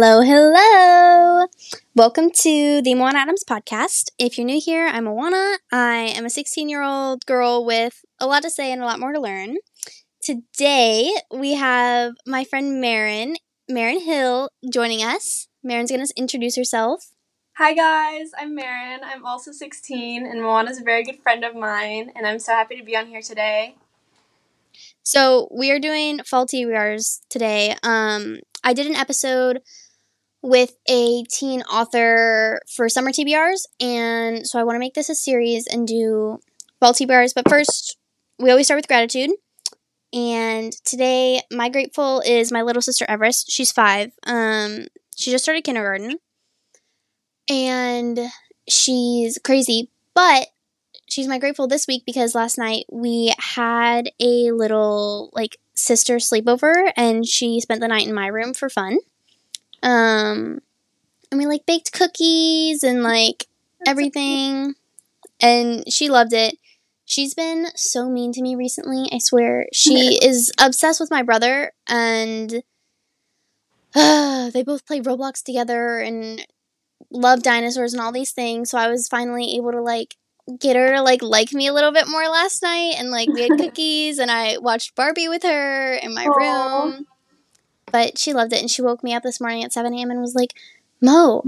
Hello, 0.00 0.20
hello. 0.20 1.48
Welcome 1.96 2.30
to 2.30 2.80
the 2.82 2.94
Moanna 2.94 3.16
Adams 3.16 3.42
podcast. 3.42 4.12
If 4.16 4.38
you're 4.38 4.46
new 4.46 4.60
here, 4.64 4.86
I'm 4.86 5.06
Moanna. 5.06 5.56
I 5.72 6.12
am 6.14 6.24
a 6.24 6.30
16 6.30 6.68
year 6.68 6.84
old 6.84 7.26
girl 7.26 7.64
with 7.64 8.04
a 8.20 8.28
lot 8.28 8.44
to 8.44 8.50
say 8.50 8.70
and 8.70 8.80
a 8.80 8.84
lot 8.84 9.00
more 9.00 9.12
to 9.12 9.18
learn. 9.18 9.56
Today, 10.22 11.12
we 11.34 11.54
have 11.54 12.12
my 12.28 12.44
friend 12.44 12.80
Maren, 12.80 13.38
Maren 13.68 13.98
Hill, 13.98 14.50
joining 14.72 15.02
us. 15.02 15.48
Maren's 15.64 15.90
going 15.90 16.06
to 16.06 16.14
introduce 16.16 16.54
herself. 16.54 17.06
Hi 17.56 17.74
guys, 17.74 18.30
I'm 18.38 18.54
Maren. 18.54 19.00
I'm 19.02 19.26
also 19.26 19.50
16, 19.50 20.24
and 20.24 20.40
Moanna's 20.40 20.80
a 20.80 20.84
very 20.84 21.02
good 21.02 21.18
friend 21.24 21.42
of 21.42 21.56
mine, 21.56 22.12
and 22.14 22.24
I'm 22.24 22.38
so 22.38 22.52
happy 22.52 22.76
to 22.76 22.84
be 22.84 22.94
on 22.96 23.08
here 23.08 23.20
today. 23.20 23.74
So 25.02 25.48
we 25.50 25.72
are 25.72 25.80
doing 25.80 26.20
faulty 26.22 26.64
TBRs 26.64 27.22
today. 27.28 27.74
Um, 27.82 28.38
I 28.62 28.74
did 28.74 28.86
an 28.86 28.94
episode 28.94 29.60
with 30.42 30.76
a 30.88 31.24
teen 31.24 31.62
author 31.62 32.60
for 32.74 32.88
summer 32.88 33.10
TBRs, 33.10 33.66
and 33.80 34.46
so 34.46 34.58
I 34.58 34.64
want 34.64 34.76
to 34.76 34.80
make 34.80 34.94
this 34.94 35.08
a 35.08 35.14
series 35.14 35.66
and 35.66 35.86
do 35.86 36.38
fall 36.80 36.92
TBRs. 36.92 37.32
But 37.34 37.48
first, 37.48 37.96
we 38.38 38.50
always 38.50 38.66
start 38.66 38.78
with 38.78 38.88
gratitude. 38.88 39.30
And 40.12 40.72
today, 40.84 41.42
my 41.52 41.68
grateful 41.68 42.22
is 42.24 42.50
my 42.50 42.62
little 42.62 42.82
sister 42.82 43.04
Everest. 43.08 43.50
She's 43.50 43.72
five. 43.72 44.12
Um, 44.26 44.86
she 45.16 45.30
just 45.30 45.44
started 45.44 45.64
kindergarten, 45.64 46.18
and 47.48 48.18
she's 48.68 49.38
crazy. 49.44 49.90
But 50.14 50.48
she's 51.08 51.28
my 51.28 51.38
grateful 51.38 51.66
this 51.66 51.86
week 51.86 52.04
because 52.06 52.34
last 52.34 52.58
night 52.58 52.84
we 52.90 53.34
had 53.38 54.10
a 54.20 54.50
little 54.52 55.30
like 55.32 55.58
sister 55.74 56.16
sleepover 56.16 56.92
and 56.96 57.26
she 57.26 57.60
spent 57.60 57.80
the 57.80 57.88
night 57.88 58.06
in 58.06 58.14
my 58.14 58.26
room 58.26 58.52
for 58.54 58.68
fun. 58.68 58.98
Um 59.82 60.60
and 61.30 61.38
we 61.38 61.46
like 61.46 61.66
baked 61.66 61.92
cookies 61.92 62.82
and 62.82 63.02
like 63.02 63.46
That's 63.80 63.90
everything 63.90 64.74
and 65.40 65.84
she 65.92 66.08
loved 66.08 66.32
it. 66.32 66.56
She's 67.04 67.34
been 67.34 67.66
so 67.74 68.08
mean 68.08 68.32
to 68.32 68.42
me 68.42 68.54
recently, 68.54 69.08
I 69.12 69.18
swear. 69.18 69.66
She 69.72 70.18
is 70.22 70.52
obsessed 70.60 71.00
with 71.00 71.10
my 71.10 71.22
brother 71.22 71.72
and 71.88 72.62
uh, 73.94 74.50
they 74.52 74.62
both 74.62 74.86
play 74.86 75.00
Roblox 75.00 75.42
together 75.42 75.98
and 75.98 76.46
love 77.10 77.42
dinosaurs 77.42 77.92
and 77.92 78.02
all 78.02 78.12
these 78.12 78.32
things. 78.32 78.70
So 78.70 78.78
I 78.78 78.88
was 78.88 79.08
finally 79.08 79.56
able 79.56 79.72
to 79.72 79.82
like 79.82 80.16
get 80.58 80.76
her 80.76 80.94
to 80.96 81.02
like 81.02 81.22
like 81.22 81.52
me 81.52 81.66
a 81.66 81.72
little 81.72 81.92
bit 81.92 82.08
more 82.08 82.26
last 82.28 82.62
night 82.62 82.94
and 82.98 83.10
like 83.10 83.32
we 83.32 83.42
had 83.42 83.50
cookies 83.58 84.18
and 84.18 84.30
I 84.30 84.58
watched 84.58 84.94
Barbie 84.94 85.28
with 85.28 85.42
her 85.42 85.94
in 85.94 86.14
my 86.14 86.26
Aww. 86.26 86.36
room. 86.36 87.06
But 87.92 88.18
she 88.18 88.32
loved 88.32 88.52
it 88.52 88.60
and 88.60 88.70
she 88.70 88.82
woke 88.82 89.02
me 89.02 89.14
up 89.14 89.22
this 89.22 89.40
morning 89.40 89.64
at 89.64 89.72
7 89.72 89.92
a.m. 89.94 90.10
and 90.10 90.20
was 90.20 90.34
like, 90.34 90.54
Mo, 91.00 91.44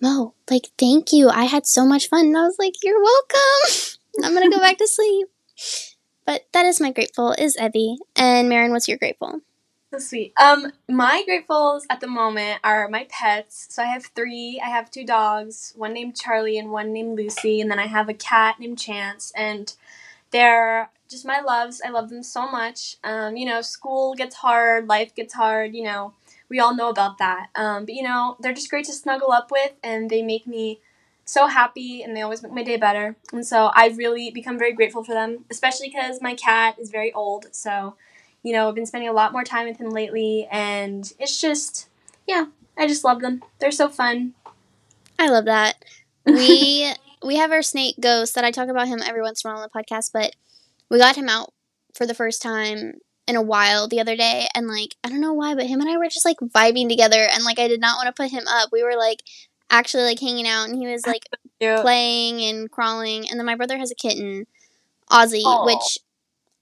Mo, 0.00 0.34
like 0.50 0.68
thank 0.78 1.12
you. 1.12 1.28
I 1.28 1.44
had 1.44 1.66
so 1.66 1.84
much 1.84 2.08
fun. 2.08 2.26
And 2.26 2.36
I 2.36 2.42
was 2.42 2.58
like, 2.58 2.74
You're 2.82 3.02
welcome. 3.02 3.88
I'm 4.24 4.34
gonna 4.34 4.50
go 4.50 4.58
back 4.58 4.78
to 4.78 4.88
sleep. 4.88 5.28
But 6.26 6.42
that 6.52 6.66
is 6.66 6.80
my 6.80 6.92
grateful 6.92 7.32
is 7.32 7.56
Evie. 7.56 7.98
And 8.16 8.48
Maren, 8.48 8.72
what's 8.72 8.88
your 8.88 8.98
grateful? 8.98 9.40
So 9.92 9.98
sweet. 9.98 10.34
Um, 10.38 10.72
my 10.86 11.24
gratefuls 11.26 11.84
at 11.88 12.00
the 12.00 12.06
moment 12.06 12.60
are 12.62 12.88
my 12.88 13.06
pets. 13.08 13.68
So 13.70 13.82
I 13.82 13.86
have 13.86 14.04
three. 14.14 14.60
I 14.62 14.68
have 14.68 14.90
two 14.90 15.04
dogs, 15.04 15.72
one 15.76 15.94
named 15.94 16.14
Charlie 16.14 16.58
and 16.58 16.70
one 16.70 16.92
named 16.92 17.16
Lucy, 17.16 17.62
and 17.62 17.70
then 17.70 17.78
I 17.78 17.86
have 17.86 18.10
a 18.10 18.14
cat 18.14 18.60
named 18.60 18.78
Chance. 18.78 19.32
And 19.34 19.72
they're 20.30 20.90
just 21.08 21.26
my 21.26 21.40
loves. 21.40 21.80
I 21.84 21.90
love 21.90 22.10
them 22.10 22.22
so 22.22 22.50
much. 22.50 22.96
Um, 23.04 23.36
you 23.36 23.46
know, 23.46 23.60
school 23.60 24.14
gets 24.14 24.36
hard, 24.36 24.88
life 24.88 25.14
gets 25.14 25.34
hard. 25.34 25.74
You 25.74 25.84
know, 25.84 26.14
we 26.48 26.60
all 26.60 26.74
know 26.74 26.88
about 26.88 27.18
that. 27.18 27.48
Um, 27.54 27.84
but 27.84 27.94
you 27.94 28.02
know, 28.02 28.36
they're 28.40 28.54
just 28.54 28.70
great 28.70 28.86
to 28.86 28.92
snuggle 28.92 29.32
up 29.32 29.50
with, 29.50 29.72
and 29.82 30.10
they 30.10 30.22
make 30.22 30.46
me 30.46 30.80
so 31.24 31.46
happy, 31.46 32.02
and 32.02 32.16
they 32.16 32.22
always 32.22 32.42
make 32.42 32.52
my 32.52 32.62
day 32.62 32.76
better. 32.76 33.16
And 33.32 33.46
so 33.46 33.70
I've 33.74 33.98
really 33.98 34.30
become 34.30 34.58
very 34.58 34.72
grateful 34.72 35.04
for 35.04 35.14
them, 35.14 35.44
especially 35.50 35.88
because 35.88 36.20
my 36.22 36.34
cat 36.34 36.76
is 36.78 36.90
very 36.90 37.12
old. 37.12 37.46
So 37.52 37.94
you 38.42 38.52
know, 38.52 38.68
I've 38.68 38.74
been 38.74 38.86
spending 38.86 39.08
a 39.08 39.12
lot 39.12 39.32
more 39.32 39.44
time 39.44 39.66
with 39.66 39.78
him 39.78 39.90
lately, 39.90 40.48
and 40.50 41.12
it's 41.18 41.40
just, 41.40 41.88
yeah, 42.26 42.46
I 42.76 42.86
just 42.86 43.04
love 43.04 43.20
them. 43.20 43.42
They're 43.58 43.70
so 43.70 43.88
fun. 43.88 44.34
I 45.18 45.28
love 45.28 45.46
that. 45.46 45.76
We 46.26 46.92
we 47.22 47.36
have 47.36 47.52
our 47.52 47.62
snake 47.62 47.96
ghost 47.98 48.34
that 48.34 48.44
I 48.44 48.50
talk 48.50 48.68
about 48.68 48.86
him 48.86 49.00
every 49.02 49.22
once 49.22 49.42
in 49.42 49.50
a 49.50 49.54
while 49.54 49.62
on 49.62 49.68
the 49.72 49.82
podcast, 49.82 50.10
but 50.12 50.36
we 50.90 50.98
got 50.98 51.16
him 51.16 51.28
out 51.28 51.52
for 51.94 52.06
the 52.06 52.14
first 52.14 52.42
time 52.42 52.94
in 53.26 53.36
a 53.36 53.42
while 53.42 53.88
the 53.88 54.00
other 54.00 54.16
day, 54.16 54.48
and 54.54 54.66
like 54.66 54.94
I 55.04 55.08
don't 55.08 55.20
know 55.20 55.34
why, 55.34 55.54
but 55.54 55.66
him 55.66 55.80
and 55.80 55.90
I 55.90 55.98
were 55.98 56.06
just 56.06 56.24
like 56.24 56.38
vibing 56.38 56.88
together, 56.88 57.20
and 57.20 57.44
like 57.44 57.58
I 57.58 57.68
did 57.68 57.80
not 57.80 57.96
want 57.96 58.06
to 58.06 58.22
put 58.22 58.30
him 58.30 58.44
up. 58.48 58.70
We 58.72 58.82
were 58.82 58.96
like 58.96 59.22
actually 59.70 60.04
like 60.04 60.20
hanging 60.20 60.46
out, 60.46 60.68
and 60.68 60.78
he 60.78 60.86
was 60.86 61.06
like 61.06 61.24
playing 61.60 62.40
and 62.42 62.70
crawling, 62.70 63.28
and 63.30 63.38
then 63.38 63.46
my 63.46 63.56
brother 63.56 63.78
has 63.78 63.90
a 63.90 63.94
kitten. 63.94 64.46
Ozzy, 65.10 65.42
Aww. 65.42 65.64
which 65.64 65.98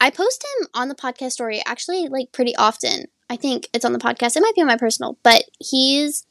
I 0.01 0.11
post 0.11 0.45
him 0.45 0.69
on 0.73 0.89
the 0.89 0.95
podcast 0.95 1.33
story 1.33 1.63
actually 1.67 2.09
like 2.09 2.33
pretty 2.33 2.55
often. 2.57 3.07
I 3.29 3.37
think 3.37 3.69
it's 3.73 3.85
on 3.85 3.93
the 3.93 3.99
podcast. 3.99 4.37
It 4.37 4.41
might 4.41 4.55
be 4.55 4.61
on 4.61 4.69
my 4.69 4.77
personal, 4.77 5.19
but 5.25 5.45
he's 5.59 6.25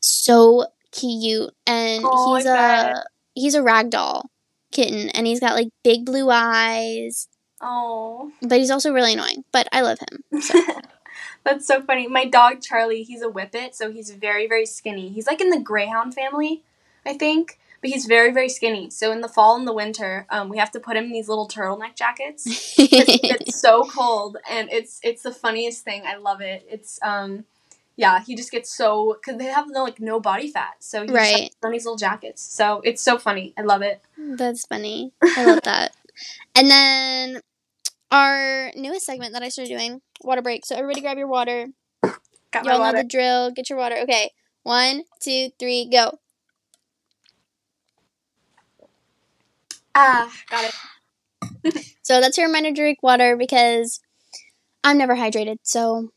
so 0.00 0.66
cute 0.90 1.50
and 1.66 2.02
oh, 2.04 2.36
he's 2.36 2.46
a 2.46 3.04
he's 3.34 3.54
a 3.54 3.60
ragdoll 3.60 4.24
kitten 4.72 5.08
and 5.10 5.26
he's 5.26 5.40
got 5.40 5.54
like 5.54 5.68
big 5.82 6.04
blue 6.04 6.30
eyes. 6.30 7.28
Oh. 7.60 8.30
But 8.42 8.58
he's 8.58 8.70
also 8.70 8.92
really 8.92 9.14
annoying, 9.14 9.44
but 9.52 9.68
I 9.72 9.80
love 9.80 9.98
him. 10.10 10.40
So. 10.40 10.60
That's 11.44 11.66
so 11.66 11.82
funny. 11.82 12.06
My 12.06 12.24
dog 12.24 12.60
Charlie, 12.60 13.02
he's 13.02 13.22
a 13.22 13.28
whippet, 13.28 13.74
so 13.74 13.90
he's 13.90 14.10
very 14.10 14.46
very 14.46 14.66
skinny. 14.66 15.08
He's 15.08 15.26
like 15.26 15.40
in 15.40 15.50
the 15.50 15.60
greyhound 15.60 16.14
family, 16.14 16.62
I 17.06 17.14
think 17.14 17.58
but 17.80 17.90
he's 17.90 18.06
very 18.06 18.32
very 18.32 18.48
skinny. 18.48 18.90
So 18.90 19.12
in 19.12 19.20
the 19.20 19.28
fall 19.28 19.56
and 19.56 19.66
the 19.66 19.72
winter, 19.72 20.26
um, 20.30 20.48
we 20.48 20.58
have 20.58 20.70
to 20.72 20.80
put 20.80 20.96
him 20.96 21.04
in 21.04 21.12
these 21.12 21.28
little 21.28 21.48
turtleneck 21.48 21.94
jackets. 21.94 22.44
it's 22.78 23.60
so 23.60 23.84
cold, 23.84 24.36
and 24.50 24.68
it's 24.70 25.00
it's 25.02 25.22
the 25.22 25.32
funniest 25.32 25.84
thing. 25.84 26.02
I 26.06 26.16
love 26.16 26.40
it. 26.40 26.66
It's 26.68 26.98
um, 27.02 27.44
yeah, 27.98 28.20
he 28.24 28.36
just 28.36 28.52
gets 28.52 28.72
so 28.72 29.18
because 29.20 29.38
they 29.40 29.46
have 29.46 29.66
no 29.68 29.82
like 29.82 29.98
no 29.98 30.20
body 30.20 30.48
fat, 30.48 30.76
so 30.78 31.04
he 31.04 31.12
right 31.12 31.52
on 31.64 31.72
these 31.72 31.84
little 31.84 31.98
jackets. 31.98 32.40
So 32.40 32.80
it's 32.84 33.02
so 33.02 33.18
funny. 33.18 33.52
I 33.58 33.62
love 33.62 33.82
it. 33.82 34.00
That's 34.16 34.64
funny. 34.66 35.10
I 35.22 35.44
love 35.44 35.62
that. 35.64 35.96
And 36.54 36.70
then 36.70 37.40
our 38.12 38.70
newest 38.76 39.04
segment 39.04 39.32
that 39.32 39.42
I 39.42 39.48
started 39.48 39.76
doing, 39.76 40.00
water 40.22 40.42
break. 40.42 40.64
So 40.64 40.76
everybody 40.76 41.00
grab 41.00 41.18
your 41.18 41.26
water. 41.26 41.66
Got 42.52 42.64
Y'all 42.64 42.78
know 42.78 42.92
the 42.92 43.02
drill. 43.02 43.50
Get 43.50 43.68
your 43.68 43.80
water. 43.80 43.96
Okay. 44.04 44.30
One, 44.62 45.02
two, 45.20 45.50
three, 45.58 45.88
go. 45.90 46.20
Ah, 49.96 50.32
got 50.48 50.72
it. 51.64 51.84
so 52.02 52.20
that's 52.20 52.38
your 52.38 52.46
reminder 52.46 52.70
to 52.70 52.74
drink 52.76 53.02
water 53.02 53.36
because 53.36 54.00
I'm 54.84 54.98
never 54.98 55.16
hydrated. 55.16 55.56
So 55.64 56.12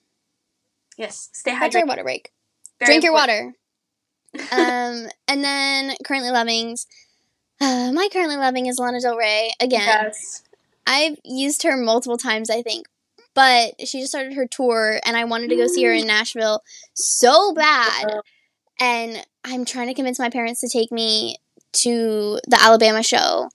yes, 1.01 1.29
stay 1.33 1.51
hydrated. 1.51 1.59
That's 1.59 1.75
our 1.75 1.85
water 1.85 2.03
break. 2.03 2.31
Very 2.79 2.99
drink 2.99 3.03
important. 3.03 3.55
your 4.33 4.43
water. 4.43 5.05
um, 5.05 5.09
and 5.27 5.43
then 5.43 5.95
currently 6.05 6.31
lovings. 6.31 6.87
Uh, 7.59 7.91
my 7.93 8.07
currently 8.11 8.37
loving 8.37 8.67
is 8.67 8.79
Lana 8.79 9.01
Del 9.01 9.17
Rey 9.17 9.51
again. 9.59 9.81
Yes. 9.81 10.43
I've 10.87 11.17
used 11.23 11.63
her 11.63 11.77
multiple 11.77 12.17
times, 12.17 12.49
I 12.49 12.61
think, 12.61 12.87
but 13.35 13.87
she 13.87 13.99
just 13.99 14.11
started 14.11 14.33
her 14.33 14.47
tour, 14.47 14.99
and 15.05 15.15
I 15.15 15.25
wanted 15.25 15.49
to 15.49 15.55
go 15.55 15.67
see 15.67 15.83
her 15.83 15.91
in 15.91 16.07
Nashville 16.07 16.61
so 16.93 17.53
bad. 17.53 18.21
And 18.79 19.25
I'm 19.43 19.63
trying 19.63 19.87
to 19.87 19.93
convince 19.93 20.17
my 20.17 20.29
parents 20.29 20.61
to 20.61 20.69
take 20.69 20.91
me 20.91 21.37
to 21.73 22.39
the 22.47 22.57
Alabama 22.59 23.03
show 23.03 23.49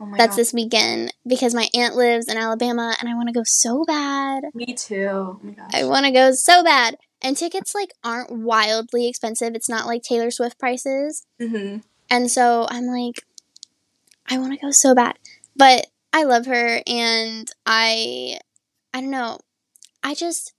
Oh 0.00 0.14
That's 0.16 0.36
God. 0.36 0.36
this 0.36 0.52
weekend 0.52 1.12
because 1.26 1.54
my 1.54 1.68
aunt 1.74 1.96
lives 1.96 2.28
in 2.28 2.36
Alabama 2.36 2.94
and 3.00 3.08
I 3.08 3.14
want 3.14 3.28
to 3.28 3.34
go 3.34 3.42
so 3.44 3.84
bad. 3.84 4.44
Me 4.54 4.74
too. 4.74 5.08
Oh 5.10 5.40
I 5.72 5.84
want 5.84 6.06
to 6.06 6.12
go 6.12 6.32
so 6.32 6.62
bad. 6.62 6.96
And 7.20 7.36
tickets 7.36 7.74
like 7.74 7.90
aren't 8.04 8.30
wildly 8.30 9.08
expensive. 9.08 9.54
It's 9.54 9.68
not 9.68 9.86
like 9.86 10.02
Taylor 10.02 10.30
Swift 10.30 10.58
prices. 10.58 11.26
Mm-hmm. 11.40 11.78
And 12.10 12.30
so 12.30 12.66
I'm 12.70 12.86
like, 12.86 13.24
I 14.28 14.38
want 14.38 14.52
to 14.52 14.58
go 14.58 14.70
so 14.70 14.94
bad. 14.94 15.18
But 15.56 15.86
I 16.12 16.24
love 16.24 16.46
her 16.46 16.80
and 16.86 17.50
I, 17.66 18.38
I 18.94 19.00
don't 19.00 19.10
know. 19.10 19.40
I 20.02 20.14
just, 20.14 20.54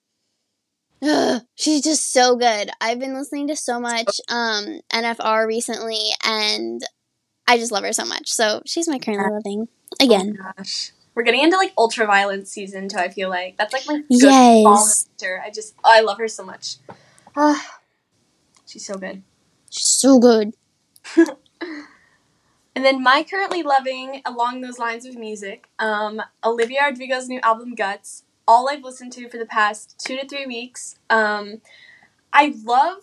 ugh, 1.02 1.44
she's 1.56 1.82
just 1.82 2.12
so 2.12 2.36
good. 2.36 2.70
I've 2.82 3.00
been 3.00 3.14
listening 3.14 3.48
to 3.48 3.56
so 3.56 3.80
much 3.80 4.20
um, 4.30 4.82
NFR 4.92 5.48
recently 5.48 6.10
and 6.26 6.82
I 7.50 7.58
just 7.58 7.72
love 7.72 7.84
her 7.84 7.92
so 7.92 8.06
much. 8.06 8.32
So 8.32 8.62
she's 8.68 8.88
my 8.88 9.00
currently 9.00 9.36
living 9.44 9.68
again. 10.00 10.38
Oh 10.40 10.52
gosh. 10.56 10.92
We're 11.16 11.24
getting 11.24 11.42
into 11.42 11.58
like 11.58 11.74
ultraviolet 11.78 12.48
season 12.48 12.88
too, 12.88 13.00
I 13.00 13.10
feel 13.10 13.28
like. 13.28 13.58
That's 13.58 13.74
like 13.74 13.88
my 13.88 14.04
yes. 14.08 14.64
fall 14.64 14.88
winter. 15.10 15.42
I 15.44 15.50
just 15.50 15.74
oh, 15.84 15.92
I 15.92 16.02
love 16.02 16.20
her 16.20 16.28
so 16.28 16.46
much. 16.46 16.76
Ah, 17.36 17.80
she's 18.68 18.86
so 18.86 18.94
good. 18.94 19.24
She's 19.72 19.88
so 19.88 20.20
good. 20.20 20.54
and 21.18 22.86
then 22.86 23.02
my 23.02 23.26
currently 23.28 23.64
loving 23.64 24.22
along 24.26 24.62
those 24.62 24.78
lines 24.78 25.06
of 25.06 25.18
music, 25.18 25.68
um, 25.80 26.22
Olivia 26.44 26.82
Rodrigo's 26.84 27.28
new 27.28 27.40
album 27.42 27.74
Guts. 27.74 28.26
All 28.48 28.70
I've 28.70 28.84
listened 28.84 29.12
to 29.14 29.28
for 29.28 29.38
the 29.38 29.46
past 29.46 29.96
two 29.98 30.18
to 30.18 30.28
three 30.28 30.46
weeks. 30.46 31.00
Um, 31.10 31.62
I 32.32 32.54
love 32.64 33.00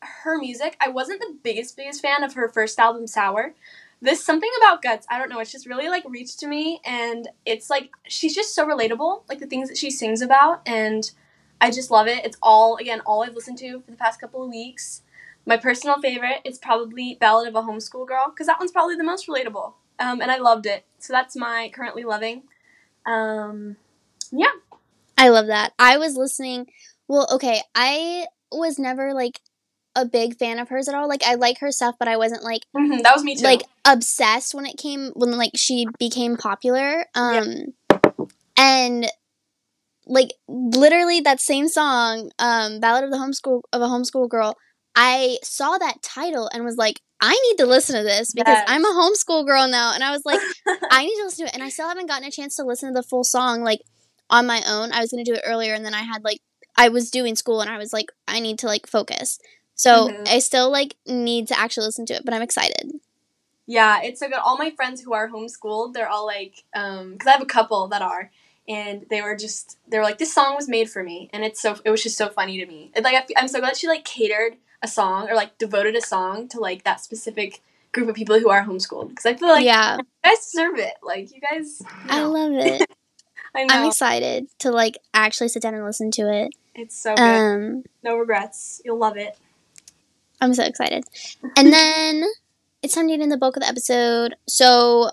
her 0.00 0.38
music. 0.38 0.76
I 0.80 0.88
wasn't 0.88 1.20
the 1.20 1.36
biggest 1.42 1.76
biggest 1.76 2.02
fan 2.02 2.22
of 2.22 2.34
her 2.34 2.48
first 2.48 2.78
album, 2.78 3.06
Sour. 3.06 3.54
This 4.02 4.24
something 4.24 4.50
about 4.58 4.80
Guts, 4.80 5.06
I 5.10 5.18
don't 5.18 5.28
know, 5.28 5.40
it's 5.40 5.52
just 5.52 5.66
really 5.66 5.90
like 5.90 6.04
reached 6.08 6.40
to 6.40 6.46
me 6.46 6.80
and 6.86 7.28
it's 7.44 7.68
like 7.68 7.90
she's 8.08 8.34
just 8.34 8.54
so 8.54 8.66
relatable, 8.66 9.24
like 9.28 9.40
the 9.40 9.46
things 9.46 9.68
that 9.68 9.76
she 9.76 9.90
sings 9.90 10.22
about 10.22 10.62
and 10.66 11.10
I 11.60 11.70
just 11.70 11.90
love 11.90 12.06
it. 12.06 12.24
It's 12.24 12.38
all 12.42 12.76
again 12.76 13.00
all 13.00 13.22
I've 13.22 13.34
listened 13.34 13.58
to 13.58 13.80
for 13.80 13.90
the 13.90 13.96
past 13.96 14.20
couple 14.20 14.42
of 14.42 14.48
weeks. 14.48 15.02
My 15.46 15.56
personal 15.56 16.00
favorite 16.00 16.40
is 16.44 16.58
probably 16.58 17.16
Ballad 17.20 17.48
of 17.48 17.54
a 17.54 17.62
Homeschool 17.62 18.06
Girl 18.06 18.30
because 18.30 18.46
that 18.46 18.58
one's 18.58 18.72
probably 18.72 18.96
the 18.96 19.04
most 19.04 19.26
relatable. 19.26 19.74
Um, 19.98 20.22
and 20.22 20.30
I 20.30 20.38
loved 20.38 20.66
it. 20.66 20.84
So 20.98 21.12
that's 21.12 21.36
my 21.36 21.70
currently 21.74 22.04
loving. 22.04 22.44
Um, 23.04 23.76
yeah. 24.32 24.52
I 25.18 25.28
love 25.28 25.48
that. 25.48 25.72
I 25.78 25.98
was 25.98 26.16
listening. 26.16 26.70
Well, 27.08 27.28
okay, 27.34 27.60
I 27.74 28.26
was 28.50 28.78
never 28.78 29.12
like 29.12 29.40
a 30.00 30.04
big 30.04 30.36
fan 30.36 30.58
of 30.58 30.68
hers 30.68 30.88
at 30.88 30.94
all. 30.94 31.08
Like 31.08 31.22
I 31.24 31.34
like 31.34 31.58
her 31.60 31.70
stuff, 31.70 31.96
but 31.98 32.08
I 32.08 32.16
wasn't 32.16 32.42
like 32.42 32.62
Mhm, 32.76 33.02
that 33.02 33.14
was 33.14 33.24
me 33.24 33.36
too. 33.36 33.44
like 33.44 33.62
obsessed 33.84 34.54
when 34.54 34.66
it 34.66 34.76
came 34.76 35.10
when 35.14 35.36
like 35.36 35.52
she 35.56 35.86
became 35.98 36.36
popular. 36.36 37.06
Um 37.14 37.74
and 38.56 39.06
like 40.06 40.32
literally 40.48 41.20
that 41.20 41.40
same 41.40 41.68
song, 41.68 42.30
um, 42.38 42.80
Ballad 42.80 43.04
of 43.04 43.10
the 43.10 43.16
Homeschool 43.16 43.62
of 43.72 43.80
a 43.82 43.86
Homeschool 43.86 44.28
Girl, 44.28 44.56
I 44.96 45.38
saw 45.42 45.78
that 45.78 46.02
title 46.02 46.50
and 46.52 46.64
was 46.64 46.76
like, 46.76 47.00
I 47.20 47.30
need 47.32 47.56
to 47.58 47.66
listen 47.66 47.96
to 47.96 48.02
this 48.02 48.32
because 48.32 48.56
Yes. 48.56 48.64
I'm 48.66 48.84
a 48.84 48.88
homeschool 48.88 49.46
girl 49.46 49.68
now. 49.68 49.92
And 49.94 50.02
I 50.02 50.10
was 50.10 50.22
like, 50.24 50.40
I 50.90 51.04
need 51.04 51.14
to 51.16 51.24
listen 51.24 51.46
to 51.46 51.50
it. 51.50 51.54
And 51.54 51.62
I 51.62 51.68
still 51.68 51.86
haven't 51.86 52.08
gotten 52.08 52.26
a 52.26 52.30
chance 52.30 52.56
to 52.56 52.64
listen 52.64 52.88
to 52.88 52.94
the 52.94 53.06
full 53.06 53.24
song 53.24 53.62
like 53.62 53.80
on 54.30 54.46
my 54.46 54.62
own. 54.66 54.90
I 54.92 55.00
was 55.00 55.10
gonna 55.10 55.24
do 55.24 55.34
it 55.34 55.42
earlier 55.44 55.74
and 55.74 55.84
then 55.84 55.94
I 55.94 56.02
had 56.02 56.24
like 56.24 56.38
I 56.76 56.88
was 56.88 57.10
doing 57.10 57.36
school 57.36 57.60
and 57.60 57.70
I 57.70 57.76
was 57.78 57.92
like, 57.92 58.06
I 58.26 58.40
need 58.40 58.58
to 58.60 58.66
like 58.66 58.86
focus. 58.88 59.38
So 59.80 60.08
Mhm. 60.08 60.28
I 60.28 60.38
still 60.40 60.70
like 60.70 60.94
need 61.06 61.48
to 61.48 61.58
actually 61.58 61.86
listen 61.86 62.04
to 62.06 62.14
it, 62.14 62.24
but 62.24 62.34
I'm 62.34 62.42
excited. 62.42 63.00
Yeah, 63.66 64.02
it's 64.02 64.20
so 64.20 64.28
good. 64.28 64.38
All 64.38 64.58
my 64.58 64.70
friends 64.70 65.00
who 65.00 65.14
are 65.14 65.28
homeschooled, 65.28 65.94
they're 65.94 66.08
all 66.08 66.26
like, 66.26 66.64
um, 66.74 67.12
because 67.12 67.28
I 67.28 67.32
have 67.32 67.40
a 67.42 67.46
couple 67.46 67.86
that 67.88 68.02
are, 68.02 68.30
and 68.68 69.06
they 69.08 69.22
were 69.22 69.36
just, 69.36 69.78
they 69.88 69.96
were 69.96 70.04
like, 70.04 70.18
this 70.18 70.34
song 70.34 70.54
was 70.54 70.68
made 70.68 70.90
for 70.90 71.02
me, 71.02 71.30
and 71.32 71.44
it's 71.44 71.62
so, 71.62 71.76
it 71.84 71.90
was 71.90 72.02
just 72.02 72.18
so 72.18 72.28
funny 72.28 72.58
to 72.58 72.66
me. 72.66 72.90
It, 72.94 73.04
like, 73.04 73.30
I'm 73.38 73.48
so 73.48 73.60
glad 73.60 73.76
she 73.76 73.86
like 73.88 74.04
catered 74.04 74.56
a 74.82 74.88
song 74.88 75.30
or 75.30 75.34
like 75.34 75.56
devoted 75.56 75.94
a 75.96 76.02
song 76.02 76.48
to 76.48 76.60
like 76.60 76.84
that 76.84 77.00
specific 77.00 77.60
group 77.92 78.08
of 78.08 78.14
people 78.14 78.38
who 78.38 78.50
are 78.50 78.64
homeschooled, 78.64 79.08
because 79.10 79.24
I 79.24 79.34
feel 79.34 79.48
like 79.48 79.64
yeah, 79.64 79.96
you 79.96 80.04
guys 80.24 80.50
deserve 80.50 80.78
it. 80.78 80.94
Like, 81.02 81.32
you 81.34 81.40
guys, 81.40 81.80
you 81.80 81.86
I 82.10 82.22
love 82.22 82.52
it. 82.52 82.90
I 83.54 83.64
know 83.64 83.74
I'm 83.74 83.86
excited 83.86 84.46
to 84.60 84.70
like 84.70 84.98
actually 85.14 85.48
sit 85.48 85.62
down 85.62 85.74
and 85.74 85.84
listen 85.84 86.10
to 86.12 86.22
it. 86.30 86.52
it's 86.74 86.96
so 86.96 87.16
good. 87.16 87.22
Um, 87.22 87.84
no 88.02 88.16
regrets. 88.16 88.82
You'll 88.84 88.98
love 88.98 89.16
it. 89.16 89.38
I'm 90.40 90.54
so 90.54 90.64
excited. 90.64 91.04
And 91.56 91.72
then 91.72 92.24
it's 92.82 92.94
time 92.94 93.08
to 93.08 93.16
get 93.16 93.22
in 93.22 93.28
the 93.28 93.36
bulk 93.36 93.56
of 93.56 93.62
the 93.62 93.68
episode. 93.68 94.36
So 94.46 95.10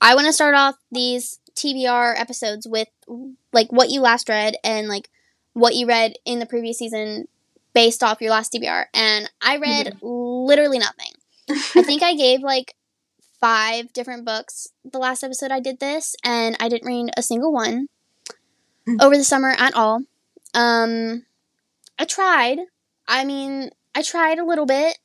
I 0.00 0.14
want 0.14 0.26
to 0.26 0.32
start 0.32 0.54
off 0.54 0.76
these 0.90 1.38
TBR 1.54 2.18
episodes 2.18 2.66
with 2.66 2.88
like 3.52 3.70
what 3.72 3.90
you 3.90 4.00
last 4.00 4.28
read 4.28 4.56
and 4.64 4.88
like 4.88 5.08
what 5.52 5.74
you 5.74 5.86
read 5.86 6.14
in 6.24 6.38
the 6.38 6.46
previous 6.46 6.78
season 6.78 7.26
based 7.74 8.02
off 8.02 8.20
your 8.20 8.30
last 8.30 8.52
TBR. 8.52 8.86
And 8.94 9.30
I 9.40 9.58
read 9.58 9.98
literally 10.02 10.78
nothing. 10.78 11.12
I 11.50 11.82
think 11.82 12.02
I 12.02 12.14
gave 12.14 12.40
like 12.40 12.74
five 13.40 13.92
different 13.92 14.24
books 14.24 14.68
the 14.84 14.98
last 14.98 15.24
episode 15.24 15.50
I 15.50 15.60
did 15.60 15.80
this, 15.80 16.14
and 16.24 16.56
I 16.60 16.68
didn't 16.68 16.86
read 16.86 17.10
a 17.16 17.22
single 17.22 17.52
one 17.52 17.88
over 19.00 19.16
the 19.16 19.24
summer 19.24 19.54
at 19.58 19.74
all. 19.74 20.02
Um, 20.54 21.24
I 21.98 22.04
tried. 22.04 22.58
I 23.08 23.24
mean, 23.24 23.70
I 23.94 24.02
tried 24.02 24.38
a 24.38 24.44
little 24.44 24.66
bit, 24.66 24.98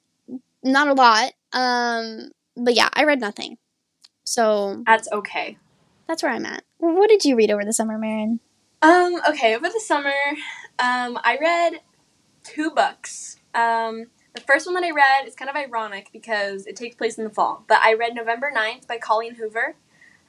not 0.64 0.88
a 0.88 0.94
lot. 0.94 1.34
Um, 1.54 2.32
but 2.56 2.76
yeah, 2.76 2.90
I 2.94 3.04
read 3.04 3.20
nothing. 3.20 3.58
So 4.24 4.84
That's 4.86 5.08
okay. 5.12 5.58
that's 6.08 6.24
where 6.24 6.32
I'm 6.32 6.46
at. 6.46 6.64
What 6.80 7.10
did 7.10 7.24
you 7.26 7.36
read 7.36 7.52
over 7.52 7.64
the 7.64 7.74
summer, 7.74 7.98
Maren? 7.98 8.40
Um, 8.82 9.20
okay, 9.30 9.56
over 9.56 9.68
the 9.68 9.82
summer, 9.84 10.14
um, 10.80 11.18
I 11.24 11.38
read 11.40 11.82
two 12.44 12.72
books. 12.72 13.38
Um, 13.54 14.06
the 14.34 14.42
first 14.42 14.66
one 14.68 14.76
that 14.76 14.84
I 14.84 14.92
read 14.92 15.28
is 15.28 15.36
kind 15.36 15.50
of 15.50 15.56
ironic 15.56 16.10
because 16.12 16.66
it 16.66 16.76
takes 16.76 16.96
place 16.96 17.18
in 17.18 17.24
the 17.24 17.30
fall, 17.30 17.64
but 17.68 17.80
I 17.82 17.94
read 17.94 18.14
November 18.16 18.52
9th 18.56 18.88
by 18.88 18.98
Colleen 18.98 19.36
Hoover. 19.36 19.76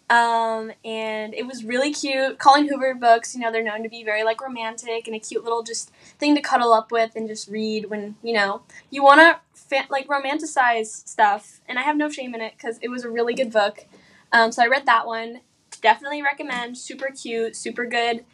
Um, 0.08 0.70
and 0.84 1.34
it 1.34 1.46
was 1.46 1.64
really 1.64 1.92
cute. 1.92 2.38
Colleen 2.38 2.68
Hoover 2.68 2.94
books, 2.94 3.34
you 3.34 3.40
know, 3.40 3.50
they're 3.50 3.64
known 3.64 3.82
to 3.82 3.88
be 3.88 4.04
very 4.04 4.22
like 4.22 4.40
romantic 4.40 5.06
and 5.06 5.16
a 5.16 5.18
cute 5.18 5.42
little 5.42 5.62
just 5.62 5.90
thing 6.18 6.34
to 6.36 6.40
cuddle 6.40 6.72
up 6.72 6.92
with 6.92 7.16
and 7.16 7.26
just 7.26 7.48
read 7.48 7.90
when, 7.90 8.14
you 8.22 8.32
know, 8.32 8.62
you 8.90 9.02
want 9.02 9.20
to 9.20 9.40
fa- 9.52 9.88
like 9.90 10.06
romanticize 10.06 10.86
stuff. 11.08 11.60
And 11.68 11.78
I 11.78 11.82
have 11.82 11.96
no 11.96 12.08
shame 12.08 12.34
in 12.34 12.40
it 12.40 12.54
because 12.56 12.78
it 12.82 12.88
was 12.88 13.04
a 13.04 13.10
really 13.10 13.34
good 13.34 13.50
book. 13.52 13.86
Um, 14.32 14.52
so 14.52 14.62
I 14.62 14.68
read 14.68 14.86
that 14.86 15.06
one. 15.06 15.40
Definitely 15.82 16.22
recommend. 16.22 16.78
Super 16.78 17.10
cute, 17.10 17.56
super 17.56 17.84
good 17.84 18.24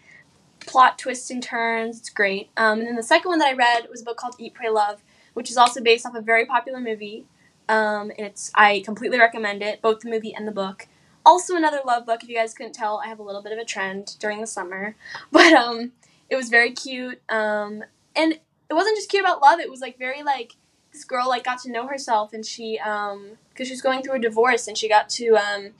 plot 0.67 0.99
twists 0.99 1.31
and 1.31 1.43
turns. 1.43 1.99
It's 1.99 2.11
great. 2.11 2.51
Um, 2.57 2.81
and 2.81 2.89
then 2.89 2.97
the 2.97 3.03
second 3.03 3.31
one 3.31 3.39
that 3.41 3.49
I 3.49 3.55
read 3.55 3.89
was 3.91 4.03
a 4.03 4.05
book 4.05 4.17
called 4.17 4.37
Eat, 4.39 4.55
Pray, 4.55 4.71
Love, 4.71 5.03
which 5.35 5.51
is 5.51 5.57
also 5.57 5.83
based 5.83 6.07
off 6.07 6.15
a 6.15 6.21
very 6.21 6.47
popular 6.47 6.81
movie. 6.81 7.27
Um, 7.69 8.11
and 8.11 8.27
it's 8.27 8.51
I 8.55 8.83
completely 8.85 9.19
recommend 9.19 9.63
it, 9.63 9.81
both 9.81 10.01
the 10.01 10.11
movie 10.11 10.35
and 10.35 10.47
the 10.47 10.53
book. 10.53 10.87
Also 11.25 11.57
another 11.57 11.81
love 11.87 12.07
book. 12.07 12.23
If 12.23 12.29
you 12.29 12.37
guys 12.37 12.55
couldn't 12.55 12.75
tell, 12.75 13.01
I 13.05 13.09
have 13.09 13.19
a 13.19 13.23
little 13.23 13.43
bit 13.43 13.53
of 13.53 13.59
a 13.59 13.65
trend 13.65 14.17
during 14.19 14.41
the 14.41 14.47
summer, 14.47 14.97
but 15.33 15.53
um, 15.53 15.93
it 16.29 16.37
was 16.37 16.49
very 16.49 16.73
cute. 16.73 17.21
Um, 17.29 17.85
and 18.17 18.33
it 18.33 18.75
wasn't 18.75 18.97
just 18.97 19.11
cute 19.11 19.25
about 19.25 19.43
love. 19.43 19.61
It 19.61 19.71
was 19.71 19.81
like 19.81 19.99
very 19.99 20.23
like 20.23 20.57
this 20.93 21.05
girl 21.05 21.29
like 21.29 21.45
got 21.45 21.61
to 21.63 21.71
know 21.71 21.87
herself, 21.87 22.33
and 22.33 22.45
she 22.45 22.79
um, 22.79 23.39
because 23.51 23.69
she 23.69 23.75
was 23.75 23.83
going 23.83 24.03
through 24.03 24.15
a 24.15 24.19
divorce, 24.19 24.67
and 24.67 24.77
she 24.77 24.89
got 24.89 25.09
to 25.11 25.37
um, 25.37 25.71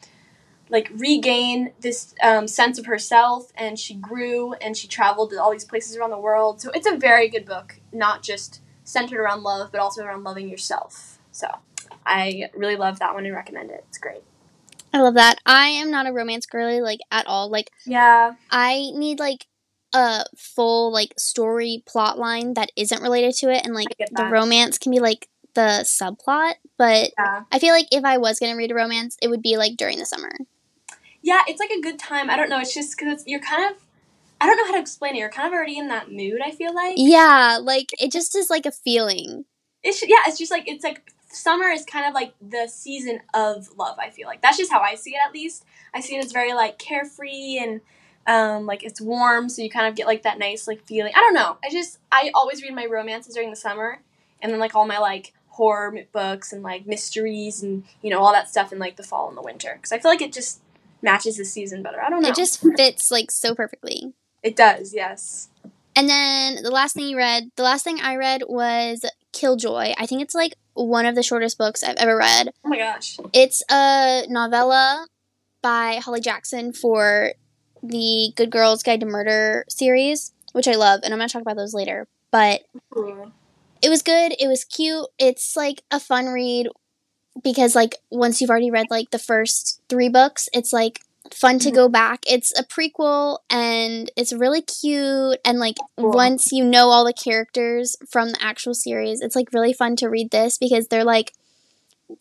like 0.73 0.91
regain 0.97 1.73
this 1.81 2.15
um, 2.23 2.49
sense 2.49 2.79
of 2.79 2.87
herself 2.87 3.53
and 3.57 3.79
she 3.79 3.95
grew 3.95 4.55
and 4.55 4.77
she 4.77 4.89
traveled 4.89 5.31
to 5.31 5.37
all 5.41 5.53
these 5.53 5.67
places 5.67 5.97
around 5.97 6.11
the 6.11 6.19
world 6.19 6.61
so 6.61 6.71
it's 6.71 6.87
a 6.87 6.97
very 6.97 7.29
good 7.29 7.45
book 7.45 7.79
not 7.93 8.23
just 8.23 8.61
centered 8.83 9.21
around 9.21 9.43
love 9.43 9.71
but 9.71 9.81
also 9.81 10.03
around 10.03 10.25
loving 10.25 10.49
yourself 10.49 11.19
so 11.31 11.47
i 12.07 12.49
really 12.57 12.77
love 12.77 12.99
that 12.99 13.15
one 13.15 13.27
and 13.27 13.35
recommend 13.35 13.71
it 13.71 13.85
it's 13.89 13.99
great 13.99 14.23
I 14.93 15.01
love 15.01 15.15
that. 15.15 15.37
I 15.47 15.69
am 15.69 15.91
not 15.91 16.07
a 16.07 16.13
romance 16.13 16.47
girly 16.47 16.81
like 16.81 17.01
at 17.11 17.27
all. 17.27 17.51
Like 17.51 17.71
yeah 17.87 18.35
I 18.51 18.91
need 18.95 19.19
like 19.19 19.47
a 19.95 20.25
full 20.37 20.93
like 20.93 21.13
story 21.19 21.83
plot 21.87 22.19
line 22.19 22.55
that 22.55 22.71
isn't 22.77 23.03
related 23.03 23.35
to 23.37 23.51
it 23.51 23.65
and 23.65 23.75
like 23.75 23.89
the 24.11 24.25
romance 24.25 24.79
can 24.79 24.91
be 24.93 25.01
like 25.01 25.29
the 25.55 25.83
subplot, 25.85 26.55
but 26.79 27.11
yeah 27.19 27.43
I 27.53 27.59
feel 27.59 27.75
like 27.75 27.89
if 27.93 28.05
I 28.05 28.17
was 28.19 28.39
going 28.39 28.53
to 28.53 28.57
read 28.57 28.71
a 28.71 28.75
romance, 28.75 29.17
it 29.21 29.29
would 29.29 29.43
be 29.43 29.57
like 29.59 29.77
during 29.77 29.99
the 29.99 30.07
summer. 30.07 30.33
yeah 31.23 31.43
it's 31.47 31.61
like 31.61 31.71
a 31.71 31.81
good 31.81 31.99
time 31.99 32.29
i 32.31 32.37
don't 32.37 32.49
know 32.49 32.59
it's 32.59 32.75
just 32.75 32.97
because 32.99 33.23
you're 33.27 33.39
kind 33.41 33.71
of 33.71 33.81
i 34.41 34.47
don't 34.47 34.57
know 34.57 34.65
how 34.67 34.73
to 34.73 34.81
explain 34.81 35.15
it 35.15 35.19
you're 35.19 35.29
kind 35.31 35.47
of 35.47 35.53
already 35.53 35.79
in 35.79 35.89
that 35.89 36.11
mood 36.11 36.41
i 36.45 36.51
feel 36.51 36.75
like 36.75 36.95
Yeah, 36.97 37.59
like 37.63 37.91
it 38.01 38.11
just 38.11 38.35
is 38.35 38.51
like 38.51 38.67
a 38.67 38.73
feeling. 38.73 39.45
it's 39.85 40.03
yeah 40.03 40.17
it's 40.27 40.39
just 40.39 40.51
like 40.51 40.65
it's 40.67 40.83
like 40.83 41.13
summer 41.33 41.69
is 41.69 41.85
kind 41.85 42.07
of 42.07 42.15
like 42.15 42.35
the 42.41 42.69
season 42.69 43.21
of 43.35 43.69
love 43.79 43.97
i 43.99 44.11
feel 44.11 44.27
like. 44.27 44.43
That's 44.43 44.57
just 44.57 44.73
how 44.73 44.81
i 44.81 44.95
see 44.95 45.11
it 45.11 45.21
at 45.27 45.33
least. 45.33 45.65
I 45.95 46.01
see 46.01 46.17
it 46.17 46.25
as 46.25 46.33
very 46.33 46.53
like 46.53 46.79
carefree 46.79 47.59
and 47.59 47.81
um 48.27 48.67
like 48.67 48.85
it's 48.85 49.01
warm 49.01 49.49
so 49.49 49.63
you 49.63 49.71
kind 49.71 49.89
of 49.89 49.97
get 49.97 50.07
like 50.07 50.23
that 50.23 50.39
nice 50.39 50.69
like 50.69 50.85
feeling. 50.87 51.13
I 51.15 51.21
don't 51.21 51.35
know. 51.35 51.57
I 51.65 51.71
just 51.71 51.99
i 52.11 52.31
always 52.35 52.63
read 52.63 52.75
my 52.75 52.87
romances 52.87 53.35
during 53.35 53.51
the 53.51 53.57
summer 53.57 54.01
and 54.41 54.53
then 54.53 54.61
like 54.61 54.75
all 54.75 54.87
my 54.87 54.99
like 54.99 55.33
horror 55.49 55.95
books 56.13 56.53
and 56.53 56.63
like 56.63 56.87
mysteries 56.87 57.63
and 57.63 57.85
you 58.01 58.09
know 58.11 58.21
all 58.21 58.33
that 58.33 58.49
stuff 58.49 58.73
in 58.73 58.79
like 58.79 58.97
the 58.97 59.03
fall 59.03 59.29
and 59.29 59.37
the 59.37 59.43
winter 59.43 59.75
because 59.77 59.93
i 59.93 59.99
feel 59.99 60.11
like 60.11 60.23
it 60.23 60.33
just 60.33 60.63
matches 61.03 61.37
the 61.37 61.45
season 61.45 61.83
better. 61.83 62.01
I 62.01 62.09
don't 62.09 62.23
know. 62.23 62.29
It 62.29 62.37
just 62.37 62.63
fits 62.77 63.11
like 63.11 63.31
so 63.31 63.55
perfectly. 63.55 64.15
it 64.43 64.57
does 64.57 64.95
yes. 64.95 65.49
And 65.95 66.09
then 66.09 66.63
the 66.63 66.71
last 66.71 66.95
thing 66.95 67.07
you 67.07 67.17
read, 67.19 67.51
the 67.57 67.63
last 67.63 67.85
thing 67.85 68.01
I 68.01 68.17
read 68.17 68.45
was 68.49 69.05
Killjoy. 69.33 69.93
I 69.99 70.07
think 70.07 70.23
it's 70.23 70.35
like 70.35 70.55
one 70.75 71.07
of 71.07 71.15
the 71.15 71.23
shortest 71.23 71.59
books 71.59 71.83
I've 71.83 71.97
ever 71.97 72.17
read. 72.17 72.51
oh 72.65 72.69
my 72.69 72.79
gosh 72.79 73.19
It's 73.33 73.63
a 73.71 74.25
novella 74.29 75.07
by 75.63 76.01
Holly 76.03 76.21
Jackson 76.21 76.73
for 76.73 77.33
the 77.83 78.33
Good 78.37 78.51
Girls 78.51 78.83
Guide 78.83 79.01
to 79.01 79.07
Murder 79.07 79.65
series, 79.69 80.33
which 80.53 80.69
I 80.69 80.73
love, 80.75 81.01
and 81.03 81.13
I'm 81.13 81.19
going 81.19 81.29
to 81.29 81.33
talk 81.33 81.43
about 81.43 81.57
those 81.57 81.75
later. 81.75 82.07
But 82.31 82.63
Ooh. 82.97 83.33
it 83.81 83.89
was 83.89 84.03
good. 84.03 84.35
It 84.39 84.47
was 84.49 84.65
cute. 84.65 85.07
It's 85.19 85.57
like 85.57 85.83
a 85.91 86.01
fun 86.01 86.27
read 86.27 86.69
because 87.43 87.75
like 87.75 87.97
once 88.11 88.41
you've 88.41 88.51
already 88.51 88.71
read 88.71 88.87
like 88.91 89.11
the 89.11 89.19
first 89.19 89.81
3 89.89 90.09
books, 90.09 90.49
it's 90.53 90.73
like 90.73 91.01
fun 91.33 91.59
to 91.61 91.71
Mhm. 91.71 91.75
go 91.75 91.89
back. 91.89 92.25
It's 92.27 92.53
a 92.59 92.65
prequel 92.65 93.39
and 93.51 94.11
it's 94.17 94.33
really 94.33 94.63
cute 94.63 95.39
and 95.45 95.59
like 95.59 95.77
Cool. 95.99 96.11
once 96.11 96.53
you 96.53 96.65
know 96.65 96.89
all 96.91 97.05
the 97.05 97.13
characters 97.13 97.97
from 98.11 98.31
the 98.31 98.43
actual 98.43 98.75
series, 98.75 99.21
it's 99.21 99.37
like 99.37 99.53
really 99.53 99.73
fun 99.73 99.97
to 99.97 100.09
read 100.09 100.31
this 100.31 100.59
because 100.59 100.89
they're 100.89 101.05
like 101.05 101.33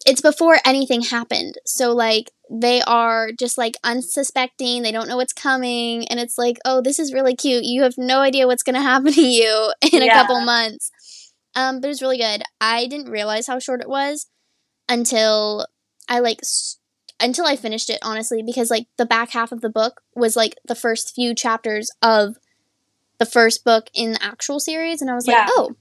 it's 0.06 0.22
before 0.22 0.58
anything 0.66 1.02
happened. 1.02 1.56
So 1.66 1.92
like 1.94 2.32
they 2.50 2.82
are 2.84 3.32
just 3.38 3.58
like 3.58 3.76
unsuspecting, 3.84 4.82
they 4.84 4.92
don't 4.92 5.08
know 5.08 5.18
what's 5.18 5.34
coming 5.34 6.08
and 6.08 6.20
it's 6.20 6.38
like, 6.38 6.58
"Oh, 6.66 6.82
this 6.82 7.00
is 7.00 7.14
really 7.14 7.36
cute. 7.36 7.64
You 7.66 7.84
have 7.84 7.96
no 7.98 8.20
idea 8.22 8.48
what's 8.48 8.64
going 8.64 8.76
to 8.82 8.82
happen 8.82 9.12
to 9.14 9.22
you 9.22 9.74
in 9.92 10.04
a 10.04 10.10
couple 10.10 10.40
months." 10.42 10.92
Um, 11.56 11.82
but 11.82 11.88
it 11.88 11.90
was 11.90 12.02
really 12.02 12.18
good. 12.18 12.44
I 12.62 12.88
didn't 12.88 13.10
realize 13.12 13.48
how 13.48 13.60
short 13.60 13.82
it 13.82 13.90
was 13.90 14.28
until 14.90 15.68
I 16.10 16.20
like 16.20 16.40
s- 16.42 16.78
until 17.22 17.46
I 17.46 17.56
finished 17.56 17.90
it 17.90 18.00
honestly 18.02 18.42
because 18.44 18.70
like 18.70 18.88
the 18.98 19.06
back 19.06 19.32
half 19.32 19.52
of 19.52 19.62
the 19.62 19.70
book 19.70 20.02
was 20.16 20.36
like 20.36 20.56
the 20.66 20.76
first 20.76 21.14
few 21.16 21.34
chapters 21.36 21.92
of 22.02 22.38
the 23.18 23.26
first 23.26 23.64
book 23.64 23.90
in 23.94 24.14
the 24.14 24.24
actual 24.24 24.60
series 24.60 25.02
and 25.02 25.10
I 25.12 25.16
was 25.16 25.28
Yeah. 25.28 25.42
like, 25.42 25.50
"Oh, 25.52 25.76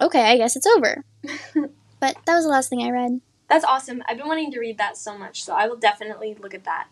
okay, 0.00 0.24
I 0.24 0.36
guess 0.36 0.56
it's 0.56 0.66
over." 0.66 1.04
but 2.00 2.16
that 2.26 2.34
was 2.34 2.44
the 2.44 2.50
last 2.50 2.68
thing 2.68 2.82
I 2.82 2.90
read. 2.90 3.20
That's 3.48 3.64
awesome. 3.64 4.02
I've 4.08 4.18
been 4.18 4.26
wanting 4.28 4.50
to 4.52 4.58
read 4.60 4.78
that 4.78 4.96
so 4.96 5.16
much, 5.16 5.44
so 5.44 5.54
I 5.54 5.66
will 5.66 5.76
definitely 5.76 6.34
look 6.40 6.54
at 6.54 6.64
that. 6.64 6.88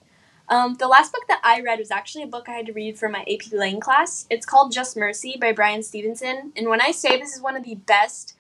Um, 0.49 0.75
the 0.75 0.89
last 0.89 1.13
book 1.13 1.23
that 1.29 1.41
I 1.43 1.61
read 1.61 1.79
was 1.79 1.91
actually 1.91 2.25
a 2.25 2.27
book 2.27 2.49
I 2.49 2.53
had 2.53 2.67
to 2.67 2.73
read 2.73 2.99
for 2.99 3.09
my 3.09 3.23
AP 3.23 3.53
Lang 3.53 3.81
class. 3.81 4.27
It's 4.29 4.45
called 4.45 4.73
Just 4.73 4.97
Mercy 4.97 5.37
by 5.41 5.53
Bryan 5.53 5.83
Stevenson. 5.83 6.53
And 6.57 6.69
when 6.69 6.81
I 6.81 6.91
say 6.91 7.19
this 7.19 7.35
is 7.35 7.41
one 7.41 7.57
of 7.57 7.65
the 7.65 7.77
best 7.77 8.35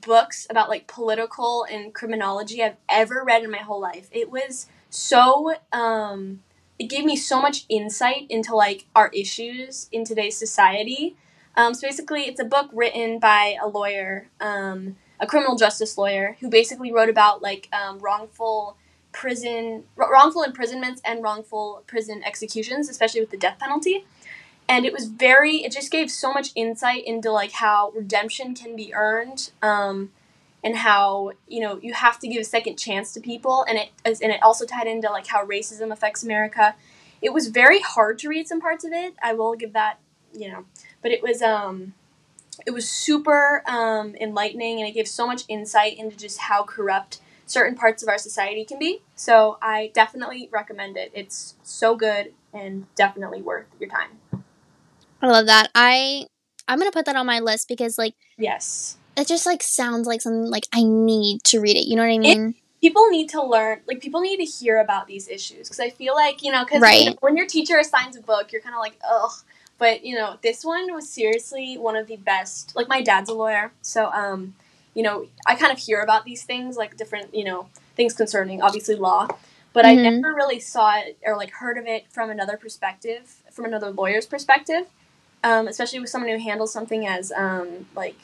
books 0.00 0.46
about 0.48 0.68
like 0.70 0.86
political 0.86 1.64
and 1.70 1.92
criminology 1.92 2.62
I've 2.62 2.76
ever 2.88 3.22
read 3.22 3.42
in 3.44 3.50
my 3.50 3.58
whole 3.58 3.80
life, 3.80 4.08
it 4.12 4.30
was 4.30 4.66
so 4.92 5.54
um, 5.72 6.42
it 6.78 6.90
gave 6.90 7.04
me 7.06 7.16
so 7.16 7.40
much 7.40 7.64
insight 7.70 8.26
into 8.28 8.54
like 8.54 8.84
our 8.94 9.08
issues 9.14 9.88
in 9.90 10.04
today's 10.04 10.36
society. 10.36 11.16
Um, 11.56 11.72
so 11.72 11.88
basically, 11.88 12.22
it's 12.22 12.38
a 12.38 12.44
book 12.44 12.68
written 12.74 13.18
by 13.18 13.56
a 13.62 13.66
lawyer, 13.66 14.28
um, 14.38 14.96
a 15.18 15.26
criminal 15.26 15.56
justice 15.56 15.96
lawyer, 15.96 16.36
who 16.40 16.50
basically 16.50 16.92
wrote 16.92 17.08
about 17.08 17.40
like 17.40 17.70
um, 17.72 18.00
wrongful 18.00 18.76
prison, 19.12 19.84
wr- 19.96 20.12
wrongful 20.12 20.42
imprisonments 20.42 21.00
and 21.06 21.22
wrongful 21.22 21.82
prison 21.86 22.22
executions, 22.22 22.90
especially 22.90 23.20
with 23.20 23.30
the 23.30 23.38
death 23.38 23.58
penalty. 23.58 24.04
And 24.68 24.84
it 24.84 24.92
was 24.92 25.06
very, 25.06 25.64
it 25.64 25.72
just 25.72 25.90
gave 25.90 26.10
so 26.10 26.34
much 26.34 26.50
insight 26.54 27.04
into 27.06 27.32
like 27.32 27.52
how 27.52 27.92
redemption 27.96 28.54
can 28.54 28.76
be 28.76 28.92
earned, 28.92 29.52
um, 29.62 30.10
and 30.64 30.76
how 30.76 31.32
you 31.48 31.60
know 31.60 31.78
you 31.82 31.92
have 31.92 32.18
to 32.20 32.28
give 32.28 32.40
a 32.40 32.44
second 32.44 32.76
chance 32.76 33.12
to 33.14 33.20
people, 33.20 33.64
and 33.68 33.78
it 33.78 33.90
and 34.04 34.32
it 34.32 34.42
also 34.42 34.64
tied 34.64 34.86
into 34.86 35.08
like 35.10 35.26
how 35.26 35.44
racism 35.44 35.92
affects 35.92 36.22
America. 36.22 36.74
It 37.20 37.32
was 37.32 37.48
very 37.48 37.80
hard 37.80 38.18
to 38.20 38.28
read 38.28 38.48
some 38.48 38.60
parts 38.60 38.84
of 38.84 38.92
it. 38.92 39.14
I 39.22 39.32
will 39.34 39.54
give 39.54 39.72
that, 39.74 39.98
you 40.34 40.50
know, 40.50 40.64
but 41.02 41.12
it 41.12 41.22
was 41.22 41.40
um, 41.42 41.94
it 42.66 42.72
was 42.72 42.88
super 42.88 43.62
um, 43.66 44.14
enlightening, 44.20 44.78
and 44.78 44.88
it 44.88 44.92
gave 44.92 45.08
so 45.08 45.26
much 45.26 45.42
insight 45.48 45.98
into 45.98 46.16
just 46.16 46.38
how 46.38 46.64
corrupt 46.64 47.20
certain 47.46 47.76
parts 47.76 48.02
of 48.02 48.08
our 48.08 48.18
society 48.18 48.64
can 48.64 48.78
be. 48.78 49.02
So 49.14 49.58
I 49.60 49.90
definitely 49.94 50.48
recommend 50.50 50.96
it. 50.96 51.10
It's 51.14 51.54
so 51.62 51.96
good 51.96 52.32
and 52.52 52.86
definitely 52.94 53.42
worth 53.42 53.66
your 53.78 53.90
time. 53.90 54.18
I 55.20 55.28
love 55.28 55.46
that. 55.46 55.70
I 55.74 56.26
I'm 56.66 56.78
going 56.78 56.90
to 56.90 56.96
put 56.96 57.06
that 57.06 57.16
on 57.16 57.26
my 57.26 57.40
list 57.40 57.68
because 57.68 57.98
like 57.98 58.14
Yes. 58.38 58.96
It 59.16 59.26
just 59.28 59.46
like 59.46 59.62
sounds 59.62 60.06
like 60.06 60.20
something 60.22 60.50
like 60.50 60.66
I 60.72 60.82
need 60.82 61.42
to 61.44 61.60
read 61.60 61.76
it. 61.76 61.86
You 61.88 61.96
know 61.96 62.02
what 62.02 62.14
I 62.14 62.18
mean? 62.18 62.54
people 62.80 63.08
need 63.10 63.28
to 63.28 63.40
learn 63.42 63.78
like 63.86 64.00
people 64.00 64.20
need 64.20 64.38
to 64.38 64.44
hear 64.44 64.78
about 64.78 65.06
these 65.06 65.28
issues 65.28 65.68
because 65.68 65.78
i 65.78 65.88
feel 65.88 66.14
like 66.14 66.42
you 66.42 66.50
know 66.50 66.64
because 66.64 66.82
Right. 66.82 67.16
when 67.20 67.36
your 67.36 67.46
teacher 67.46 67.78
assigns 67.78 68.16
a 68.16 68.20
book 68.20 68.52
you're 68.52 68.60
kind 68.60 68.74
of 68.74 68.80
like 68.80 68.98
ugh 69.08 69.30
but 69.78 70.04
you 70.04 70.16
know 70.16 70.36
this 70.42 70.64
one 70.64 70.92
was 70.92 71.08
seriously 71.08 71.78
one 71.78 71.94
of 71.94 72.08
the 72.08 72.16
best 72.16 72.74
like 72.74 72.88
my 72.88 73.00
dad's 73.00 73.30
a 73.30 73.34
lawyer 73.34 73.70
so 73.82 74.06
um 74.10 74.54
you 74.94 75.02
know 75.04 75.26
i 75.46 75.54
kind 75.54 75.72
of 75.72 75.78
hear 75.78 76.00
about 76.00 76.24
these 76.24 76.42
things 76.42 76.76
like 76.76 76.96
different 76.96 77.32
you 77.32 77.44
know 77.44 77.68
things 77.94 78.14
concerning 78.14 78.60
obviously 78.60 78.96
law 78.96 79.28
but 79.72 79.86
i 79.86 79.94
Mhm. 79.94 80.02
never 80.20 80.34
really 80.34 80.58
saw 80.58 80.96
it 80.98 81.16
or 81.24 81.36
like 81.36 81.52
heard 81.52 81.78
of 81.78 81.86
it 81.86 82.06
from 82.10 82.30
another 82.30 82.56
perspective 82.56 83.36
from 83.52 83.64
another 83.64 83.90
lawyer's 83.90 84.26
perspective 84.26 84.86
um, 85.44 85.68
especially 85.68 86.00
with 86.00 86.08
someone 86.08 86.30
who 86.30 86.38
handles 86.38 86.72
something 86.72 87.06
as 87.06 87.30
um, 87.32 87.86
like 87.94 88.16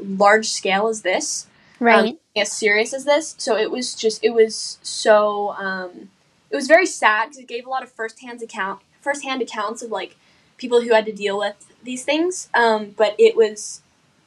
large 0.00 0.48
scale 0.48 0.88
as 0.88 1.02
this 1.02 1.46
right. 1.80 2.10
um, 2.10 2.18
as 2.36 2.52
serious 2.52 2.92
as 2.92 3.04
this. 3.04 3.34
So 3.38 3.56
it 3.56 3.70
was 3.70 3.94
just 3.94 4.24
it 4.24 4.30
was 4.30 4.78
so 4.82 5.52
um, 5.52 6.10
it 6.50 6.56
was 6.56 6.66
very 6.66 6.86
sad 6.86 7.26
because 7.26 7.38
it 7.38 7.48
gave 7.48 7.66
a 7.66 7.70
lot 7.70 7.82
of 7.82 7.90
firsthand 7.90 8.42
account 8.42 8.80
firsthand 9.00 9.42
accounts 9.42 9.82
of 9.82 9.90
like 9.90 10.16
people 10.56 10.80
who 10.80 10.94
had 10.94 11.06
to 11.06 11.12
deal 11.12 11.38
with 11.38 11.66
these 11.82 12.04
things. 12.04 12.48
Um, 12.54 12.94
but 12.96 13.14
it 13.18 13.36
was 13.36 13.82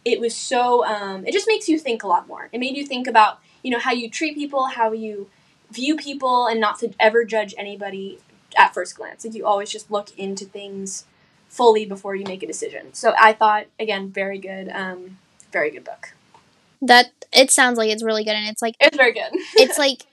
it 0.06 0.20
was 0.20 0.36
so 0.36 0.86
um, 0.86 1.25
it 1.25 1.34
just 1.34 1.48
makes 1.48 1.68
you 1.68 1.80
think 1.80 2.04
a 2.04 2.08
lot 2.08 2.27
more. 2.27 2.50
It 2.51 2.60
made 2.60 2.77
you 2.77 2.86
think 2.86 3.08
about 3.08 3.39
you 3.63 3.72
know 3.72 3.80
how 3.80 3.92
you 3.92 4.10
treat 4.10 4.36
people, 4.36 4.66
how 4.66 4.92
you 4.92 5.30
view 5.72 5.98
people, 5.98 6.48
and 6.48 6.62
not 6.62 6.80
to 6.80 6.94
ever 7.00 7.25
judge 7.25 7.54
anybody 7.58 8.20
at 8.58 8.74
first 8.74 8.96
glance. 8.96 9.25
Like 9.25 9.34
you 9.34 9.46
always 9.46 9.70
just 9.70 9.92
look 9.92 10.18
into 10.18 10.46
things 10.46 11.06
fully 11.50 11.86
before 11.86 12.16
you 12.16 12.25
make 12.25 12.44
a 12.44 12.48
decision. 12.48 12.94
So 12.94 13.13
I 13.20 13.34
thought 13.34 13.68
again 13.80 14.10
very 14.10 14.38
good, 14.38 14.70
um, 14.70 15.18
very 15.51 15.70
good 15.72 15.84
book. 15.84 16.13
that 16.82 17.12
it 17.34 17.51
sounds 17.51 17.77
like 17.77 17.89
it's 17.89 18.04
really 18.04 18.24
good 18.24 18.36
and 18.36 18.48
it's 18.48 18.62
like 18.62 18.75
It 18.80 18.92
was 18.92 18.98
very 18.98 19.13
good. 19.13 19.30
it's 19.56 19.77
like 19.77 20.04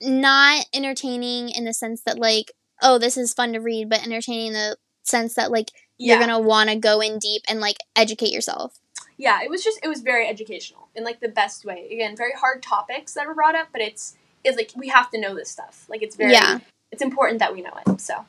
not 0.00 0.64
entertaining 0.74 1.48
in 1.50 1.64
the 1.64 1.72
sense 1.72 2.02
that 2.02 2.18
like 2.18 2.52
oh 2.82 2.98
this 2.98 3.16
is 3.16 3.32
fun 3.32 3.52
to 3.54 3.58
read 3.60 3.88
but 3.88 4.04
entertaining 4.04 4.48
in 4.48 4.52
the 4.52 4.76
sense 5.02 5.34
that 5.34 5.50
like 5.50 5.70
you're 5.98 6.18
gonna 6.18 6.38
want 6.38 6.68
to 6.68 6.76
go 6.76 7.00
in 7.00 7.18
deep 7.18 7.42
and 7.48 7.60
like 7.60 7.76
educate 7.96 8.30
yourself 8.30 8.78
yeah, 9.18 9.42
it 9.42 9.48
was 9.48 9.64
just 9.64 9.80
it 9.82 9.88
was 9.88 10.02
very 10.02 10.28
educational 10.28 10.88
in 10.94 11.02
like 11.02 11.20
the 11.20 11.28
best 11.28 11.64
way. 11.64 11.88
Again, 11.90 12.14
very 12.14 12.32
hard 12.38 12.62
topics 12.62 13.14
that 13.14 13.26
were 13.26 13.32
brought 13.32 13.54
up, 13.54 13.68
but 13.72 13.80
it's 13.80 14.14
it's 14.44 14.58
like 14.58 14.72
we 14.76 14.88
have 14.88 15.10
to 15.12 15.18
know 15.18 15.34
this 15.34 15.48
stuff. 15.48 15.86
Like 15.88 16.02
it's 16.02 16.16
very 16.16 16.32
Yeah. 16.32 16.58
it's 16.92 17.00
important 17.00 17.38
that 17.38 17.54
we 17.54 17.62
know 17.62 17.72
it. 17.86 17.98
So 18.00 18.26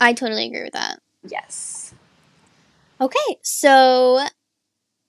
i 0.00 0.12
totally 0.12 0.46
agree 0.46 0.62
with 0.62 0.74
that 0.74 1.00
yes. 1.24 1.92
okay 3.00 3.36
so 3.42 4.24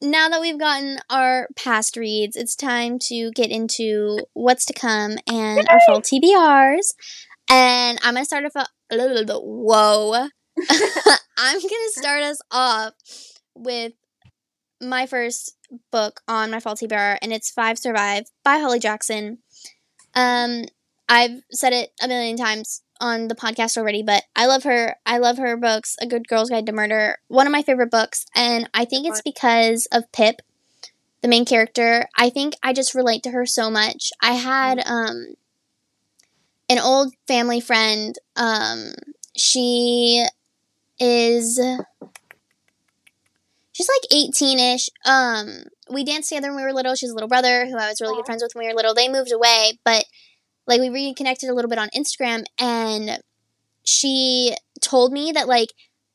now 0.01 0.29
that 0.29 0.41
we've 0.41 0.59
gotten 0.59 0.99
our 1.09 1.47
past 1.55 1.97
reads 1.97 2.35
it's 2.35 2.55
time 2.55 2.97
to 2.99 3.31
get 3.31 3.51
into 3.51 4.19
what's 4.33 4.65
to 4.65 4.73
come 4.73 5.17
and 5.27 5.67
our 5.69 5.79
fall 5.85 6.01
tbrs 6.01 6.93
and 7.49 7.99
i'm 8.03 8.13
gonna 8.13 8.25
start 8.25 8.45
off 8.45 8.67
a 8.91 8.95
little 8.95 9.25
bit 9.25 9.41
whoa. 9.41 10.27
I'm 11.39 11.59
gonna 11.61 11.89
start 11.91 12.21
us 12.23 12.41
off 12.51 12.93
with 13.55 13.93
my 14.81 15.05
first 15.05 15.55
book 15.91 16.21
on 16.27 16.51
my 16.51 16.59
fall 16.59 16.75
TBR, 16.75 17.17
and 17.21 17.31
it's 17.31 17.51
Five 17.51 17.77
Survive 17.79 18.25
by 18.43 18.57
Holly 18.57 18.79
Jackson. 18.79 19.39
Um, 20.15 20.65
I've 21.07 21.41
said 21.51 21.73
it 21.73 21.91
a 22.01 22.07
million 22.07 22.37
times 22.37 22.81
on 22.99 23.27
the 23.27 23.35
podcast 23.35 23.77
already, 23.77 24.03
but 24.03 24.23
I 24.35 24.45
love 24.45 24.63
her. 24.63 24.95
I 25.05 25.17
love 25.17 25.37
her 25.37 25.55
books, 25.57 25.95
A 26.01 26.07
Good 26.07 26.27
Girl's 26.27 26.49
Guide 26.49 26.65
to 26.65 26.71
Murder, 26.71 27.17
one 27.27 27.47
of 27.47 27.51
my 27.51 27.61
favorite 27.61 27.91
books, 27.91 28.25
and 28.35 28.69
I 28.73 28.85
think 28.85 29.07
it's 29.07 29.21
because 29.21 29.87
of 29.91 30.11
Pip, 30.11 30.41
the 31.21 31.27
main 31.27 31.45
character. 31.45 32.07
I 32.17 32.29
think 32.29 32.55
I 32.63 32.73
just 32.73 32.95
relate 32.95 33.23
to 33.23 33.31
her 33.31 33.45
so 33.45 33.69
much. 33.69 34.11
I 34.21 34.33
had 34.33 34.79
um 34.85 35.35
an 36.69 36.79
old 36.79 37.13
family 37.27 37.59
friend. 37.59 38.15
Um, 38.35 38.93
she 39.35 40.25
is 40.99 41.59
she's 43.71 43.89
like 43.89 44.11
18ish 44.11 44.89
um 45.05 45.63
we 45.89 46.03
danced 46.03 46.29
together 46.29 46.49
when 46.49 46.57
we 46.57 46.63
were 46.63 46.73
little 46.73 46.93
she's 46.95 47.09
a 47.09 47.13
little 47.13 47.29
brother 47.29 47.65
who 47.65 47.77
i 47.77 47.87
was 47.87 48.01
really 48.01 48.15
good 48.15 48.25
friends 48.25 48.43
with 48.43 48.51
when 48.53 48.65
we 48.65 48.69
were 48.69 48.75
little 48.75 48.93
they 48.93 49.07
moved 49.07 49.31
away 49.31 49.79
but 49.85 50.03
like 50.69 50.79
we 50.79 50.89
reconnected 50.89 51.49
a 51.49 51.53
little 51.53 51.69
bit 51.69 51.77
on 51.77 51.89
instagram 51.89 52.45
and 52.57 53.19
she 53.83 54.55
told 54.81 55.11
me 55.11 55.33
that 55.33 55.47
like 55.47 55.69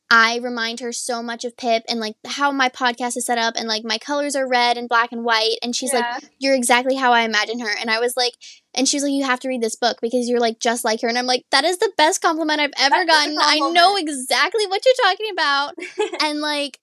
i 0.09 0.37
remind 0.37 0.79
her 0.79 0.91
so 0.91 1.21
much 1.21 1.45
of 1.45 1.55
pip 1.57 1.83
and 1.87 1.99
like 1.99 2.15
how 2.25 2.51
my 2.51 2.69
podcast 2.69 3.17
is 3.17 3.25
set 3.25 3.37
up 3.37 3.53
and 3.57 3.67
like 3.67 3.83
my 3.83 3.99
colors 3.99 4.35
are 4.35 4.47
red 4.47 4.77
and 4.77 4.89
black 4.89 5.11
and 5.11 5.23
white 5.23 5.57
and 5.61 5.75
she's 5.75 5.93
like 5.93 6.05
you're 6.39 6.55
exactly 6.55 6.95
how 6.95 7.11
I 7.13 7.21
imagine 7.21 7.59
her. 7.59 7.69
And 7.79 7.89
I 7.89 7.99
was 7.99 8.15
like, 8.15 8.33
and 8.73 8.87
she's 8.87 9.03
like, 9.03 9.11
you 9.11 9.23
have 9.23 9.39
to 9.41 9.47
read 9.47 9.61
this 9.61 9.75
book 9.75 9.97
because 10.01 10.29
you're 10.29 10.39
like 10.39 10.59
just 10.59 10.83
like 10.83 11.01
her. 11.01 11.07
And 11.07 11.17
I'm 11.17 11.25
like, 11.25 11.45
that 11.51 11.63
is 11.63 11.77
the 11.77 11.91
best 11.97 12.21
compliment 12.21 12.59
I've 12.59 12.71
ever 12.77 13.05
That 13.05 13.27
is 13.27 13.35
gotten. 13.35 13.37
I 13.39 13.71
know 13.71 13.95
exactly 13.95 14.67
what 14.67 14.81
you're 14.85 15.11
talking 15.11 15.27
about. 15.31 15.73
and 16.21 16.41
like, 16.41 16.79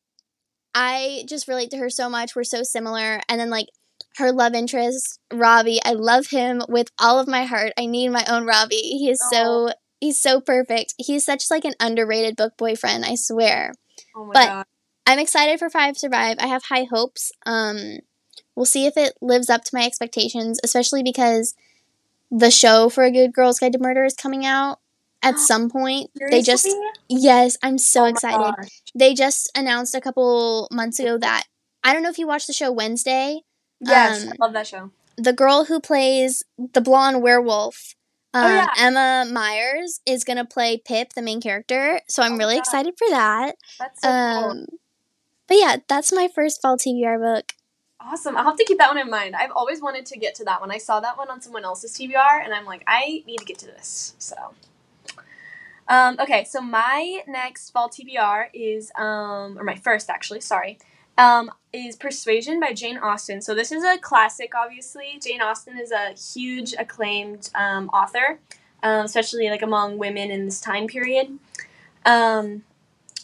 I 0.74 1.24
just 1.28 1.48
relate 1.48 1.70
to 1.70 1.76
her 1.78 1.90
so 1.90 2.08
much. 2.08 2.34
We're 2.34 2.44
so 2.44 2.62
similar. 2.62 3.20
And 3.28 3.40
then 3.40 3.50
like 3.50 3.68
her 4.16 4.33
love 4.33 4.54
interest, 4.54 5.19
Robbie, 5.33 5.81
I 5.85 5.92
love 5.92 6.26
him 6.28 6.62
with 6.69 6.88
all 6.99 7.19
of 7.19 7.26
my 7.28 7.45
heart. 7.45 7.73
I 7.78 7.87
need 7.87 8.09
my 8.11 8.25
own 8.28 8.45
Robbie. 8.47 8.76
He 8.76 9.09
is 9.11 9.21
so 9.31 9.71
he's 10.00 10.21
so 10.21 10.40
perfect. 10.40 10.95
He's 10.99 11.25
such 11.25 11.45
like 11.50 11.64
an 11.64 11.75
underrated 11.81 12.37
book 12.37 12.54
boyfriend, 12.57 13.04
I 13.04 13.14
swear. 13.14 13.75
oh 14.16 14.25
my 14.26 14.33
but- 14.35 14.47
god. 14.47 14.66
I'm 15.04 15.19
excited 15.19 15.59
for 15.59 15.69
Five 15.69 15.99
Survive. 15.99 16.37
I 16.38 16.47
have 16.47 16.62
high 16.64 16.85
hopes. 16.88 17.33
Um, 17.45 17.99
we'll 18.54 18.64
see 18.66 18.87
if 18.87 18.97
it 18.97 19.14
lives 19.21 19.50
up 19.50 19.64
to 19.64 19.71
my 19.76 19.85
expectations, 19.85 20.61
especially 20.62 21.02
because 21.02 21.54
the 22.31 22.52
show 22.52 22.88
for 22.88 23.02
A 23.02 23.11
Good 23.11 23.33
Girl's 23.33 23.59
Guide 23.59 23.73
to 23.73 23.81
Murder 23.81 24.04
is 24.04 24.14
coming 24.14 24.47
out 24.47 24.78
at 25.21 25.38
some 25.40 25.69
point. 25.69 26.11
They 26.31 26.40
just 26.40 26.69
yes, 27.09 27.59
I'm 27.64 27.78
so 27.78 28.02
Oh 28.02 28.07
excited. 28.07 28.54
gosh. 28.57 28.69
They 28.95 29.12
just 29.12 29.50
announced 29.59 29.95
a 29.97 30.00
couple 30.00 30.69
months 30.71 31.00
ago 31.00 31.19
that 31.19 31.45
I 31.83 31.92
don't 31.92 32.04
know 32.04 32.11
if 32.11 32.19
you 32.19 32.28
watched 32.28 32.47
the 32.47 32.52
show 32.52 32.71
Wednesday. 32.71 33.40
Yes, 33.82 34.24
Um, 34.24 34.32
I 34.32 34.44
love 34.44 34.52
that 34.54 34.66
show. 34.66 34.90
The 35.16 35.32
girl 35.32 35.64
who 35.64 35.80
plays 35.80 36.42
the 36.72 36.80
blonde 36.80 37.22
werewolf. 37.22 37.94
Um, 38.34 38.44
Oh, 38.44 38.48
yeah. 38.48 38.68
Emma 38.78 39.30
Myers 39.30 40.00
is 40.06 40.24
gonna 40.24 40.44
play 40.46 40.78
Pip, 40.78 41.12
the 41.14 41.22
main 41.22 41.40
character, 41.40 42.00
so 42.08 42.22
I'm 42.22 42.34
Oh 42.34 42.38
really 42.38 42.54
God. 42.54 42.60
excited 42.60 42.94
for 42.96 43.08
that. 43.10 43.56
That's 43.78 44.00
so 44.00 44.08
cool. 44.08 44.50
Um, 44.50 44.66
but 45.48 45.56
yeah, 45.58 45.76
that's 45.88 46.12
my 46.12 46.28
first 46.34 46.62
fall 46.62 46.78
TBR 46.78 47.18
book. 47.18 47.52
Awesome. 48.00 48.36
I'll 48.36 48.44
have 48.44 48.56
to 48.56 48.64
keep 48.64 48.78
that 48.78 48.88
one 48.88 48.98
in 48.98 49.10
mind. 49.10 49.36
I've 49.36 49.52
always 49.52 49.80
wanted 49.80 50.06
to 50.06 50.18
get 50.18 50.34
to 50.36 50.44
that 50.44 50.60
one. 50.60 50.70
I 50.72 50.78
saw 50.78 50.98
that 51.00 51.16
one 51.16 51.28
on 51.30 51.40
someone 51.40 51.64
else's 51.64 51.92
TBR, 51.92 52.42
and 52.42 52.52
I'm 52.52 52.64
like, 52.64 52.82
I 52.86 53.22
need 53.26 53.38
to 53.38 53.44
get 53.44 53.58
to 53.60 53.66
this. 53.66 54.14
So, 54.18 54.34
um, 55.88 56.16
okay. 56.20 56.44
So 56.44 56.60
my 56.60 57.22
next 57.28 57.70
fall 57.70 57.88
TBR 57.88 58.46
is, 58.54 58.90
um, 58.96 59.58
or 59.58 59.62
my 59.64 59.76
first 59.76 60.10
actually, 60.10 60.40
sorry, 60.40 60.78
um, 61.19 61.50
is 61.73 61.97
Persuasion 61.97 62.61
by 62.61 62.73
Jane 62.73 62.99
Austen. 62.99 63.40
So 63.40 63.54
this 63.54 63.73
is 63.73 63.85
a 63.85 63.99
classic, 63.99 64.52
obviously. 64.54 65.19
Jane 65.23 65.40
Austen 65.40 65.78
is 65.78 65.90
a 65.90 66.12
huge 66.12 66.75
acclaimed 66.78 67.50
um, 67.54 67.88
author, 67.90 68.38
um, 68.83 69.04
especially 69.04 69.49
like 69.49 69.62
among 69.62 69.99
women 69.99 70.31
in 70.31 70.45
this 70.45 70.61
time 70.61 70.87
period. 70.87 71.38
Um, 72.04 72.64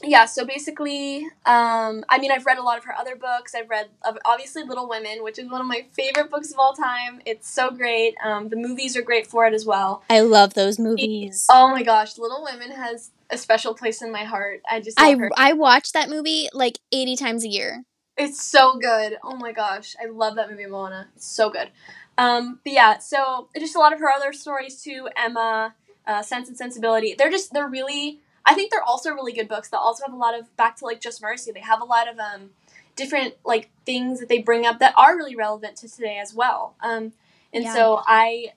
yeah, 0.02 0.26
so 0.26 0.44
basically, 0.44 1.24
um, 1.44 2.04
I 2.08 2.18
mean, 2.20 2.30
I've 2.30 2.46
read 2.46 2.58
a 2.58 2.62
lot 2.62 2.78
of 2.78 2.84
her 2.84 2.94
other 2.94 3.16
books. 3.16 3.54
I've 3.54 3.68
read 3.68 3.88
obviously 4.24 4.62
Little 4.62 4.88
Women, 4.88 5.24
which 5.24 5.38
is 5.38 5.50
one 5.50 5.60
of 5.60 5.66
my 5.66 5.86
favorite 5.92 6.30
books 6.30 6.52
of 6.52 6.58
all 6.58 6.72
time. 6.72 7.20
It's 7.26 7.52
so 7.52 7.70
great. 7.70 8.14
Um, 8.24 8.48
the 8.48 8.56
movies 8.56 8.96
are 8.96 9.02
great 9.02 9.26
for 9.26 9.46
it 9.46 9.54
as 9.54 9.66
well. 9.66 10.04
I 10.08 10.20
love 10.20 10.54
those 10.54 10.78
movies. 10.78 11.46
Oh 11.50 11.68
my 11.68 11.82
gosh, 11.82 12.16
Little 12.16 12.44
Women 12.44 12.70
has 12.70 13.10
a 13.30 13.38
special 13.38 13.74
place 13.74 14.02
in 14.02 14.10
my 14.12 14.24
heart. 14.24 14.60
I 14.70 14.80
just 14.80 15.00
I 15.00 15.14
her. 15.14 15.30
I 15.36 15.52
watch 15.52 15.92
that 15.92 16.08
movie 16.08 16.48
like 16.52 16.78
eighty 16.92 17.16
times 17.16 17.44
a 17.44 17.48
year. 17.48 17.84
It's 18.16 18.42
so 18.42 18.78
good. 18.78 19.16
Oh 19.22 19.36
my 19.36 19.52
gosh, 19.52 19.94
I 20.02 20.06
love 20.06 20.36
that 20.36 20.50
movie, 20.50 20.64
Moanna. 20.64 21.06
It's 21.14 21.26
so 21.26 21.50
good. 21.50 21.70
Um, 22.16 22.58
but 22.64 22.72
yeah, 22.72 22.98
so 22.98 23.48
just 23.58 23.76
a 23.76 23.78
lot 23.78 23.92
of 23.92 24.00
her 24.00 24.10
other 24.10 24.32
stories 24.32 24.82
too. 24.82 25.08
Emma, 25.16 25.74
uh, 26.06 26.22
Sense 26.22 26.48
and 26.48 26.56
Sensibility. 26.56 27.14
They're 27.16 27.30
just 27.30 27.52
they're 27.52 27.68
really 27.68 28.20
I 28.48 28.54
think 28.54 28.70
they're 28.70 28.82
also 28.82 29.10
really 29.10 29.32
good 29.32 29.46
books 29.46 29.68
that 29.68 29.78
also 29.78 30.04
have 30.06 30.14
a 30.14 30.16
lot 30.16 30.38
of 30.38 30.56
back 30.56 30.76
to 30.76 30.86
like 30.86 31.02
Just 31.02 31.20
Mercy. 31.20 31.52
They 31.52 31.60
have 31.60 31.82
a 31.82 31.84
lot 31.84 32.08
of 32.08 32.18
um, 32.18 32.50
different 32.96 33.34
like 33.44 33.70
things 33.84 34.20
that 34.20 34.30
they 34.30 34.38
bring 34.38 34.64
up 34.64 34.78
that 34.78 34.94
are 34.96 35.14
really 35.16 35.36
relevant 35.36 35.76
to 35.76 35.88
today 35.88 36.18
as 36.18 36.32
well. 36.32 36.74
Um, 36.80 37.12
and 37.52 37.64
yeah. 37.64 37.74
so 37.74 38.02
I 38.06 38.54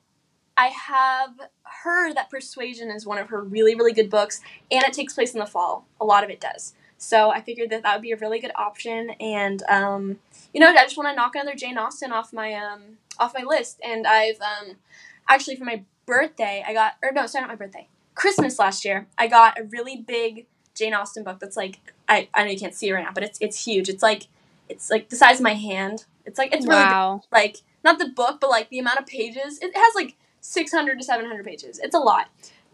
I 0.56 0.68
have 0.68 1.32
heard 1.84 2.16
that 2.16 2.30
Persuasion 2.30 2.90
is 2.90 3.06
one 3.06 3.18
of 3.18 3.30
her 3.30 3.42
really 3.42 3.76
really 3.76 3.94
good 3.94 4.10
books, 4.10 4.42
and 4.70 4.84
it 4.84 4.94
takes 4.94 5.14
place 5.14 5.34
in 5.34 5.40
the 5.40 5.46
fall. 5.46 5.86
A 6.00 6.06
lot 6.06 6.24
of 6.24 6.30
it 6.30 6.40
does. 6.40 6.74
So 6.98 7.32
I 7.32 7.42
figured 7.42 7.72
that 7.72 7.82
that 7.84 7.96
would 7.96 8.04
be 8.04 8.12
a 8.12 8.18
really 8.18 8.40
good 8.40 8.52
option, 8.56 9.12
and 9.20 9.64
um, 9.70 10.20
you 10.54 10.60
know 10.60 10.70
I 10.70 10.84
just 10.84 10.98
want 10.98 11.10
to 11.10 11.16
knock 11.16 11.36
another 11.36 11.56
Jane 11.56 11.78
Austen 11.78 12.12
off 12.12 12.34
my 12.34 12.54
um, 12.54 12.98
off 13.20 13.34
my 13.34 13.44
list. 13.44 13.80
And 13.84 14.06
I've 14.08 14.40
um, 14.42 14.76
actually 15.28 15.56
for 15.56 15.66
my 15.66 15.84
birthday 16.06 16.64
I 16.66 16.74
got 16.74 16.94
or 17.02 17.12
no 17.12 17.26
sorry 17.28 17.44
not 17.44 17.50
my 17.50 17.56
birthday 17.56 17.88
Christmas 18.16 18.60
last 18.60 18.86
year, 18.86 19.08
I 19.18 19.28
got 19.28 19.60
a 19.60 19.64
really 19.64 19.98
big 19.98 20.46
Jane 20.76 20.94
Austen 20.94 21.24
book 21.24 21.40
that's 21.40 21.58
like 21.58 21.80
I, 22.08 22.30
I 22.34 22.44
know 22.44 22.52
you 22.52 22.60
can't 22.60 22.76
see 22.76 22.90
it 22.90 22.94
right 22.94 23.04
now, 23.04 23.12
but 23.14 23.24
it's 23.24 23.38
it's 23.42 23.66
huge. 23.66 23.90
It's 23.90 24.04
like 24.04 24.28
it's 24.70 24.90
like 24.90 25.10
the 25.10 25.16
size 25.16 25.38
of 25.38 25.44
my 25.44 25.54
hand. 25.54 26.06
It's 26.26 26.38
like 26.38 26.54
it's 26.54 26.66
really 26.66 26.84
wow. 26.84 27.22
big. 27.24 27.32
like 27.32 27.58
not 27.84 28.00
the 28.00 28.10
book, 28.10 28.40
but 28.40 28.50
like 28.50 28.70
the 28.70 28.80
amount 28.80 29.00
of 29.00 29.08
pages. 29.08 29.60
It 29.60 29.76
has 29.76 29.96
like 29.96 30.16
six 30.42 30.72
hundred 30.72 30.98
to 31.00 31.06
seven 31.06 31.26
hundred 31.26 31.46
pages. 31.46 31.80
It's 31.82 31.96
a 31.96 32.00
lot, 32.00 32.28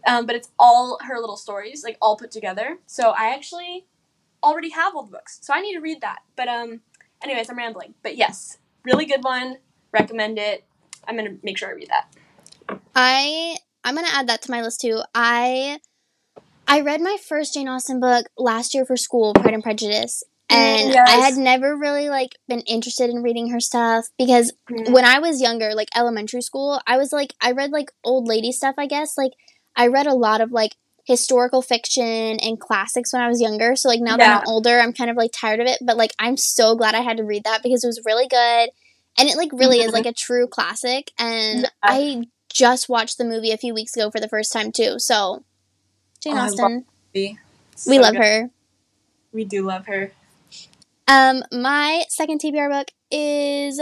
um, 0.06 0.26
but 0.26 0.34
it's 0.34 0.50
all 0.58 0.98
her 1.06 1.20
little 1.20 1.36
stories, 1.36 1.84
like 1.84 1.96
all 2.02 2.16
put 2.16 2.30
together. 2.30 2.78
So 2.86 3.10
I 3.10 3.32
actually 3.34 3.86
already 4.42 4.70
have 4.70 4.96
all 4.96 5.04
the 5.04 5.12
books, 5.12 5.38
so 5.42 5.54
I 5.54 5.60
need 5.60 5.74
to 5.74 5.80
read 5.80 6.00
that. 6.00 6.20
But 6.36 6.48
um, 6.48 6.80
anyways, 7.22 7.48
I'm 7.48 7.58
rambling. 7.58 7.94
But 8.02 8.16
yes, 8.16 8.58
really 8.84 9.04
good 9.06 9.22
one. 9.22 9.58
Recommend 9.92 10.38
it. 10.38 10.64
I'm 11.06 11.16
gonna 11.16 11.36
make 11.42 11.58
sure 11.58 11.68
I 11.68 11.72
read 11.72 11.88
that. 11.90 12.80
I 12.94 13.56
I'm 13.84 13.94
gonna 13.94 14.08
add 14.12 14.28
that 14.28 14.42
to 14.42 14.50
my 14.50 14.62
list 14.62 14.80
too. 14.80 15.00
I 15.14 15.78
I 16.66 16.80
read 16.80 17.00
my 17.00 17.16
first 17.16 17.54
Jane 17.54 17.68
Austen 17.68 18.00
book 18.00 18.26
last 18.36 18.74
year 18.74 18.84
for 18.84 18.96
school, 18.96 19.32
Pride 19.34 19.54
and 19.54 19.62
Prejudice. 19.62 20.22
And 20.50 20.92
yes. 20.94 21.08
I 21.10 21.16
had 21.16 21.36
never 21.36 21.76
really 21.76 22.08
like 22.08 22.38
been 22.48 22.60
interested 22.60 23.10
in 23.10 23.22
reading 23.22 23.50
her 23.50 23.60
stuff 23.60 24.06
because 24.16 24.52
mm. 24.70 24.92
when 24.92 25.04
I 25.04 25.18
was 25.18 25.42
younger, 25.42 25.74
like 25.74 25.88
elementary 25.94 26.40
school, 26.40 26.80
I 26.86 26.96
was 26.96 27.12
like 27.12 27.34
I 27.40 27.52
read 27.52 27.70
like 27.70 27.90
old 28.02 28.26
lady 28.26 28.52
stuff, 28.52 28.76
I 28.78 28.86
guess. 28.86 29.18
Like 29.18 29.32
I 29.76 29.88
read 29.88 30.06
a 30.06 30.14
lot 30.14 30.40
of 30.40 30.50
like 30.50 30.72
historical 31.04 31.62
fiction 31.62 32.38
and 32.40 32.60
classics 32.60 33.12
when 33.12 33.22
I 33.22 33.28
was 33.28 33.40
younger. 33.40 33.76
So 33.76 33.88
like 33.88 34.00
now 34.00 34.12
yeah. 34.12 34.38
that 34.38 34.40
I'm 34.42 34.48
older, 34.48 34.78
I'm 34.78 34.92
kind 34.92 35.10
of 35.10 35.16
like 35.16 35.32
tired 35.32 35.60
of 35.60 35.66
it, 35.66 35.78
but 35.82 35.96
like 35.96 36.12
I'm 36.18 36.36
so 36.36 36.74
glad 36.76 36.94
I 36.94 37.00
had 37.00 37.18
to 37.18 37.24
read 37.24 37.44
that 37.44 37.62
because 37.62 37.84
it 37.84 37.86
was 37.86 38.02
really 38.06 38.28
good. 38.28 38.70
And 39.18 39.28
it 39.28 39.36
like 39.36 39.50
really 39.52 39.78
mm-hmm. 39.78 39.88
is 39.88 39.92
like 39.92 40.06
a 40.06 40.12
true 40.12 40.46
classic 40.46 41.10
and 41.18 41.62
yeah. 41.62 41.68
I 41.82 42.24
just 42.52 42.88
watched 42.88 43.18
the 43.18 43.24
movie 43.24 43.52
a 43.52 43.58
few 43.58 43.74
weeks 43.74 43.96
ago 43.96 44.10
for 44.10 44.20
the 44.20 44.28
first 44.28 44.52
time 44.52 44.72
too. 44.72 44.98
So 44.98 45.44
Jane 46.22 46.36
oh, 46.36 46.40
Austen, 46.40 46.84
we 47.14 47.38
so 47.74 47.94
love 47.94 48.12
good. 48.12 48.22
her. 48.22 48.50
We 49.32 49.44
do 49.44 49.64
love 49.64 49.86
her. 49.86 50.12
Um, 51.08 51.42
my 51.50 52.04
second 52.10 52.38
TBR 52.40 52.68
book 52.68 52.88
is 53.10 53.80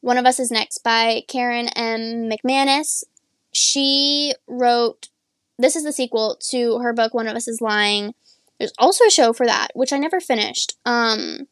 One 0.00 0.16
of 0.16 0.24
Us 0.24 0.38
is 0.38 0.52
Next 0.52 0.84
by 0.84 1.22
Karen 1.26 1.66
M. 1.68 2.30
McManus. 2.30 3.02
She 3.52 4.32
wrote. 4.46 5.08
This 5.58 5.74
is 5.74 5.82
the 5.82 5.92
sequel 5.92 6.38
to 6.50 6.78
her 6.78 6.92
book 6.92 7.14
One 7.14 7.26
of 7.26 7.36
Us 7.36 7.48
is 7.48 7.60
Lying. 7.60 8.14
There's 8.58 8.72
also 8.78 9.04
a 9.04 9.10
show 9.10 9.32
for 9.32 9.44
that, 9.44 9.68
which 9.74 9.92
I 9.92 9.98
never 9.98 10.20
finished. 10.20 10.76
Um, 10.86 11.48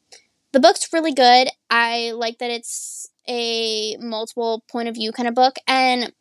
the 0.53 0.61
book's 0.61 0.92
really 0.92 1.12
good. 1.12 1.49
I 1.68 2.12
like 2.12 2.38
that 2.38 2.51
it's 2.51 3.11
a 3.29 3.96
multiple 3.96 4.64
point 4.68 4.88
of 4.88 4.94
view 4.94 5.11
kind 5.11 5.29
of 5.29 5.35
book, 5.35 5.57
and 5.66 6.12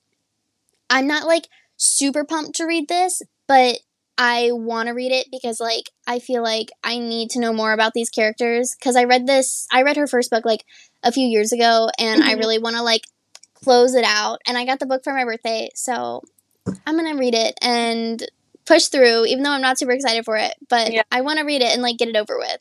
I'm 0.89 1.05
not 1.05 1.27
like 1.27 1.47
super 1.77 2.25
pumped 2.25 2.55
to 2.55 2.65
read 2.65 2.87
this, 2.87 3.21
but 3.47 3.79
I 4.21 4.51
want 4.51 4.87
to 4.87 4.93
read 4.93 5.13
it 5.13 5.27
because 5.31 5.61
like 5.61 5.85
I 6.05 6.19
feel 6.19 6.43
like 6.43 6.71
I 6.83 6.99
need 6.99 7.29
to 7.31 7.39
know 7.39 7.53
more 7.53 7.71
about 7.71 7.93
these 7.93 8.09
characters 8.09 8.75
cuz 8.75 8.97
I 8.97 9.05
read 9.05 9.25
this 9.25 9.65
I 9.71 9.81
read 9.81 9.95
her 9.95 10.07
first 10.07 10.29
book 10.29 10.43
like 10.43 10.65
a 11.01 11.13
few 11.13 11.25
years 11.25 11.53
ago 11.53 11.89
and 11.97 12.21
I 12.21 12.31
mm-hmm. 12.31 12.39
really 12.39 12.59
want 12.59 12.75
to 12.75 12.83
like 12.83 13.05
close 13.53 13.95
it 13.95 14.03
out 14.03 14.41
and 14.45 14.57
I 14.57 14.65
got 14.65 14.79
the 14.79 14.85
book 14.85 15.05
for 15.05 15.13
my 15.13 15.23
birthday, 15.23 15.69
so 15.73 16.21
I'm 16.85 16.97
going 16.97 17.11
to 17.11 17.17
read 17.19 17.33
it 17.33 17.57
and 17.61 18.21
push 18.65 18.87
through 18.87 19.25
even 19.25 19.43
though 19.43 19.51
I'm 19.51 19.61
not 19.61 19.79
super 19.79 19.93
excited 19.93 20.25
for 20.25 20.35
it, 20.35 20.53
but 20.67 20.91
yeah. 20.91 21.03
I 21.09 21.21
want 21.21 21.39
to 21.39 21.45
read 21.45 21.61
it 21.61 21.71
and 21.71 21.81
like 21.81 21.97
get 21.97 22.09
it 22.09 22.17
over 22.17 22.37
with. 22.37 22.57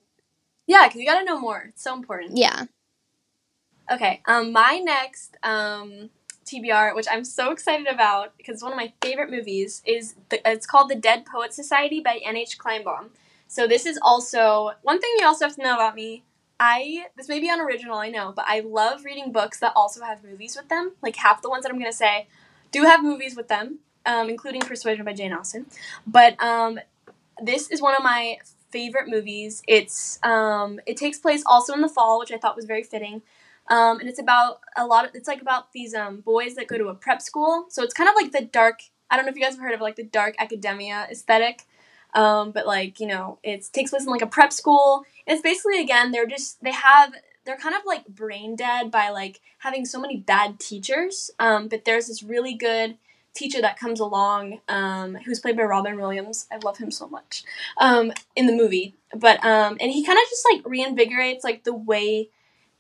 Yeah, 0.69 0.89
cuz 0.89 0.97
you 0.97 1.07
got 1.07 1.19
to 1.19 1.25
know 1.25 1.41
more. 1.41 1.67
It's 1.71 1.83
so 1.83 1.93
important. 1.93 2.37
Yeah. 2.37 2.67
Okay, 3.91 4.23
um 4.27 4.53
my 4.53 4.79
next 4.79 5.37
um 5.43 6.11
TBR, 6.49 6.95
which 6.95 7.07
I'm 7.11 7.25
so 7.25 7.51
excited 7.51 7.87
about 7.87 8.37
because 8.37 8.63
one 8.63 8.73
of 8.73 8.77
my 8.77 8.93
favorite 9.03 9.31
movies, 9.31 9.83
is 9.87 10.15
the, 10.29 10.41
it's 10.51 10.67
called 10.67 10.91
The 10.91 10.97
Dead 10.97 11.25
Poet 11.27 11.53
Society 11.53 12.01
by 12.01 12.21
N.H. 12.25 12.59
Kleinbaum. 12.59 13.11
So 13.47 13.67
this 13.67 13.87
is 13.87 13.99
also 14.03 14.73
one 14.83 15.01
thing 15.01 15.11
you 15.19 15.27
also 15.27 15.47
have 15.47 15.57
to 15.57 15.63
know 15.63 15.75
about 15.75 15.95
me. 15.95 16.25
I 16.61 17.07
this 17.17 17.29
may 17.29 17.39
be 17.39 17.49
unoriginal, 17.49 17.99
I 17.99 18.11
know, 18.11 18.33
but 18.35 18.45
I 18.49 18.61
love 18.61 19.05
reading 19.05 19.31
books 19.33 19.61
that 19.61 19.73
also 19.77 20.03
have 20.05 20.25
movies 20.25 20.57
with 20.57 20.69
them. 20.69 20.93
Like 21.03 21.17
half 21.17 21.41
the 21.41 21.49
ones 21.49 21.63
that 21.63 21.73
I'm 21.73 21.79
gonna 21.79 21.93
say 21.93 22.27
do 22.73 22.83
have 22.85 23.03
movies 23.03 23.37
with 23.37 23.49
them, 23.49 23.79
um, 24.07 24.29
including 24.29 24.61
Persuasion 24.63 25.05
by 25.05 25.13
Jane 25.13 25.33
Austen. 25.33 25.67
But 26.07 26.41
um, 26.43 26.81
this 27.43 27.71
is 27.71 27.81
one 27.81 27.95
of 27.95 28.03
my 28.03 28.39
favorite 28.71 29.09
movies. 29.09 29.63
It's 29.67 30.19
um, 30.23 30.81
it 30.87 30.97
takes 30.97 31.19
place 31.19 31.43
also 31.47 31.73
in 31.73 31.81
the 31.81 31.89
fall, 31.89 32.19
which 32.19 32.33
I 32.33 32.39
thought 32.39 32.57
was 32.57 32.65
very 32.65 32.83
fitting. 32.83 33.23
Um, 33.71 34.01
and 34.01 34.09
it's 34.09 34.19
about 34.19 34.61
a 34.77 34.87
lot 34.87 35.05
of 35.05 35.15
it's 35.15 35.29
like 35.29 35.43
about 35.43 35.73
these 35.73 35.95
um, 35.95 36.21
boys 36.21 36.55
that 36.55 36.67
go 36.69 36.79
to 36.79 36.89
a 36.89 36.95
prep 36.95 37.21
school. 37.23 37.67
So 37.69 37.83
it's 37.83 37.95
kind 37.95 38.09
of 38.09 38.15
like 38.17 38.33
the 38.33 38.45
dark. 38.45 38.81
I 39.11 39.17
don't 39.17 39.25
know 39.25 39.31
if 39.31 39.37
you 39.37 39.43
guys 39.43 39.55
have 39.55 39.63
heard 39.63 39.75
of 39.75 39.81
like 39.81 39.97
the 39.97 40.05
dark 40.05 40.35
academia 40.39 41.07
aesthetic. 41.11 41.67
Um, 42.15 42.53
but 42.53 42.67
like 42.67 43.01
you 43.01 43.07
know, 43.07 43.39
it 43.43 43.69
takes 43.73 43.91
place 43.91 44.05
in 44.05 44.09
like 44.09 44.23
a 44.23 44.27
prep 44.27 44.53
school. 44.53 45.05
It's 45.27 45.43
basically 45.43 45.81
again 45.81 46.11
they're 46.11 46.27
just 46.27 46.63
they 46.63 46.73
have 46.73 47.13
they're 47.45 47.57
kind 47.57 47.75
of 47.75 47.83
like 47.87 48.07
brain 48.07 48.57
dead 48.57 48.91
by 48.91 49.11
like 49.11 49.41
having 49.59 49.85
so 49.85 50.01
many 50.01 50.17
bad 50.17 50.59
teachers. 50.59 51.31
Um, 51.39 51.69
but 51.69 51.85
there's 51.85 52.09
this 52.09 52.23
really 52.23 52.55
good 52.55 52.97
teacher 53.35 53.61
that 53.61 53.79
comes 53.79 54.01
along 54.01 54.61
um, 54.69 55.15
who's 55.25 55.41
played 55.41 55.57
by 55.57 55.63
Robin 55.63 55.97
Williams. 55.97 56.47
I 56.51 56.57
love 56.57 56.79
him 56.79 56.91
so 56.91 57.09
much 57.09 57.45
um, 57.79 58.13
in 58.35 58.47
the 58.47 58.53
movie. 58.53 58.97
But 59.15 59.43
and 59.45 59.81
he 59.81 60.05
kind 60.05 60.19
of 60.19 60.29
just 60.29 60.47
like 60.53 60.63
reinvigorates 60.65 61.45
like 61.45 61.65
the 61.65 61.75
way 61.75 62.31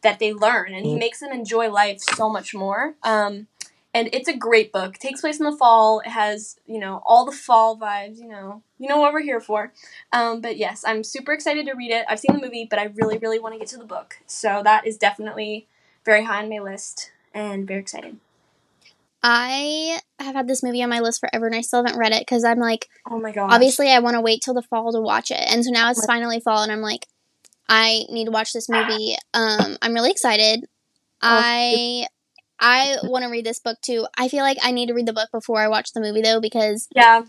that 0.02 0.18
they 0.18 0.32
learn 0.32 0.74
and 0.74 0.86
he 0.86 0.94
mm. 0.94 0.98
makes 0.98 1.20
them 1.20 1.32
enjoy 1.32 1.70
life 1.70 2.00
so 2.00 2.28
much 2.28 2.54
more. 2.54 2.94
Um, 3.02 3.48
and 3.94 4.08
it's 4.12 4.28
a 4.28 4.36
great 4.36 4.72
book. 4.72 4.96
It 4.96 5.00
takes 5.00 5.22
place 5.22 5.40
in 5.40 5.46
the 5.46 5.56
fall. 5.56 6.00
It 6.00 6.10
has 6.10 6.58
you 6.66 6.78
know 6.78 7.02
all 7.06 7.24
the 7.24 7.32
fall 7.32 7.78
vibes 7.78 8.18
you 8.18 8.28
know. 8.28 8.62
You 8.78 8.88
know 8.88 8.98
what 8.98 9.12
we're 9.12 9.22
here 9.22 9.40
for. 9.40 9.72
Um, 10.12 10.40
but 10.40 10.56
yes 10.56 10.84
i'm 10.86 11.02
super 11.02 11.32
excited 11.32 11.66
to 11.66 11.74
read 11.74 11.90
it. 11.90 12.06
I've 12.08 12.20
seen 12.20 12.34
the 12.34 12.42
movie 12.42 12.66
but 12.68 12.78
i 12.78 12.84
really 12.96 13.18
really 13.18 13.38
want 13.38 13.54
to 13.54 13.58
get 13.58 13.68
to 13.68 13.78
the 13.78 13.84
book. 13.84 14.18
So 14.26 14.62
that 14.64 14.86
is 14.86 14.98
definitely 14.98 15.66
very 16.04 16.24
high 16.24 16.42
on 16.42 16.48
my 16.48 16.58
list 16.58 17.12
and 17.34 17.66
very 17.66 17.80
excited 17.80 18.18
I 19.22 20.00
have 20.20 20.34
had 20.34 20.48
this 20.48 20.62
movie 20.62 20.82
on 20.82 20.90
my 20.90 21.00
list 21.00 21.20
forever 21.20 21.46
and 21.46 21.54
I 21.54 21.60
still 21.60 21.84
haven't 21.84 21.98
read 21.98 22.12
it 22.12 22.20
because 22.20 22.44
I'm 22.44 22.60
like, 22.60 22.88
oh 23.10 23.18
my 23.18 23.32
god. 23.32 23.52
Obviously, 23.52 23.90
I 23.90 23.98
want 23.98 24.14
to 24.14 24.20
wait 24.20 24.42
till 24.42 24.54
the 24.54 24.62
fall 24.62 24.92
to 24.92 25.00
watch 25.00 25.30
it. 25.30 25.42
And 25.48 25.64
so 25.64 25.70
now 25.70 25.90
it's 25.90 26.06
finally 26.06 26.40
fall 26.40 26.62
and 26.62 26.70
I'm 26.70 26.80
like, 26.80 27.06
I 27.68 28.04
need 28.10 28.26
to 28.26 28.30
watch 28.30 28.52
this 28.52 28.68
movie. 28.68 29.14
Um, 29.34 29.76
I'm 29.82 29.92
really 29.94 30.10
excited. 30.10 30.64
Oh. 30.64 30.68
I 31.22 32.06
I 32.60 32.96
want 33.04 33.24
to 33.24 33.30
read 33.30 33.46
this 33.46 33.60
book 33.60 33.78
too. 33.82 34.06
I 34.16 34.28
feel 34.28 34.42
like 34.42 34.58
I 34.62 34.70
need 34.72 34.86
to 34.86 34.94
read 34.94 35.06
the 35.06 35.12
book 35.12 35.28
before 35.32 35.60
I 35.60 35.68
watch 35.68 35.92
the 35.92 36.00
movie 36.00 36.22
though 36.22 36.40
because 36.40 36.88
yeah, 36.94 37.22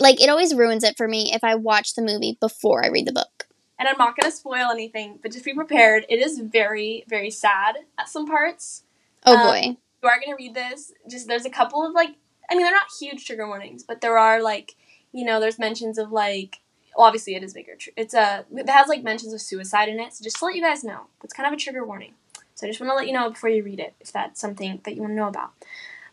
like 0.00 0.22
it 0.22 0.28
always 0.30 0.54
ruins 0.54 0.84
it 0.84 0.96
for 0.96 1.06
me 1.08 1.32
if 1.34 1.42
I 1.44 1.54
watch 1.54 1.94
the 1.94 2.02
movie 2.02 2.36
before 2.40 2.84
I 2.84 2.88
read 2.88 3.06
the 3.06 3.12
book. 3.12 3.46
and 3.78 3.88
I'm 3.88 3.98
not 3.98 4.16
gonna 4.16 4.30
spoil 4.30 4.70
anything, 4.70 5.18
but 5.22 5.32
just 5.32 5.44
be 5.44 5.52
prepared. 5.54 6.06
It 6.08 6.18
is 6.20 6.38
very, 6.38 7.04
very 7.08 7.30
sad 7.30 7.76
at 7.98 8.08
some 8.08 8.26
parts. 8.26 8.84
Oh 9.26 9.36
Um, 9.36 9.46
boy. 9.46 9.76
You 10.02 10.08
are 10.08 10.20
gonna 10.24 10.36
read 10.36 10.54
this. 10.54 10.92
Just 11.10 11.26
there's 11.28 11.46
a 11.46 11.50
couple 11.50 11.84
of 11.84 11.92
like, 11.92 12.10
I 12.50 12.54
mean, 12.54 12.62
they're 12.64 12.72
not 12.72 12.86
huge 13.00 13.24
trigger 13.26 13.46
warnings, 13.48 13.82
but 13.82 14.00
there 14.00 14.16
are 14.18 14.40
like, 14.42 14.76
you 15.12 15.24
know, 15.24 15.40
there's 15.40 15.58
mentions 15.58 15.98
of 15.98 16.12
like, 16.12 16.60
obviously 16.96 17.34
it 17.34 17.42
is 17.42 17.54
bigger. 17.54 17.74
tr- 17.76 17.90
It's 17.96 18.14
a 18.14 18.44
it 18.54 18.68
has 18.68 18.88
like 18.88 19.02
mentions 19.02 19.32
of 19.32 19.40
suicide 19.40 19.88
in 19.88 20.00
it. 20.00 20.12
So 20.14 20.24
just 20.24 20.38
to 20.38 20.44
let 20.46 20.54
you 20.54 20.62
guys 20.62 20.84
know, 20.84 21.02
that's 21.20 21.34
kind 21.34 21.46
of 21.46 21.52
a 21.52 21.56
trigger 21.56 21.84
warning. 21.84 22.14
So 22.54 22.66
I 22.66 22.70
just 22.70 22.80
want 22.80 22.90
to 22.90 22.94
let 22.94 23.06
you 23.06 23.12
know 23.12 23.30
before 23.30 23.50
you 23.50 23.62
read 23.62 23.80
it 23.80 23.94
if 24.00 24.12
that's 24.12 24.40
something 24.40 24.80
that 24.84 24.94
you 24.94 25.00
want 25.00 25.10
to 25.12 25.16
know 25.16 25.28
about. 25.28 25.50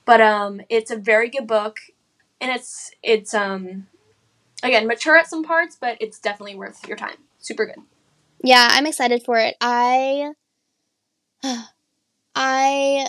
But 0.06 0.22
um, 0.22 0.62
it's 0.70 0.90
a 0.92 0.98
very 0.98 1.30
good 1.30 1.48
book, 1.48 1.78
and 2.40 2.52
it's 2.52 2.92
it's 3.04 3.34
um, 3.34 3.88
again 4.64 4.88
mature 4.88 5.18
at 5.18 5.28
some 5.30 5.44
parts, 5.44 5.78
but 5.80 5.98
it's 6.00 6.20
definitely 6.20 6.56
worth 6.56 6.88
your 6.88 6.98
time. 6.98 7.18
Super 7.40 7.66
good. 7.66 7.78
Yeah, 8.44 8.68
I'm 8.72 8.88
excited 8.88 9.24
for 9.24 9.38
it. 9.38 9.56
I 9.62 10.32
I 12.36 13.08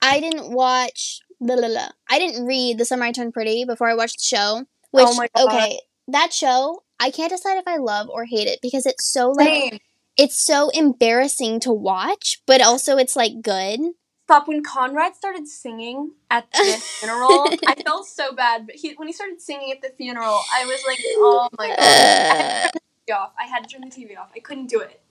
I 0.00 0.20
didn't 0.20 0.50
watch 0.52 1.20
blah, 1.40 1.56
blah, 1.56 1.68
blah. 1.68 1.88
I 2.10 2.18
didn't 2.18 2.46
read 2.46 2.78
The 2.78 2.84
Summer 2.84 3.04
I 3.04 3.12
Turned 3.12 3.34
Pretty 3.34 3.64
before 3.64 3.88
I 3.88 3.94
watched 3.94 4.18
the 4.18 4.24
show. 4.36 4.64
Which 4.90 5.04
Oh 5.06 5.14
my 5.14 5.28
God. 5.34 5.48
okay, 5.48 5.80
that 6.08 6.32
show 6.32 6.82
I 7.00 7.10
can't 7.10 7.30
decide 7.30 7.58
if 7.58 7.68
I 7.68 7.76
love 7.76 8.08
or 8.08 8.24
hate 8.24 8.48
it 8.48 8.58
because 8.60 8.86
it's 8.86 9.04
so 9.04 9.30
like 9.30 9.48
Same. 9.48 9.78
it's 10.16 10.38
so 10.38 10.68
embarrassing 10.70 11.60
to 11.60 11.72
watch, 11.72 12.42
but 12.46 12.60
also 12.60 12.96
it's 12.96 13.14
like 13.14 13.40
good. 13.42 13.80
Stop 14.24 14.48
when 14.48 14.62
Conrad 14.62 15.14
started 15.14 15.48
singing 15.48 16.12
at 16.30 16.50
the 16.52 16.76
funeral. 17.00 17.46
I 17.66 17.74
felt 17.84 18.06
so 18.06 18.32
bad, 18.32 18.66
but 18.66 18.74
he 18.74 18.92
when 18.94 19.08
he 19.08 19.12
started 19.12 19.40
singing 19.40 19.70
at 19.70 19.80
the 19.80 19.90
funeral, 19.96 20.40
I 20.52 20.64
was 20.66 20.82
like, 20.86 20.98
oh 21.16 21.48
my 21.56 21.68
god. 21.68 21.80
I 21.80 21.84
had 21.84 22.70
to 22.72 22.78
turn 22.78 22.80
the 23.08 23.08
TV 23.08 23.16
off. 23.16 23.32
I 23.38 23.44
had 23.44 23.68
to 23.68 23.68
turn 23.68 23.80
the 23.82 24.16
TV 24.16 24.18
off. 24.18 24.30
I 24.34 24.40
couldn't 24.40 24.66
do 24.66 24.80
it. 24.80 25.00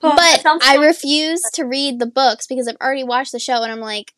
Oh, 0.00 0.14
but 0.14 0.62
I 0.62 0.76
refuse 0.76 1.42
to 1.54 1.64
read 1.64 1.98
the 1.98 2.06
books 2.06 2.46
because 2.46 2.68
I've 2.68 2.76
already 2.80 3.02
watched 3.02 3.32
the 3.32 3.40
show 3.40 3.64
and 3.64 3.72
I'm 3.72 3.80
like, 3.80 4.14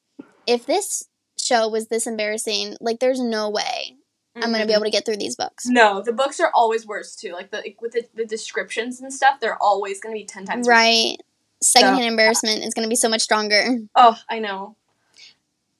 if 0.46 0.66
this 0.66 1.04
show 1.38 1.70
was 1.70 1.86
this 1.86 2.06
embarrassing, 2.06 2.76
like 2.82 3.00
there's 3.00 3.18
no 3.18 3.48
way 3.48 3.96
I'm 4.36 4.52
gonna 4.52 4.64
be 4.66 4.72
Mhm. 4.72 4.76
able 4.76 4.84
to 4.84 4.90
get 4.90 5.04
through 5.04 5.16
these 5.16 5.36
books. 5.36 5.66
No, 5.66 6.00
the 6.02 6.12
books 6.12 6.38
are 6.40 6.50
always 6.54 6.86
worse 6.86 7.16
too. 7.16 7.32
Like 7.32 7.50
the 7.50 7.74
with 7.80 7.92
the, 7.92 8.06
the 8.14 8.24
descriptions 8.24 9.00
and 9.00 9.12
stuff, 9.12 9.40
they're 9.40 9.60
always 9.62 10.00
gonna 10.00 10.14
be 10.14 10.24
ten 10.24 10.44
times 10.46 10.66
worse. 10.66 10.72
Right. 10.74 11.16
Secondhand 11.62 12.02
So- 12.04 12.08
embarrassment 12.08 12.64
is 12.64 12.72
gonna 12.74 12.88
be 12.88 12.96
so 12.96 13.08
much 13.08 13.22
stronger. 13.22 13.78
Oh, 13.94 14.16
I 14.28 14.38
know. 14.38 14.76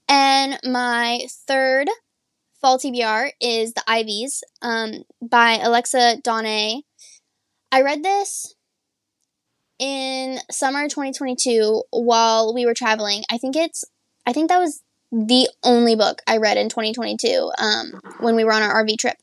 And 0.08 0.58
my 0.64 1.26
third 1.30 1.88
fall 2.60 2.78
TBR 2.78 3.30
is 3.40 3.72
The 3.74 3.84
Ivies 3.86 4.42
um, 4.60 5.04
by 5.22 5.58
Alexa 5.62 6.16
Donne. 6.22 6.82
I 7.72 7.80
read 7.82 8.02
this 8.02 8.54
in 9.78 10.40
summer 10.50 10.88
2022 10.88 11.84
while 11.90 12.52
we 12.52 12.66
were 12.66 12.74
traveling. 12.74 13.22
I 13.30 13.38
think 13.38 13.56
it's, 13.56 13.84
I 14.26 14.32
think 14.32 14.48
that 14.50 14.58
was 14.58 14.82
the 15.12 15.48
only 15.62 15.96
book 15.96 16.22
I 16.26 16.36
read 16.38 16.56
in 16.56 16.68
2022 16.68 17.52
um, 17.58 18.00
when 18.20 18.36
we 18.36 18.44
were 18.44 18.52
on 18.52 18.62
our 18.62 18.84
RV 18.84 18.98
trip. 18.98 19.16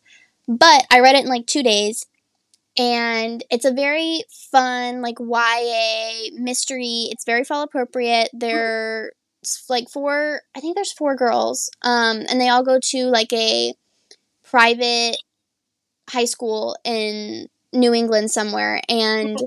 But 0.47 0.85
I 0.91 0.99
read 0.99 1.15
it 1.15 1.23
in 1.23 1.29
like 1.29 1.47
two 1.47 1.63
days. 1.63 2.05
And 2.79 3.43
it's 3.49 3.65
a 3.65 3.73
very 3.73 4.21
fun, 4.51 5.01
like 5.01 5.17
YA 5.19 6.29
mystery. 6.33 7.07
It's 7.11 7.25
very 7.25 7.43
fall 7.43 7.63
appropriate. 7.63 8.29
They're 8.33 9.11
like 9.69 9.89
four 9.89 10.41
i 10.55 10.59
think 10.59 10.75
there's 10.75 10.91
four 10.91 11.15
girls 11.15 11.69
um 11.83 12.25
and 12.29 12.41
they 12.41 12.49
all 12.49 12.63
go 12.63 12.79
to 12.81 13.05
like 13.05 13.31
a 13.31 13.73
private 14.43 15.17
high 16.09 16.25
school 16.25 16.77
in 16.83 17.47
new 17.73 17.93
england 17.93 18.31
somewhere 18.31 18.81
and 18.89 19.37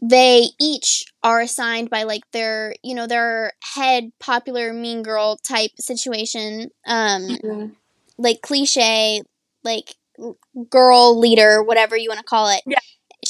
they 0.00 0.48
each 0.60 1.04
are 1.22 1.40
assigned 1.40 1.90
by 1.90 2.04
like 2.04 2.22
their 2.32 2.74
you 2.82 2.94
know 2.94 3.06
their 3.06 3.52
head 3.74 4.10
popular 4.20 4.72
mean 4.72 5.02
girl 5.02 5.36
type 5.36 5.70
situation 5.78 6.70
um 6.86 7.38
Mhm. 7.42 7.76
like 8.18 8.40
cliche 8.42 9.22
like 9.64 9.94
girl 10.70 11.18
leader 11.18 11.62
whatever 11.62 11.96
you 11.96 12.08
want 12.08 12.18
to 12.18 12.24
call 12.24 12.48
it 12.48 12.62
Yeah. 12.66 12.78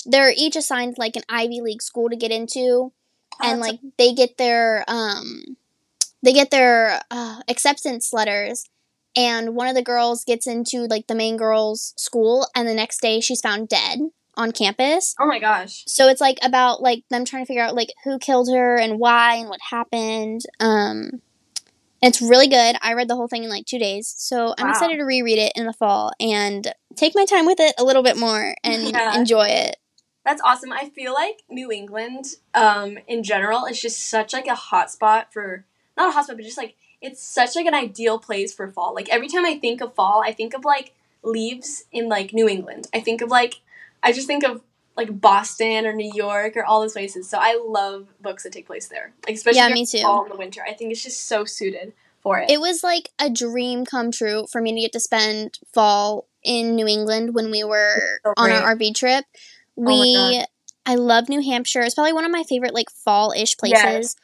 they're 0.07 0.33
each 0.37 0.57
assigned 0.57 0.97
like 0.99 1.17
an 1.17 1.23
ivy 1.29 1.61
league 1.61 1.83
school 1.83 2.09
to 2.09 2.17
get 2.17 2.31
into 2.31 2.93
and 3.43 3.61
that's 3.61 3.69
like 3.69 3.81
they 3.99 4.13
get 4.13 4.37
their 4.39 4.85
um 4.89 5.57
they 6.23 6.33
get 6.33 6.51
their 6.51 7.01
uh, 7.11 7.41
acceptance 7.49 8.13
letters 8.13 8.65
and 9.17 9.55
one 9.55 9.69
of 9.69 9.75
the 9.75 9.83
girls 9.83 10.25
gets 10.25 10.47
into 10.47 10.87
like 10.87 11.07
the 11.07 11.15
main 11.15 11.37
girl's 11.37 11.95
school 11.97 12.47
and 12.55 12.69
the 12.69 12.75
next 12.75 13.01
day 13.01 13.21
she's 13.21 13.41
found 13.41 13.69
dead 13.69 14.01
on 14.39 14.53
campus 14.53 15.15
Oh 15.21 15.27
my 15.27 15.39
gosh. 15.39 15.85
so 15.87 16.09
it's 16.09 16.21
like 16.21 16.39
about 16.43 16.81
like 16.83 17.03
them 17.11 17.25
trying 17.27 17.43
to 17.43 17.47
figure 17.47 17.63
out 17.63 17.75
like 17.75 17.89
who 18.05 18.19
killed 18.19 18.49
her 18.51 18.77
and 18.79 18.99
why 18.99 19.35
and 19.35 19.49
what 19.51 19.61
happened 19.71 20.41
um 20.61 21.21
it's 22.01 22.23
really 22.23 22.49
good 22.49 22.77
i 22.81 22.93
read 22.95 23.09
the 23.09 23.17
whole 23.17 23.29
thing 23.29 23.45
in 23.45 23.51
like 23.51 23.67
two 23.67 23.79
days 23.79 24.15
so 24.17 24.55
i'm 24.59 24.69
excited 24.71 24.97
to 24.97 25.05
reread 25.05 25.39
it 25.39 25.53
in 25.57 25.67
the 25.67 25.73
fall 25.73 26.13
and 26.21 26.73
take 26.97 27.15
my 27.15 27.25
time 27.25 27.45
with 27.45 27.59
it 27.61 27.75
a 27.79 27.85
little 27.85 28.03
bit 28.03 28.17
more 28.17 28.55
and 28.65 28.83
Yeah. 28.95 29.19
enjoy 29.19 29.47
it 29.49 29.77
That's 30.25 30.43
awesome. 30.45 30.73
I 30.73 30.91
feel 30.91 31.15
like 31.15 31.39
New 31.49 31.73
England, 31.73 32.25
um, 32.55 32.99
in 33.07 33.23
general, 33.23 33.65
is 33.65 33.81
just 33.81 34.11
such 34.11 34.33
like 34.35 34.47
a 34.47 34.55
hot 34.55 34.91
spot 34.91 35.33
for 35.33 35.65
not 35.97 36.11
a 36.11 36.13
hot 36.13 36.25
spot, 36.25 36.37
but 36.37 36.45
just 36.45 36.59
like 36.59 36.75
it's 37.01 37.23
such 37.23 37.57
like 37.57 37.65
an 37.67 37.75
ideal 37.75 38.19
place 38.19 38.53
for 38.53 38.69
fall. 38.69 38.93
Like 38.95 39.09
every 39.09 39.29
time 39.29 39.47
I 39.47 39.57
think 39.59 39.81
of 39.81 39.95
fall, 39.95 40.23
I 40.23 40.33
think 40.33 40.53
of 40.55 40.65
like 40.67 40.93
leaves 41.23 41.85
in 41.93 42.09
like 42.11 42.35
New 42.35 42.47
England. 42.49 42.89
I 42.93 43.01
think 43.01 43.23
of 43.23 43.31
like 43.31 43.55
I 44.03 44.13
just 44.13 44.27
think 44.27 44.45
of 44.45 44.63
like 44.97 45.21
Boston 45.21 45.87
or 45.87 45.93
New 45.93 46.11
York 46.15 46.57
or 46.57 46.65
all 46.65 46.81
those 46.81 46.93
places. 46.93 47.29
So 47.29 47.39
I 47.41 47.61
love 47.65 48.09
books 48.21 48.43
that 48.43 48.53
take 48.53 48.67
place 48.67 48.89
there. 48.89 49.13
Like 49.27 49.37
especially 49.37 49.59
Yeah, 49.59 49.69
me 49.69 49.87
too. 49.87 50.01
fall 50.01 50.23
and 50.25 50.33
the 50.33 50.37
winter. 50.37 50.61
I 50.67 50.73
think 50.75 50.91
it's 50.93 51.03
just 51.03 51.27
so 51.27 51.45
suited 51.45 51.93
for 52.21 52.41
it. 52.41 52.51
it 52.51 52.61
was 52.61 52.83
like 52.83 53.11
a 53.21 53.31
dream 53.31 53.85
come 53.85 54.11
true 54.11 54.47
for 54.51 54.61
me 54.61 54.75
to 54.75 54.81
get 54.81 54.93
to 54.93 55.01
spend 55.01 55.61
fall 55.73 56.27
in 56.43 56.75
New 56.75 56.87
England 56.87 57.35
when 57.35 57.51
we 57.51 57.63
were 57.63 58.19
So 58.25 58.35
on 58.37 58.51
our 58.51 58.75
RV 58.75 58.95
trip. 58.97 59.25
Oh 59.79 59.85
We 59.85 60.45
I 60.85 60.95
love 60.97 61.29
New 61.29 61.43
Hampshire. 61.43 61.83
It's 61.83 61.95
probably 61.95 62.15
one 62.15 62.25
of 62.25 62.31
my 62.33 62.43
favorite 62.43 62.75
like 62.75 62.91
fall-ish 62.91 63.57
places. 63.57 64.17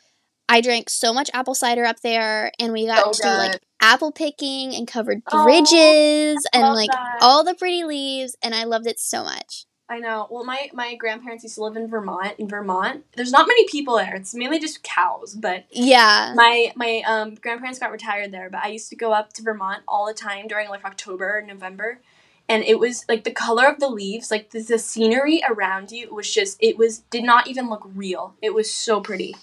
I 0.49 0.61
drank 0.61 0.91
so 0.91 1.13
much 1.13 1.31
apple 1.33 1.55
cider 1.55 1.85
up 1.85 2.01
there 2.01 2.53
and 2.59 2.73
we 2.73 2.87
got 2.87 3.15
So 3.15 3.23
to 3.23 3.23
do 3.23 3.37
like 3.39 3.61
apple 3.81 4.13
picking 4.13 4.75
and 4.75 4.87
covered 4.87 5.23
Oh, 5.33 5.45
bridges 5.45 6.47
and 6.53 6.63
like 6.75 6.91
that. 6.91 7.19
all 7.21 7.45
the 7.45 7.55
pretty 7.55 7.85
leaves 7.85 8.37
and 8.43 8.55
I 8.55 8.65
loved 8.65 8.87
it 8.87 8.99
so 8.99 9.25
much. 9.25 9.67
I 9.89 9.99
know. 9.99 10.27
Well, 10.31 10.45
my 10.45 10.71
my 10.73 10.95
grandparents 10.95 11.45
used 11.45 11.57
to 11.57 11.63
live 11.63 11.77
in 11.77 11.89
Vermont. 11.89 12.35
In 12.39 12.49
Vermont, 12.49 13.05
there's 13.17 13.33
not 13.33 13.47
many 13.47 13.69
people 13.69 13.97
there. 13.99 14.15
It's 14.15 14.35
mainly 14.35 14.59
just 14.59 14.83
cows. 14.83 15.35
But 15.35 15.65
Yeah. 15.71 16.33
my 16.35 16.73
my 16.75 17.03
um, 17.07 17.35
grandparents 17.35 17.79
got 17.79 17.93
retired 17.93 18.33
there. 18.33 18.49
But 18.49 18.65
I 18.65 18.69
used 18.69 18.89
to 18.91 18.97
go 18.97 19.13
up 19.13 19.35
to 19.35 19.43
Vermont 19.43 19.83
all 19.87 20.07
the 20.07 20.15
time 20.15 20.49
during 20.49 20.71
like 20.71 20.85
October 20.87 21.37
and 21.37 21.47
November, 21.49 22.01
and 22.49 22.65
it 22.65 22.79
was 22.79 23.05
like 23.11 23.25
the 23.25 23.31
color 23.31 23.67
of 23.67 23.79
the 23.79 23.89
leaves, 23.91 24.31
like 24.31 24.51
the, 24.51 24.63
the 24.63 24.79
scenery 24.79 25.43
around 25.47 25.93
you 25.93 26.15
was 26.15 26.33
just 26.33 26.57
it 26.61 26.79
was 26.79 27.01
did 27.11 27.23
not 27.23 27.47
even 27.47 27.69
look 27.69 27.87
real. 27.95 28.35
It 28.41 28.55
was 28.55 28.73
so 28.73 29.03
pretty. 29.03 29.37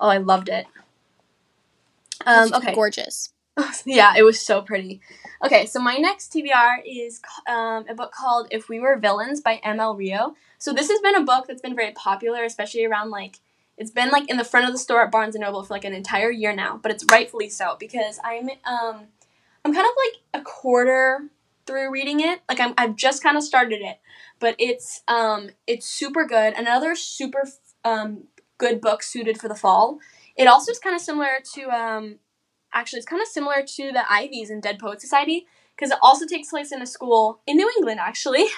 Oh, 0.00 0.08
I 0.08 0.18
loved 0.18 0.48
it. 0.48 0.66
Um, 2.26 2.52
okay. 2.54 2.74
Gorgeous. 2.74 3.32
yeah, 3.84 4.14
it 4.16 4.22
was 4.22 4.40
so 4.40 4.62
pretty. 4.62 5.00
Okay, 5.44 5.66
so 5.66 5.80
my 5.80 5.96
next 5.96 6.32
TBR 6.32 6.78
is 6.86 7.20
um, 7.48 7.84
a 7.88 7.94
book 7.94 8.12
called 8.12 8.48
If 8.50 8.68
We 8.68 8.80
Were 8.80 8.96
Villains 8.96 9.40
by 9.40 9.60
ML 9.64 9.96
Rio. 9.96 10.34
So 10.58 10.72
this 10.72 10.90
has 10.90 11.00
been 11.00 11.16
a 11.16 11.24
book 11.24 11.46
that's 11.46 11.62
been 11.62 11.74
very 11.74 11.92
popular, 11.92 12.44
especially 12.44 12.84
around 12.84 13.10
like 13.10 13.38
it's 13.78 13.90
been 13.90 14.10
like 14.10 14.28
in 14.28 14.36
the 14.36 14.44
front 14.44 14.66
of 14.66 14.72
the 14.72 14.78
store 14.78 15.02
at 15.02 15.10
Barnes 15.10 15.34
and 15.34 15.42
Noble 15.42 15.62
for 15.62 15.72
like 15.72 15.86
an 15.86 15.94
entire 15.94 16.30
year 16.30 16.54
now, 16.54 16.78
but 16.82 16.92
it's 16.92 17.04
rightfully 17.10 17.48
so 17.48 17.76
because 17.80 18.18
I'm 18.22 18.50
um 18.66 19.06
I'm 19.64 19.74
kind 19.74 19.86
of 19.86 19.92
like 20.04 20.42
a 20.42 20.44
quarter 20.44 21.30
through 21.66 21.90
reading 21.90 22.20
it. 22.20 22.40
Like 22.48 22.60
I'm 22.60 22.74
I've 22.76 22.96
just 22.96 23.22
kind 23.22 23.38
of 23.38 23.42
started 23.42 23.80
it, 23.80 23.98
but 24.38 24.54
it's 24.58 25.02
um 25.08 25.50
it's 25.66 25.86
super 25.86 26.26
good. 26.26 26.52
Another 26.54 26.94
super 26.94 27.48
um 27.82 28.24
good 28.60 28.80
book 28.80 29.02
suited 29.02 29.40
for 29.40 29.48
the 29.48 29.54
fall. 29.54 29.98
It 30.36 30.46
also 30.46 30.70
is 30.70 30.78
kind 30.78 30.94
of 30.94 31.02
similar 31.02 31.40
to 31.54 31.62
um 31.70 32.04
actually 32.72 32.98
it's 32.98 33.08
kind 33.12 33.22
of 33.22 33.28
similar 33.28 33.62
to 33.76 33.92
the 33.92 34.04
Ivies 34.08 34.50
in 34.50 34.60
Dead 34.60 34.78
Poet 34.78 35.00
Society 35.00 35.46
because 35.74 35.90
it 35.90 35.98
also 36.02 36.26
takes 36.26 36.50
place 36.50 36.70
in 36.70 36.82
a 36.82 36.86
school 36.86 37.40
in 37.46 37.56
New 37.56 37.70
England 37.78 38.00
actually. 38.00 38.46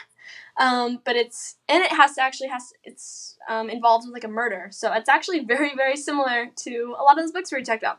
Um, 0.59 1.01
but 1.07 1.17
it's 1.17 1.57
and 1.67 1.83
it 1.83 1.93
has 1.93 2.15
to 2.17 2.23
actually 2.23 2.51
has 2.51 2.75
it's 2.85 3.39
um, 3.49 3.71
involved 3.71 4.07
with 4.07 4.13
like 4.13 4.25
a 4.25 4.29
murder, 4.29 4.69
so 4.71 4.93
it's 4.93 5.09
actually 5.09 5.41
very 5.41 5.75
very 5.75 5.97
similar 5.97 6.51
to 6.65 6.95
a 6.99 7.03
lot 7.03 7.17
of 7.17 7.25
those 7.25 7.33
books 7.33 7.51
we 7.51 7.63
checked 7.63 7.83
out. 7.85 7.99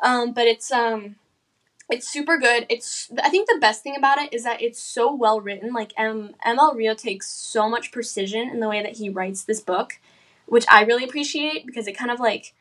Um, 0.00 0.32
but 0.32 0.46
it's 0.46 0.72
um, 0.72 1.16
it's 1.90 2.08
super 2.08 2.38
good. 2.38 2.64
It's 2.70 3.10
I 3.22 3.28
think 3.28 3.48
the 3.48 3.58
best 3.60 3.82
thing 3.82 3.96
about 3.98 4.18
it 4.18 4.32
is 4.32 4.44
that 4.44 4.62
it's 4.62 4.82
so 4.82 5.14
well 5.14 5.40
written. 5.40 5.74
Like 5.74 5.92
M 5.98 6.34
ML 6.46 6.74
Rio 6.74 6.94
takes 6.94 7.28
so 7.28 7.68
much 7.68 7.92
precision 7.92 8.48
in 8.48 8.60
the 8.60 8.68
way 8.68 8.82
that 8.82 8.96
he 8.96 9.10
writes 9.10 9.44
this 9.44 9.60
book, 9.60 10.00
which 10.50 10.66
I 10.68 10.82
really 10.82 11.04
appreciate 11.04 11.64
because 11.64 11.86
it 11.86 11.96
kind 11.96 12.10
of 12.10 12.18
like 12.18 12.54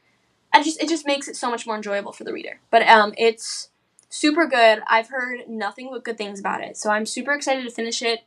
I 0.54 0.64
just 0.64 0.82
it 0.82 0.88
just 0.88 1.06
makes 1.06 1.28
it 1.28 1.36
so 1.36 1.50
much 1.50 1.66
more 1.66 1.76
enjoyable 1.76 2.12
for 2.12 2.24
the 2.24 2.32
reader. 2.32 2.60
But 2.70 2.88
um, 2.88 3.14
it's 3.18 3.70
super 4.10 4.48
good. 4.48 4.82
I've 4.88 5.10
heard 5.10 5.50
nothing 5.50 5.90
but 5.92 6.04
good 6.06 6.18
things 6.18 6.40
about 6.40 6.64
it, 6.64 6.78
so 6.78 6.92
I'm 6.92 7.06
super 7.06 7.34
excited 7.34 7.64
to 7.64 7.72
finish 7.72 8.02
it. 8.02 8.22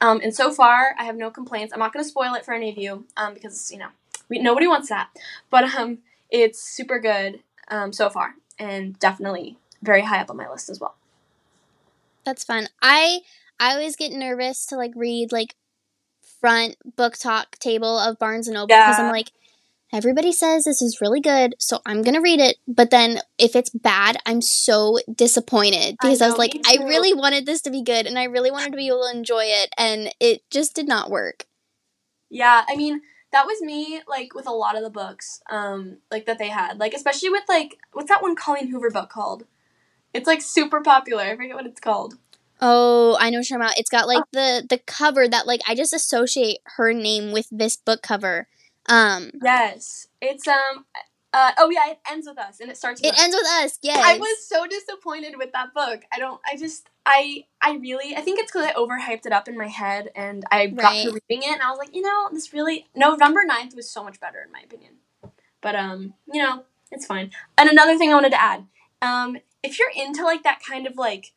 Um, 0.00 0.20
and 0.22 0.34
so 0.34 0.52
far, 0.52 0.94
I 0.98 1.04
have 1.04 1.16
no 1.16 1.30
complaints. 1.30 1.72
I'm 1.72 1.78
not 1.78 1.92
going 1.92 2.04
to 2.04 2.08
spoil 2.08 2.34
it 2.34 2.44
for 2.44 2.52
any 2.52 2.68
of 2.70 2.76
you 2.76 3.06
um, 3.16 3.34
because 3.34 3.70
you 3.70 3.78
know 3.78 3.88
we, 4.28 4.38
nobody 4.40 4.66
wants 4.66 4.88
that. 4.88 5.10
But 5.48 5.72
um, 5.74 5.98
it's 6.28 6.60
super 6.60 6.98
good 6.98 7.40
um, 7.68 7.92
so 7.92 8.10
far, 8.10 8.34
and 8.58 8.98
definitely 8.98 9.58
very 9.80 10.02
high 10.02 10.20
up 10.20 10.30
on 10.30 10.36
my 10.36 10.50
list 10.50 10.68
as 10.68 10.80
well. 10.80 10.96
That's 12.24 12.42
fun. 12.42 12.68
I 12.82 13.20
I 13.60 13.74
always 13.74 13.94
get 13.94 14.10
nervous 14.10 14.66
to 14.66 14.76
like 14.76 14.92
read 14.96 15.30
like 15.30 15.54
front 16.44 16.76
book 16.96 17.16
talk 17.16 17.58
table 17.58 17.98
of 17.98 18.18
Barnes 18.18 18.48
and 18.48 18.54
Noble 18.54 18.66
because 18.66 18.98
I'm 18.98 19.10
like 19.10 19.30
everybody 19.94 20.30
says 20.30 20.64
this 20.64 20.82
is 20.82 21.00
really 21.00 21.22
good, 21.22 21.54
so 21.58 21.80
I'm 21.86 22.02
to 22.02 22.20
read 22.20 22.38
it, 22.38 22.58
but 22.68 22.90
then 22.90 23.20
if 23.38 23.56
it's 23.56 23.70
bad, 23.70 24.18
I'm 24.26 24.42
so 24.42 24.98
disappointed 25.14 25.96
I 26.02 26.06
because 26.06 26.20
I, 26.20 26.26
was 26.26 26.36
like 26.36 26.60
I 26.66 26.84
really 26.84 27.14
wanted 27.14 27.46
this 27.46 27.62
to 27.62 27.70
be 27.70 27.82
good 27.82 28.06
and 28.06 28.18
I 28.18 28.24
really 28.24 28.50
wanted 28.50 28.72
to 28.72 28.76
be 28.76 28.88
able 28.88 29.08
to 29.10 29.16
enjoy 29.16 29.44
it 29.44 29.70
and 29.78 30.12
it 30.20 30.42
just 30.50 30.74
did 30.74 30.86
not 30.86 31.10
work. 31.10 31.46
Yeah, 32.28 32.64
I 32.68 32.76
mean 32.76 33.00
that 33.32 33.46
was 33.46 33.62
me 33.62 34.02
like 34.06 34.34
with 34.34 34.46
a 34.46 34.52
lot 34.52 34.76
of 34.76 34.82
the 34.82 34.90
books 34.90 35.40
um, 35.50 35.96
like 36.10 36.26
that 36.26 36.38
they 36.38 36.50
had, 36.50 36.78
like 36.78 36.92
especially 36.92 37.30
with 37.30 37.44
like 37.48 37.78
what's 37.92 38.10
that 38.10 38.22
one 38.22 38.36
Colleen 38.36 38.68
Hoover 38.68 38.90
book 38.90 39.08
called? 39.08 39.44
It's 40.12 40.26
like 40.26 40.42
super 40.42 40.82
popular. 40.82 41.22
I 41.22 41.36
forget 41.36 41.56
what 41.56 41.66
it's 41.66 41.80
called. 41.80 42.18
Oh, 42.60 43.16
I 43.20 43.30
know 43.30 43.38
what 43.38 43.50
you're 43.50 43.58
about. 43.58 43.78
It's 43.78 43.90
got 43.90 44.06
like 44.06 44.22
Oh. 44.22 44.28
the 44.32 44.66
the 44.68 44.78
cover 44.78 45.28
that 45.28 45.46
like 45.46 45.60
I 45.68 45.74
just 45.74 45.92
associate 45.92 46.58
her 46.76 46.92
name 46.92 47.32
with 47.32 47.48
this 47.50 47.76
book 47.76 48.02
cover. 48.02 48.46
Um 48.88 49.30
Yes, 49.42 50.08
it's 50.20 50.46
um. 50.48 50.86
Uh, 51.36 51.50
oh 51.58 51.68
yeah, 51.68 51.90
it 51.90 51.98
ends 52.08 52.28
with 52.28 52.38
us, 52.38 52.60
and 52.60 52.70
it 52.70 52.76
starts. 52.76 53.00
With 53.00 53.08
it 53.08 53.14
us. 53.14 53.20
ends 53.20 53.34
with 53.34 53.46
us. 53.64 53.78
Yes. 53.82 53.98
I 54.06 54.18
was 54.18 54.46
so 54.48 54.68
disappointed 54.68 55.34
with 55.36 55.50
that 55.52 55.74
book. 55.74 56.02
I 56.12 56.20
don't. 56.20 56.40
I 56.46 56.56
just. 56.56 56.88
I. 57.04 57.46
I 57.60 57.72
really. 57.72 58.14
I 58.14 58.20
think 58.20 58.38
it's 58.38 58.52
because 58.52 58.68
I 58.68 58.72
overhyped 58.74 59.26
it 59.26 59.32
up 59.32 59.48
in 59.48 59.58
my 59.58 59.66
head, 59.66 60.10
and 60.14 60.44
I 60.52 60.68
got 60.68 60.92
to 60.92 61.06
reading 61.28 61.42
it, 61.42 61.52
and 61.54 61.60
I 61.60 61.70
was 61.70 61.78
like, 61.80 61.92
you 61.92 62.02
know, 62.02 62.28
this 62.32 62.52
really. 62.52 62.86
November 62.94 63.40
9th 63.50 63.74
was 63.74 63.90
so 63.90 64.04
much 64.04 64.20
better 64.20 64.38
in 64.46 64.52
my 64.52 64.60
opinion. 64.60 64.92
But 65.60 65.74
um, 65.74 66.14
you 66.32 66.40
know, 66.40 66.66
it's 66.92 67.06
fine. 67.06 67.32
And 67.58 67.68
another 67.68 67.98
thing 67.98 68.10
I 68.12 68.14
wanted 68.14 68.30
to 68.30 68.40
add, 68.40 68.66
um, 69.02 69.36
if 69.64 69.76
you're 69.80 69.90
into 69.96 70.22
like 70.22 70.44
that 70.44 70.60
kind 70.64 70.86
of 70.86 70.96
like 70.96 71.32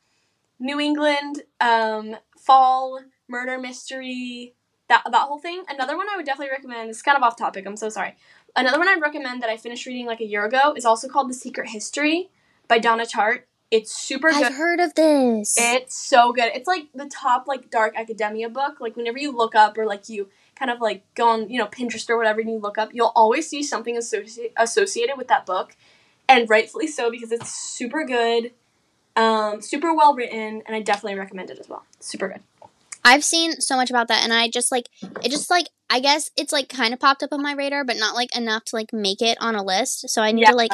New 0.60 0.80
England 0.80 1.43
um 1.62 2.15
fall 2.38 3.00
murder 3.28 3.58
mystery 3.58 4.54
that 4.89 5.04
that 5.12 5.28
whole 5.28 5.39
thing, 5.39 5.63
another 5.70 5.98
one 5.98 6.08
I 6.10 6.15
would 6.15 6.26
definitely 6.26 6.52
recommend. 6.52 6.89
It's 6.89 7.02
kind 7.02 7.17
of 7.17 7.24
off 7.24 7.38
topic. 7.38 7.65
I'm 7.65 7.76
so 7.76 7.89
sorry. 7.89 8.15
Another 8.56 8.80
one 8.80 8.88
I'd 8.88 9.02
recommend 9.02 9.43
that 9.43 9.50
I 9.50 9.58
finished 9.58 9.86
reading 9.86 10.06
like 10.06 10.22
a 10.22 10.26
year 10.26 10.46
ago 10.46 10.74
is 10.76 10.86
also 10.86 11.08
called 11.08 11.30
The 11.30 11.34
Secret 11.34 11.70
History 11.70 12.30
by 12.67 12.80
Donna 12.80 13.06
Tartt. 13.06 13.41
It's 13.70 13.93
super 13.93 14.30
good. 14.32 14.46
I've 14.46 14.56
heard 14.56 14.80
of 14.80 14.96
this. 14.96 15.56
It's 15.58 15.98
so 15.98 16.32
good. 16.32 16.52
It's 16.56 16.67
like 16.67 16.88
the 16.96 17.08
top 17.08 17.48
like 17.48 17.70
dark 17.70 17.98
academia 17.98 18.50
book. 18.50 18.80
Like 18.80 18.96
whenever 18.96 19.17
you 19.17 19.36
look 19.36 19.56
up 19.56 19.78
or 19.78 19.86
like 19.86 20.08
you 20.08 20.30
kind 20.56 20.72
of 20.72 20.80
like 20.80 21.04
go 21.15 21.28
on, 21.28 21.50
you 21.50 21.60
know, 21.60 21.67
Pinterest 21.67 22.10
or 22.10 22.17
whatever 22.17 22.39
and 22.39 22.50
you 22.50 22.58
look 22.60 22.78
up, 22.78 22.93
you'll 22.93 23.12
always 23.13 23.50
see 23.50 23.62
something 23.62 23.98
associ- 23.98 24.52
associated 24.56 25.17
with 25.17 25.28
that 25.28 25.46
book. 25.46 25.76
And 26.30 26.50
rightfully 26.50 26.88
so 26.88 27.12
because 27.12 27.32
it's 27.32 27.54
super 27.54 28.06
good. 28.06 28.52
Um, 29.17 29.62
super 29.62 29.93
well 29.93 30.13
written 30.13 30.62
and 30.65 30.75
I 30.75 30.82
definitely 30.82 31.17
recommend 31.17 31.49
it 31.49 31.60
as 31.60 31.67
well. 31.67 31.84
Super 31.99 32.27
good. 32.30 32.69
I've 33.03 33.23
seen 33.23 33.60
so 33.62 33.75
much 33.75 33.89
about 33.89 34.08
that 34.10 34.23
and 34.23 34.32
I 34.32 34.47
just 34.49 34.71
like 34.71 34.89
it 35.23 35.30
just 35.32 35.49
like 35.49 35.67
I 35.89 35.99
guess 35.99 36.30
it's 36.38 36.51
like 36.53 36.69
kind 36.69 36.93
of 36.93 36.99
popped 36.99 37.23
up 37.23 37.34
on 37.34 37.41
my 37.41 37.53
radar 37.53 37.84
but 37.84 37.97
not 37.97 38.15
like 38.15 38.36
enough 38.36 38.65
to 38.65 38.75
like 38.75 38.93
make 38.93 39.21
it 39.21 39.38
on 39.41 39.56
a 39.56 39.63
list. 39.63 40.10
So 40.10 40.21
I 40.21 40.32
need 40.32 40.41
Yeah. 40.41 40.51
to 40.51 40.56
like 40.56 40.71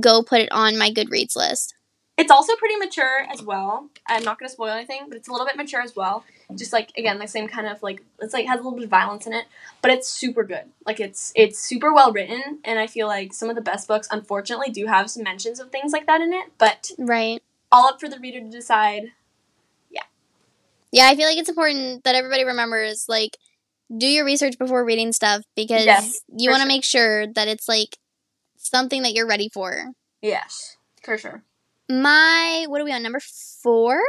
go 0.00 0.22
put 0.22 0.40
it 0.40 0.50
on 0.50 0.76
my 0.76 0.90
Goodreads 0.90 1.36
list. 1.36 1.74
It's 2.16 2.30
also 2.30 2.54
pretty 2.56 2.76
mature 2.76 3.26
as 3.32 3.42
well. 3.42 3.88
I'm 4.06 4.22
not 4.22 4.38
gonna 4.38 4.48
spoil 4.48 4.70
anything, 4.70 5.06
but 5.08 5.16
it's 5.16 5.28
a 5.28 5.32
little 5.32 5.46
bit 5.46 5.56
mature 5.56 5.80
as 5.80 5.94
well. 5.96 6.24
Just 6.54 6.72
like 6.72 6.90
again, 6.96 7.18
the 7.18 7.26
same 7.26 7.48
kind 7.48 7.66
of 7.66 7.82
like 7.82 8.02
it's 8.20 8.32
like 8.32 8.46
has 8.46 8.60
a 8.60 8.62
little 8.62 8.76
bit 8.78 8.84
of 8.84 8.90
violence 8.90 9.26
in 9.26 9.32
it, 9.32 9.46
but 9.82 9.90
it's 9.90 10.08
super 10.08 10.44
good. 10.44 10.64
Like 10.86 11.00
it's 11.00 11.32
it's 11.34 11.58
super 11.58 11.92
well 11.92 12.12
written, 12.12 12.60
and 12.64 12.78
I 12.78 12.86
feel 12.86 13.08
like 13.08 13.32
some 13.34 13.50
of 13.50 13.56
the 13.56 13.62
best 13.62 13.88
books, 13.88 14.06
unfortunately, 14.10 14.70
do 14.70 14.86
have 14.86 15.10
some 15.10 15.24
mentions 15.24 15.58
of 15.60 15.70
things 15.70 15.92
like 15.92 16.06
that 16.06 16.20
in 16.20 16.32
it. 16.32 16.46
But 16.56 16.90
Right. 16.98 17.42
All 17.74 17.88
up 17.88 18.00
for 18.00 18.08
the 18.08 18.18
reader 18.20 18.40
to 18.40 18.48
decide. 18.48 19.12
Yeah, 19.90 20.02
Yeah, 20.92 21.08
I 21.08 21.16
feel 21.16 21.26
like 21.26 21.38
it's 21.38 21.48
important 21.48 22.04
that 22.04 22.14
everybody 22.14 22.44
remembers 22.44 23.06
like 23.08 23.36
do 23.96 24.06
your 24.06 24.24
research 24.24 24.58
before 24.58 24.84
reading 24.84 25.12
stuff 25.12 25.42
because 25.56 25.84
Yes, 25.86 26.20
you 26.34 26.50
want 26.50 26.60
to 26.60 26.66
sure. 26.66 26.68
make 26.68 26.84
sure 26.84 27.26
that 27.34 27.48
it's 27.48 27.68
like 27.68 27.98
something 28.56 29.02
that 29.02 29.12
you're 29.12 29.26
ready 29.26 29.48
for. 29.52 29.92
Yes, 30.22 30.76
for 31.02 31.18
sure. 31.18 31.42
My 31.90 32.64
what 32.68 32.80
are 32.80 32.84
we 32.84 32.92
on 32.92 33.02
number 33.02 33.20
4? 33.20 34.00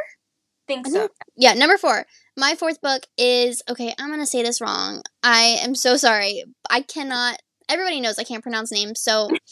Think 0.68 0.88
so. 0.88 1.10
Yeah, 1.36 1.54
number 1.54 1.78
4. 1.78 2.06
My 2.38 2.56
fourth 2.56 2.82
book 2.82 3.04
is 3.18 3.62
okay, 3.70 3.94
I'm 4.00 4.08
going 4.10 4.20
to 4.20 4.26
say 4.26 4.44
this 4.44 4.62
wrong. 4.62 5.02
I 5.24 5.58
am 5.62 5.76
so 5.76 5.98
sorry. 5.98 6.44
I 6.70 6.82
cannot 6.82 7.42
everybody 7.68 8.00
knows 8.00 8.20
I 8.20 8.24
can't 8.24 8.44
pronounce 8.44 8.72
names. 8.72 9.02
So 9.02 9.30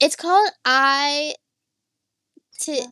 it's 0.00 0.16
called 0.16 0.50
I 0.64 1.34
T 2.60 2.86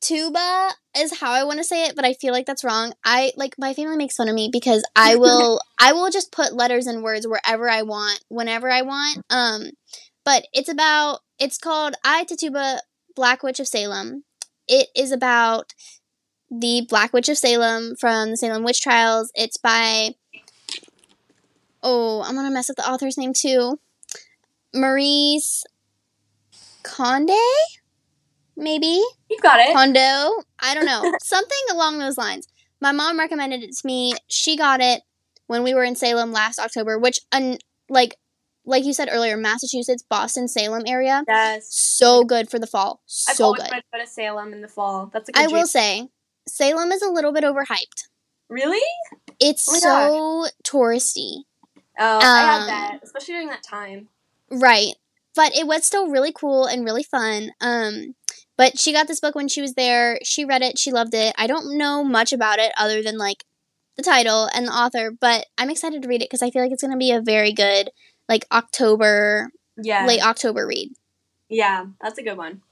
Tuba 0.00 0.70
is 0.96 1.20
how 1.20 1.30
I 1.30 1.44
want 1.44 1.58
to 1.58 1.64
say 1.64 1.84
it, 1.84 1.94
but 1.94 2.04
I 2.04 2.12
feel 2.14 2.32
like 2.32 2.44
that's 2.44 2.64
wrong. 2.64 2.92
I 3.04 3.32
like 3.36 3.54
my 3.56 3.72
family 3.72 3.96
makes 3.96 4.16
fun 4.16 4.28
of 4.28 4.34
me 4.34 4.50
because 4.52 4.84
I 4.96 5.16
will 5.16 5.60
I 5.78 5.92
will 5.92 6.10
just 6.10 6.32
put 6.32 6.54
letters 6.54 6.86
and 6.86 7.02
words 7.02 7.26
wherever 7.26 7.70
I 7.70 7.82
want, 7.82 8.24
whenever 8.28 8.68
I 8.68 8.82
want. 8.82 9.22
Um, 9.30 9.70
but 10.24 10.46
it's 10.52 10.68
about 10.68 11.20
it's 11.38 11.58
called 11.58 11.94
I 12.04 12.24
Tituba 12.24 12.80
Black 13.14 13.42
Witch 13.42 13.60
of 13.60 13.68
Salem. 13.68 14.24
It 14.66 14.88
is 14.96 15.12
about 15.12 15.72
the 16.50 16.86
Black 16.88 17.12
Witch 17.12 17.28
of 17.28 17.38
Salem 17.38 17.94
from 17.96 18.30
the 18.30 18.36
Salem 18.36 18.64
witch 18.64 18.80
trials. 18.80 19.30
It's 19.34 19.56
by 19.56 20.14
oh, 21.82 22.22
I'm 22.22 22.34
gonna 22.34 22.50
mess 22.50 22.70
up 22.70 22.76
the 22.76 22.88
author's 22.88 23.16
name 23.16 23.32
too. 23.32 23.78
Maryse 24.74 25.62
Conde, 26.82 27.30
maybe. 28.56 28.86
You 29.30 29.38
got 29.42 29.60
it. 29.60 29.72
Condo. 29.74 30.42
I 30.60 30.74
don't 30.74 30.86
know. 30.86 31.02
Something 31.22 31.58
along 31.72 31.98
those 31.98 32.18
lines. 32.18 32.46
My 32.80 32.92
mom 32.92 33.18
recommended 33.18 33.62
it 33.62 33.72
to 33.76 33.86
me. 33.86 34.14
She 34.28 34.56
got 34.56 34.80
it 34.80 35.02
when 35.46 35.62
we 35.62 35.74
were 35.74 35.84
in 35.84 35.94
Salem 35.96 36.32
last 36.32 36.58
October, 36.58 36.98
which 36.98 37.20
un- 37.32 37.58
like 37.88 38.16
like 38.64 38.84
you 38.84 38.92
said 38.92 39.08
earlier, 39.10 39.36
Massachusetts, 39.36 40.04
Boston, 40.08 40.46
Salem 40.48 40.84
area. 40.86 41.24
Yes. 41.26 41.66
So 41.70 42.22
good 42.24 42.48
for 42.50 42.58
the 42.60 42.66
fall. 42.66 43.00
So 43.06 43.32
I've 43.32 43.40
always 43.40 43.62
good. 43.62 43.70
wanted 43.70 43.80
to 43.82 43.86
go 43.92 43.98
to 44.04 44.06
Salem 44.06 44.52
in 44.52 44.62
the 44.62 44.68
fall. 44.68 45.10
That's 45.12 45.28
a 45.28 45.32
good 45.32 45.40
I 45.40 45.44
dream. 45.46 45.56
will 45.56 45.66
say 45.66 46.08
Salem 46.46 46.92
is 46.92 47.02
a 47.02 47.10
little 47.10 47.32
bit 47.32 47.44
overhyped. 47.44 48.08
Really? 48.48 48.80
It's 49.40 49.66
Oh 49.68 50.46
so 50.46 50.50
touristy. 50.64 51.42
Oh, 51.98 52.18
I 52.22 52.40
had 52.42 52.60
Um, 52.62 52.66
that, 52.68 52.98
especially 53.02 53.34
during 53.34 53.48
that 53.48 53.62
time. 53.62 54.08
Right. 54.50 54.94
But 55.34 55.56
it 55.56 55.66
was 55.66 55.84
still 55.84 56.08
really 56.08 56.32
cool 56.32 56.66
and 56.66 56.84
really 56.84 57.02
fun. 57.02 57.50
Um 57.60 58.14
but 58.62 58.78
she 58.78 58.92
got 58.92 59.08
this 59.08 59.18
book 59.18 59.34
when 59.34 59.48
she 59.48 59.60
was 59.60 59.74
there. 59.74 60.20
She 60.22 60.44
read 60.44 60.62
it, 60.62 60.78
she 60.78 60.92
loved 60.92 61.14
it. 61.14 61.34
I 61.36 61.48
don't 61.48 61.76
know 61.76 62.04
much 62.04 62.32
about 62.32 62.60
it 62.60 62.70
other 62.78 63.02
than 63.02 63.18
like 63.18 63.42
the 63.96 64.04
title 64.04 64.48
and 64.54 64.68
the 64.68 64.70
author, 64.70 65.10
but 65.10 65.46
I'm 65.58 65.68
excited 65.68 66.00
to 66.00 66.06
read 66.06 66.22
it 66.22 66.30
because 66.30 66.42
I 66.42 66.50
feel 66.52 66.62
like 66.62 66.70
it's 66.70 66.80
going 66.80 66.92
to 66.92 66.96
be 66.96 67.10
a 67.10 67.20
very 67.20 67.52
good 67.52 67.90
like 68.28 68.46
October, 68.52 69.50
Yeah. 69.76 70.06
late 70.06 70.24
October 70.24 70.64
read. 70.64 70.92
Yeah, 71.48 71.86
that's 72.00 72.18
a 72.18 72.22
good 72.22 72.36
one. 72.36 72.62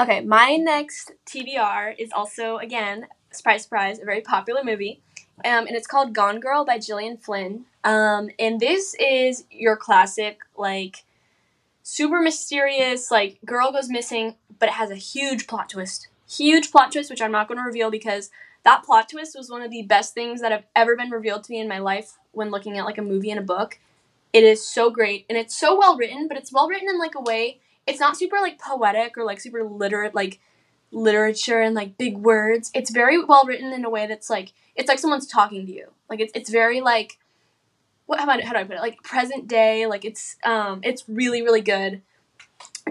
Okay, 0.00 0.22
my 0.22 0.56
next 0.56 1.12
TBR 1.26 1.96
is 1.98 2.10
also 2.10 2.56
again, 2.56 3.08
surprise, 3.32 3.64
surprise, 3.64 3.98
a 4.00 4.06
very 4.06 4.22
popular 4.22 4.64
movie, 4.64 5.02
um, 5.44 5.66
and 5.66 5.72
it's 5.76 5.86
called 5.86 6.14
Gone 6.14 6.40
Girl 6.40 6.64
by 6.64 6.78
Gillian 6.78 7.18
Flynn. 7.18 7.66
Um, 7.84 8.30
and 8.38 8.60
this 8.60 8.94
is 8.98 9.44
your 9.50 9.76
classic 9.76 10.38
like 10.56 11.04
super 11.84 12.20
mysterious 12.20 13.12
like 13.12 13.38
girl 13.44 13.70
goes 13.70 13.88
missing, 13.88 14.34
but 14.58 14.70
it 14.70 14.74
has 14.74 14.90
a 14.90 14.96
huge 14.96 15.46
plot 15.46 15.70
twist. 15.70 16.08
Huge 16.28 16.72
plot 16.72 16.90
twist, 16.90 17.10
which 17.10 17.22
I'm 17.22 17.30
not 17.30 17.46
going 17.46 17.58
to 17.58 17.64
reveal 17.64 17.92
because 17.92 18.30
that 18.64 18.82
plot 18.82 19.08
twist 19.08 19.36
was 19.36 19.48
one 19.48 19.62
of 19.62 19.70
the 19.70 19.82
best 19.82 20.14
things 20.14 20.40
that 20.40 20.50
have 20.50 20.64
ever 20.74 20.96
been 20.96 21.10
revealed 21.10 21.44
to 21.44 21.52
me 21.52 21.60
in 21.60 21.68
my 21.68 21.78
life 21.78 22.18
when 22.32 22.50
looking 22.50 22.76
at 22.76 22.84
like 22.84 22.98
a 22.98 23.02
movie 23.02 23.30
and 23.30 23.38
a 23.38 23.44
book. 23.44 23.78
It 24.32 24.42
is 24.42 24.66
so 24.66 24.90
great 24.90 25.26
and 25.28 25.38
it's 25.38 25.56
so 25.56 25.78
well 25.78 25.96
written, 25.96 26.26
but 26.26 26.36
it's 26.36 26.52
well 26.52 26.68
written 26.68 26.88
in 26.88 26.98
like 26.98 27.14
a 27.14 27.20
way 27.20 27.60
it's 27.86 28.00
not 28.00 28.16
super 28.16 28.36
like 28.40 28.58
poetic 28.58 29.16
or 29.16 29.24
like 29.24 29.40
super 29.40 29.62
literate 29.62 30.14
like 30.14 30.40
literature 30.90 31.60
and 31.60 31.74
like 31.74 31.98
big 31.98 32.16
words. 32.18 32.70
It's 32.74 32.90
very 32.90 33.22
well 33.22 33.44
written 33.44 33.72
in 33.72 33.84
a 33.84 33.90
way 33.90 34.06
that's 34.06 34.30
like 34.30 34.52
it's 34.74 34.88
like 34.88 34.98
someone's 34.98 35.26
talking 35.26 35.66
to 35.66 35.72
you. 35.72 35.88
Like 36.08 36.20
it's 36.20 36.32
it's 36.34 36.50
very 36.50 36.80
like 36.80 37.18
what 38.06 38.18
how, 38.18 38.24
about, 38.24 38.42
how 38.42 38.52
do 38.52 38.58
I 38.58 38.64
put 38.64 38.76
it? 38.76 38.80
Like 38.80 39.02
present 39.02 39.48
day. 39.48 39.86
Like 39.86 40.04
it's 40.04 40.36
um 40.44 40.80
it's 40.82 41.04
really 41.08 41.42
really 41.42 41.60
good. 41.60 42.02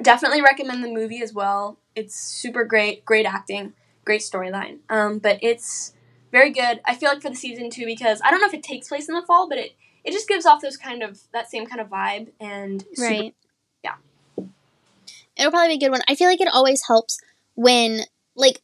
Definitely 0.01 0.41
recommend 0.41 0.83
the 0.83 0.89
movie 0.91 1.21
as 1.21 1.33
well. 1.33 1.77
It's 1.95 2.15
super 2.15 2.63
great, 2.65 3.05
great 3.05 3.25
acting, 3.25 3.73
great 4.05 4.21
storyline. 4.21 4.79
Um, 4.89 5.19
but 5.19 5.37
it's 5.41 5.93
very 6.31 6.49
good. 6.49 6.81
I 6.85 6.95
feel 6.95 7.09
like 7.09 7.21
for 7.21 7.29
the 7.29 7.35
season 7.35 7.69
too 7.69 7.85
because 7.85 8.19
I 8.23 8.31
don't 8.31 8.41
know 8.41 8.47
if 8.47 8.53
it 8.55 8.63
takes 8.63 8.87
place 8.87 9.07
in 9.07 9.15
the 9.15 9.21
fall, 9.21 9.47
but 9.47 9.57
it 9.57 9.73
it 10.03 10.11
just 10.11 10.27
gives 10.27 10.45
off 10.45 10.61
those 10.61 10.77
kind 10.77 11.03
of 11.03 11.19
that 11.31 11.49
same 11.49 11.65
kind 11.65 11.79
of 11.79 11.89
vibe 11.89 12.29
and 12.39 12.83
super 12.95 13.07
Right. 13.09 13.35
yeah. 13.83 13.95
It'll 15.37 15.51
probably 15.51 15.77
be 15.77 15.85
a 15.85 15.87
good 15.87 15.91
one. 15.91 16.01
I 16.07 16.15
feel 16.15 16.27
like 16.27 16.41
it 16.41 16.47
always 16.51 16.85
helps 16.87 17.19
when 17.55 18.01
like 18.35 18.61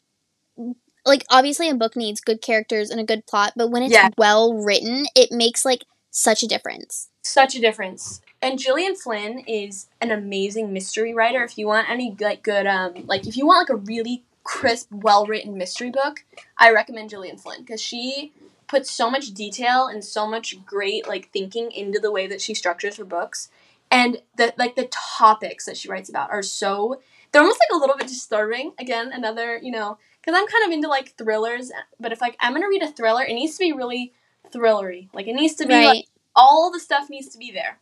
like 1.05 1.25
obviously 1.29 1.69
a 1.69 1.75
book 1.75 1.95
needs 1.95 2.21
good 2.21 2.41
characters 2.41 2.89
and 2.89 2.99
a 2.99 3.05
good 3.05 3.25
plot, 3.25 3.53
but 3.55 3.69
when 3.71 3.83
it's 3.83 3.93
Yeah. 3.93 4.09
well 4.17 4.53
written, 4.53 5.05
it 5.15 5.31
makes 5.31 5.63
like 5.63 5.83
such 6.11 6.43
a 6.43 6.47
difference. 6.47 7.09
Such 7.21 7.55
a 7.55 7.61
difference. 7.61 8.21
And 8.41 8.59
Gillian 8.59 8.95
Flynn 8.95 9.39
is 9.47 9.87
an 9.99 10.11
amazing 10.11 10.71
mystery 10.71 11.13
writer. 11.13 11.43
If 11.43 11.57
you 11.57 11.67
want 11.67 11.89
any 11.89 12.15
like 12.19 12.43
good 12.43 12.65
um 12.65 13.05
like 13.05 13.27
if 13.27 13.35
you 13.35 13.45
want 13.45 13.69
like 13.69 13.77
a 13.77 13.81
really 13.81 14.23
crisp, 14.43 14.91
well 14.91 15.25
written 15.25 15.57
mystery 15.57 15.91
book, 15.91 16.23
I 16.57 16.71
recommend 16.71 17.09
Gillian 17.09 17.37
Flynn 17.37 17.61
because 17.61 17.81
she 17.81 18.31
puts 18.67 18.89
so 18.91 19.09
much 19.09 19.33
detail 19.33 19.87
and 19.87 20.03
so 20.03 20.27
much 20.27 20.63
great 20.65 21.07
like 21.07 21.31
thinking 21.31 21.71
into 21.71 21.99
the 21.99 22.11
way 22.11 22.27
that 22.27 22.41
she 22.41 22.53
structures 22.53 22.97
her 22.97 23.05
books. 23.05 23.49
And 23.91 24.21
the 24.37 24.53
like 24.57 24.75
the 24.75 24.89
topics 24.91 25.65
that 25.65 25.77
she 25.77 25.89
writes 25.89 26.09
about 26.09 26.29
are 26.29 26.43
so 26.43 27.01
they're 27.31 27.41
almost 27.41 27.59
like 27.59 27.75
a 27.75 27.79
little 27.79 27.97
bit 27.97 28.07
disturbing. 28.07 28.73
Again, 28.79 29.11
another, 29.11 29.57
you 29.57 29.71
know, 29.71 29.97
because 30.21 30.39
I'm 30.39 30.47
kind 30.47 30.65
of 30.65 30.71
into 30.71 30.87
like 30.87 31.15
thrillers, 31.17 31.71
but 31.99 32.11
if 32.11 32.21
like 32.21 32.37
I'm 32.39 32.53
gonna 32.53 32.69
read 32.69 32.83
a 32.83 32.91
thriller, 32.91 33.23
it 33.23 33.33
needs 33.33 33.53
to 33.53 33.59
be 33.59 33.73
really 33.73 34.13
thrillery. 34.51 35.09
Like 35.13 35.27
it 35.27 35.33
needs 35.33 35.55
to 35.55 35.65
be 35.65 35.73
Right. 35.73 35.85
like 35.85 36.05
all 36.35 36.71
the 36.71 36.79
stuff 36.79 37.09
needs 37.09 37.27
to 37.29 37.37
be 37.37 37.51
there. 37.51 37.79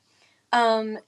Um, 0.52 1.00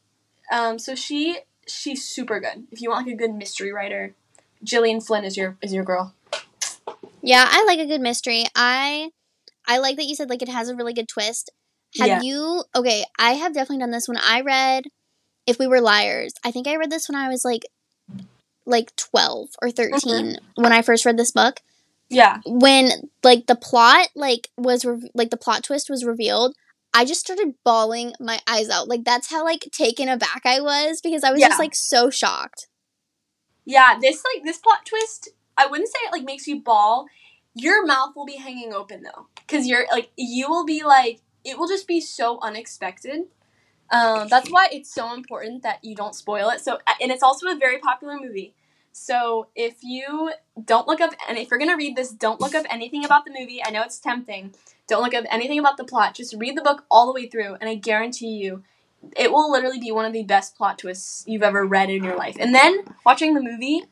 um, 0.51 0.79
so 0.79 0.95
she 0.95 1.39
she's 1.67 2.05
super 2.07 2.39
good. 2.39 2.67
If 2.71 2.81
you 2.81 2.89
want 2.89 3.05
like 3.07 3.15
a 3.15 3.17
good 3.17 3.33
mystery 3.33 3.71
writer, 3.71 4.15
Gillian 4.63 5.01
Flynn 5.01 5.23
is 5.23 5.37
your 5.37 5.57
is 5.61 5.73
your 5.73 5.83
girl. 5.83 6.13
Yeah, 7.21 7.45
I 7.49 7.63
like 7.65 7.79
a 7.79 7.85
good 7.85 8.01
mystery. 8.01 8.45
I 8.55 9.11
I 9.67 9.77
like 9.77 9.97
that 9.97 10.05
you 10.05 10.15
said 10.15 10.29
like 10.29 10.41
it 10.41 10.49
has 10.49 10.69
a 10.69 10.75
really 10.75 10.93
good 10.93 11.07
twist. 11.07 11.51
Have 11.97 12.07
Yeah. 12.07 12.21
you 12.21 12.63
Okay, 12.75 13.03
I 13.17 13.31
have 13.33 13.53
definitely 13.53 13.79
done 13.79 13.91
this 13.91 14.07
when 14.07 14.17
I 14.17 14.41
read 14.41 14.85
If 15.47 15.59
We 15.59 15.67
Were 15.67 15.81
Liars. 15.81 16.33
I 16.43 16.51
think 16.51 16.67
I 16.67 16.75
read 16.75 16.91
this 16.91 17.09
when 17.09 17.15
I 17.15 17.29
was 17.29 17.43
like 17.45 17.63
like 18.65 18.95
12 18.95 19.49
or 19.61 19.71
13 19.71 20.37
when 20.55 20.71
I 20.71 20.81
first 20.81 21.05
read 21.05 21.17
this 21.17 21.31
book. 21.31 21.61
Yeah, 22.09 22.39
When 22.45 22.89
like 23.23 23.45
the 23.47 23.55
plot 23.55 24.09
like 24.15 24.49
was 24.57 24.83
re- 24.83 25.11
like 25.13 25.29
the 25.29 25.37
plot 25.37 25.63
twist 25.63 25.89
was 25.89 26.03
revealed, 26.03 26.55
I 26.93 27.05
just 27.05 27.21
started 27.21 27.53
bawling 27.63 28.13
my 28.19 28.39
eyes 28.47 28.69
out. 28.69 28.87
Like 28.87 29.03
that's 29.03 29.29
how 29.29 29.43
like 29.43 29.67
taken 29.71 30.09
aback 30.09 30.41
I 30.45 30.59
was 30.59 31.01
because 31.01 31.23
I 31.23 31.31
was 31.31 31.39
Yeah. 31.41 31.49
just 31.49 31.59
like 31.59 31.75
so 31.75 32.09
shocked. 32.09 32.67
yeah. 33.65 33.97
This 34.01 34.23
like 34.33 34.43
this 34.43 34.57
plot 34.57 34.85
twist, 34.85 35.29
I 35.57 35.67
wouldn't 35.67 35.89
say 35.89 35.99
it 36.07 36.11
like 36.11 36.23
makes 36.23 36.47
you 36.47 36.61
bawl. 36.61 37.05
Your 37.53 37.85
mouth 37.85 38.15
will 38.15 38.25
be 38.25 38.37
hanging 38.37 38.73
open 38.73 39.03
though, 39.03 39.27
because 39.35 39.67
you're 39.67 39.85
like 39.91 40.09
you 40.15 40.49
will 40.49 40.65
be 40.65 40.83
like 40.83 41.19
it 41.43 41.57
will 41.59 41.67
just 41.67 41.87
be 41.87 42.01
so 42.01 42.39
unexpected. 42.41 43.23
Um, 43.91 44.27
that's 44.27 44.49
why 44.51 44.67
it's 44.71 44.93
so 44.93 45.13
important 45.13 45.63
that 45.63 45.83
you 45.83 45.95
don't 45.95 46.13
spoil 46.13 46.49
it. 46.49 46.59
So, 46.61 46.77
and 47.01 47.11
it's 47.11 47.23
also 47.23 47.47
a 47.47 47.55
very 47.55 47.79
popular 47.79 48.17
movie. 48.19 48.53
So, 49.01 49.47
if 49.55 49.77
you 49.81 50.33
don't 50.65 50.85
look 50.85 50.99
up, 50.99 51.13
and 51.29 51.37
if 51.37 51.49
you're 51.49 51.57
gonna 51.57 51.77
read 51.77 51.95
this, 51.95 52.11
don't 52.11 52.41
look 52.41 52.53
up 52.53 52.65
anything 52.69 53.05
about 53.05 53.23
the 53.23 53.31
movie. 53.31 53.63
I 53.63 53.71
know 53.71 53.81
it's 53.81 53.97
tempting. 53.97 54.53
Don't 54.87 55.01
look 55.01 55.13
up 55.13 55.23
anything 55.31 55.57
about 55.57 55.77
the 55.77 55.85
plot. 55.85 56.15
Just 56.15 56.35
read 56.37 56.57
the 56.57 56.61
book 56.61 56.83
all 56.91 57.07
the 57.07 57.13
way 57.13 57.25
through, 57.25 57.55
and 57.61 57.69
I 57.69 57.75
guarantee 57.75 58.35
you, 58.37 58.61
it 59.15 59.31
will 59.31 59.49
literally 59.49 59.79
be 59.79 59.89
one 59.93 60.03
of 60.03 60.11
the 60.11 60.23
best 60.23 60.57
plot 60.57 60.79
twists 60.79 61.23
you've 61.25 61.43
ever 61.43 61.65
read 61.65 61.89
in 61.89 62.03
your 62.03 62.17
life. 62.17 62.35
And 62.37 62.53
then 62.53 62.83
watching 63.05 63.35
the 63.35 63.41
movie, 63.41 63.83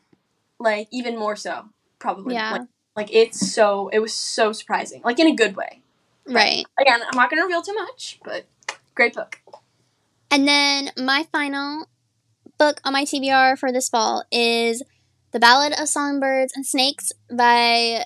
like 0.60 0.88
even 0.92 1.18
more 1.18 1.36
so, 1.36 1.70
probably. 1.98 2.34
Yeah. 2.34 2.52
Like, 2.52 2.62
like 2.94 3.08
it's 3.10 3.50
so, 3.50 3.88
it 3.88 4.00
was 4.00 4.12
so 4.12 4.52
surprising, 4.52 5.00
like 5.04 5.18
in 5.18 5.26
a 5.26 5.34
good 5.34 5.56
way. 5.56 5.80
Right. 6.26 6.66
Again, 6.78 7.00
I'm 7.00 7.16
not 7.16 7.30
gonna 7.30 7.44
reveal 7.44 7.62
too 7.62 7.74
much, 7.74 8.20
but 8.22 8.44
great 8.94 9.14
book. 9.14 9.40
And 10.30 10.46
then 10.46 10.90
my 10.98 11.26
final 11.32 11.86
book 12.58 12.82
on 12.84 12.92
my 12.92 13.04
TBR 13.04 13.58
for 13.58 13.72
this 13.72 13.88
fall 13.88 14.24
is 14.30 14.82
The 15.32 15.40
Ballad 15.40 15.78
of 15.78 15.88
Songbirds 15.88 16.52
and 16.54 16.66
Snakes 16.66 17.12
by 17.30 18.04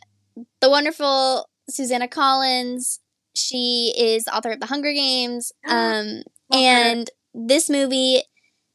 the 0.60 0.70
wonderful 0.70 1.48
Susanna 1.68 2.08
Collins. 2.08 3.00
She 3.34 3.94
is 3.96 4.24
the 4.24 4.36
author 4.36 4.50
of 4.50 4.60
The 4.60 4.66
Hunger 4.66 4.92
Games. 4.92 5.52
Um, 5.68 6.22
and 6.52 7.08
this 7.32 7.70
movie, 7.70 8.22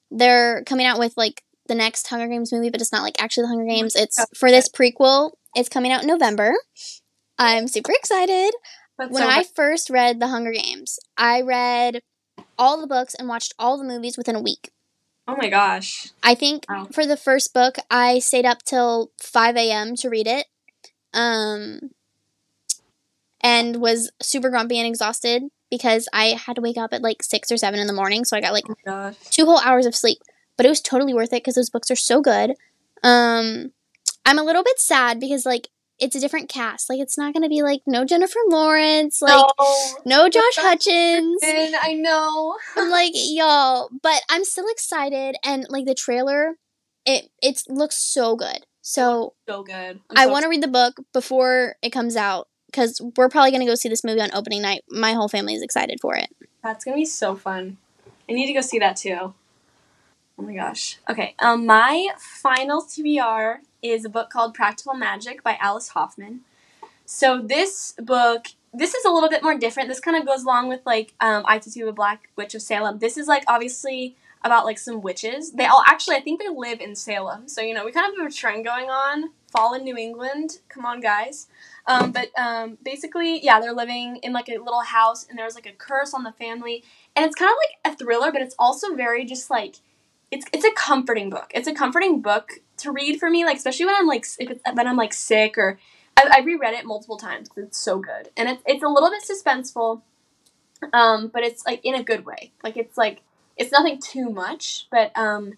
they're 0.09 0.63
coming 0.63 0.87
out 0.87 0.97
with 0.97 1.13
like 1.15 1.43
the 1.67 1.75
next 1.75 2.07
Hunger 2.07 2.27
Games 2.27 2.51
movie, 2.51 2.71
but 2.71 2.81
it's 2.81 2.91
not 2.91 3.03
like 3.03 3.21
actually 3.21 3.43
the 3.43 3.49
Hunger 3.49 3.65
Games. 3.65 3.95
It's 3.95 4.17
for 4.35 4.49
this 4.49 4.67
prequel. 4.67 5.31
It's 5.55 5.69
coming 5.69 5.91
out 5.91 6.01
in 6.01 6.07
November. 6.07 6.55
I'm 7.37 7.67
super 7.67 7.91
excited 7.91 8.51
That's 8.97 9.11
when 9.11 9.23
so 9.23 9.29
I 9.29 9.43
first 9.43 9.89
read 9.89 10.19
The 10.19 10.27
Hunger 10.29 10.53
Games, 10.53 10.97
I 11.17 11.41
read 11.41 12.01
all 12.57 12.81
the 12.81 12.87
books 12.87 13.13
and 13.13 13.27
watched 13.27 13.53
all 13.59 13.77
the 13.77 13.83
movies 13.83 14.17
within 14.17 14.35
a 14.35 14.41
week. 14.41 14.71
Oh 15.27 15.35
my 15.35 15.49
gosh. 15.49 16.09
I 16.23 16.35
think 16.35 16.65
Wow. 16.69 16.87
for 16.91 17.05
the 17.05 17.17
first 17.17 17.53
book, 17.53 17.77
I 17.89 18.19
stayed 18.19 18.45
up 18.45 18.63
till 18.63 19.11
5 19.21 19.55
a.m. 19.57 19.95
to 19.97 20.09
read 20.09 20.27
it. 20.27 20.47
Um, 21.13 21.91
and 23.41 23.77
was 23.77 24.11
super 24.21 24.49
grumpy 24.49 24.77
and 24.79 24.87
exhausted 24.87 25.43
because 25.69 26.07
I 26.13 26.29
had 26.29 26.55
to 26.55 26.61
wake 26.61 26.77
up 26.77 26.93
at 26.93 27.01
like 27.01 27.23
6 27.23 27.51
or 27.51 27.57
7 27.57 27.79
in 27.79 27.87
the 27.87 27.93
morning. 27.93 28.25
So 28.25 28.35
I 28.35 28.41
got 28.41 28.53
like 28.53 28.65
Oh 28.87 29.13
two 29.29 29.45
whole 29.45 29.59
hours 29.59 29.85
of 29.85 29.95
sleep. 29.95 30.19
But 30.55 30.65
it 30.65 30.69
was 30.69 30.81
totally 30.81 31.13
worth 31.13 31.33
it 31.33 31.43
because 31.43 31.53
those 31.55 31.69
books 31.69 31.91
are 31.91 31.95
so 31.95 32.19
good. 32.21 32.55
Um, 33.03 33.71
I'm 34.25 34.39
a 34.39 34.43
little 34.43 34.63
bit 34.63 34.79
sad 34.79 35.19
because 35.19 35.45
like 35.45 35.69
it's 35.99 36.15
a 36.15 36.19
different 36.19 36.49
cast. 36.49 36.89
Like 36.89 36.99
it's 36.99 37.17
not 37.17 37.33
gonna 37.33 37.49
be 37.49 37.61
like 37.61 37.81
no 37.85 38.05
Jennifer 38.05 38.39
Lawrence, 38.47 39.21
like 39.21 39.45
no. 39.59 39.77
no 40.05 40.29
Josh 40.29 40.55
Hutchins. 40.57 41.41
And 41.43 41.75
I 41.75 41.93
know. 41.93 42.55
I'm 42.75 42.89
like, 42.89 43.13
y'all, 43.15 43.89
but 44.01 44.21
I'm 44.29 44.43
still 44.43 44.67
excited 44.69 45.35
and 45.43 45.65
like 45.69 45.85
the 45.85 45.95
trailer, 45.95 46.57
it 47.05 47.29
it 47.41 47.63
looks 47.67 47.97
so 47.97 48.35
good. 48.35 48.65
So 48.81 49.33
so 49.47 49.63
good. 49.63 49.99
I 50.15 50.27
want 50.27 50.43
to 50.43 50.49
read 50.49 50.63
the 50.63 50.67
book 50.67 50.97
before 51.13 51.75
it 51.81 51.89
comes 51.89 52.15
out 52.15 52.47
because 52.67 53.01
we're 53.17 53.29
probably 53.29 53.51
gonna 53.51 53.65
go 53.65 53.75
see 53.75 53.89
this 53.89 54.03
movie 54.03 54.21
on 54.21 54.29
opening 54.33 54.61
night. 54.61 54.83
My 54.89 55.13
whole 55.13 55.27
family 55.27 55.55
is 55.55 55.61
excited 55.61 55.99
for 56.01 56.15
it. 56.15 56.29
That's 56.63 56.85
gonna 56.85 56.97
be 56.97 57.05
so 57.05 57.35
fun. 57.35 57.77
I 58.29 58.33
need 58.33 58.47
to 58.47 58.53
go 58.53 58.61
see 58.61 58.79
that 58.79 58.97
too. 58.97 59.33
Oh 60.37 60.43
my 60.43 60.53
gosh. 60.53 60.99
Okay. 61.09 61.35
Um, 61.39 61.65
my 61.65 62.09
final 62.19 62.81
TBR 62.83 63.57
is 63.81 64.05
a 64.05 64.09
book 64.09 64.29
called 64.29 64.53
Practical 64.53 64.93
Magic 64.93 65.41
by 65.43 65.57
Alice 65.59 65.89
Hoffman. 65.89 66.41
So 67.05 67.41
this 67.41 67.93
book, 67.97 68.47
this 68.73 68.93
is 68.93 69.05
a 69.05 69.09
little 69.09 69.29
bit 69.29 69.41
more 69.41 69.57
different. 69.57 69.89
This 69.89 69.99
kind 69.99 70.15
of 70.15 70.27
goes 70.27 70.43
along 70.43 70.69
with 70.69 70.81
like 70.85 71.13
um, 71.21 71.43
I 71.47 71.57
Tituba 71.57 71.93
Black 71.93 72.29
Witch 72.35 72.53
of 72.53 72.61
Salem. 72.61 72.99
This 72.99 73.17
is 73.17 73.27
like 73.27 73.43
obviously 73.47 74.15
about 74.43 74.65
like 74.65 74.77
some 74.77 75.01
witches. 75.01 75.53
They 75.53 75.65
all 75.65 75.83
actually, 75.87 76.17
I 76.17 76.21
think 76.21 76.39
they 76.39 76.49
live 76.49 76.81
in 76.81 76.95
Salem. 76.95 77.47
So 77.47 77.61
you 77.61 77.73
know, 77.73 77.85
we 77.85 77.91
kind 77.91 78.11
of 78.11 78.17
have 78.19 78.27
a 78.27 78.33
trend 78.33 78.63
going 78.65 78.89
on. 78.89 79.31
Fall 79.51 79.73
in 79.73 79.85
New 79.85 79.97
England. 79.97 80.59
Come 80.67 80.85
on, 80.85 80.99
guys. 80.99 81.47
Um, 81.87 82.11
but 82.11 82.37
um, 82.37 82.77
basically, 82.83 83.43
yeah, 83.43 83.61
they're 83.61 83.73
living 83.73 84.17
in 84.17 84.33
like 84.33 84.49
a 84.49 84.57
little 84.57 84.81
house, 84.81 85.25
and 85.29 85.39
there's 85.39 85.55
like 85.55 85.65
a 85.65 85.71
curse 85.71 86.13
on 86.13 86.23
the 86.23 86.33
family, 86.33 86.83
and 87.15 87.25
it's 87.25 87.35
kind 87.35 87.49
of 87.49 87.55
like 87.55 87.93
a 87.93 87.97
thriller, 87.97 88.31
but 88.31 88.41
it's 88.41 88.55
also 88.59 88.93
very 88.93 89.23
just 89.23 89.49
like 89.49 89.77
it's 90.31 90.45
it's 90.53 90.65
a 90.65 90.71
comforting 90.73 91.29
book. 91.29 91.51
It's 91.53 91.67
a 91.67 91.73
comforting 91.73 92.21
book 92.21 92.51
to 92.77 92.91
read 92.91 93.19
for 93.19 93.29
me, 93.29 93.45
like 93.45 93.57
especially 93.57 93.85
when 93.85 93.95
I'm 93.97 94.07
like 94.07 94.25
if 94.39 94.49
it's, 94.51 94.61
when 94.73 94.87
I'm 94.87 94.97
like 94.97 95.13
sick 95.13 95.57
or 95.57 95.79
I, 96.17 96.39
I 96.39 96.41
reread 96.41 96.73
it 96.73 96.85
multiple 96.85 97.17
times 97.17 97.49
'cause 97.49 97.63
it's 97.65 97.77
so 97.77 97.99
good, 97.99 98.29
and 98.37 98.49
it's 98.49 98.61
it's 98.65 98.83
a 98.83 98.87
little 98.87 99.09
bit 99.09 99.23
suspenseful, 99.23 100.01
um, 100.93 101.27
but 101.29 101.43
it's 101.43 101.65
like 101.65 101.81
in 101.83 101.95
a 101.95 102.03
good 102.03 102.25
way. 102.25 102.51
Like 102.63 102.77
it's 102.77 102.97
like 102.97 103.21
it's 103.55 103.71
nothing 103.71 103.99
too 103.99 104.29
much, 104.29 104.87
but 104.91 105.11
um, 105.17 105.53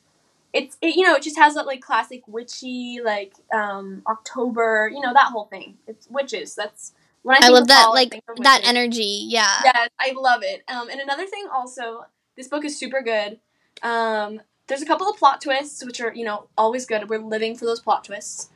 it's 0.53 0.77
it, 0.82 0.95
you 0.95 1.03
know 1.03 1.15
it 1.15 1.23
just 1.23 1.38
has 1.38 1.55
that 1.55 1.65
like 1.65 1.82
classic 1.82 2.23
witchy 2.27 2.99
like 3.03 3.34
um 3.53 4.03
October, 4.08 4.89
you 4.93 5.01
know 5.01 5.13
that 5.13 5.27
whole 5.32 5.45
thing. 5.45 5.77
It's 5.88 6.08
witches. 6.10 6.55
That's 6.55 6.93
when 7.23 7.41
I, 7.43 7.47
I 7.47 7.49
love 7.49 7.67
that 7.67 7.89
like 7.91 8.23
that 8.38 8.62
energy. 8.63 9.25
Yeah. 9.27 9.62
Yeah, 9.65 9.87
I 10.00 10.13
love 10.15 10.41
it. 10.44 10.63
Um, 10.67 10.89
and 10.89 11.02
another 11.02 11.25
thing 11.25 11.46
also, 11.54 12.06
this 12.37 12.48
book 12.48 12.65
is 12.65 12.77
super 12.79 13.02
good. 13.02 13.39
Um, 13.83 14.41
there's 14.70 14.82
a 14.82 14.86
couple 14.86 15.10
of 15.10 15.17
plot 15.17 15.42
twists, 15.42 15.84
which 15.84 16.00
are, 16.00 16.13
you 16.13 16.24
know, 16.24 16.48
always 16.58 16.86
good. 16.86 17.10
We're 17.10 17.20
living 17.20 17.58
for 17.58 17.65
those 17.65 17.82
plot 17.82 18.06
twists. 18.06 18.50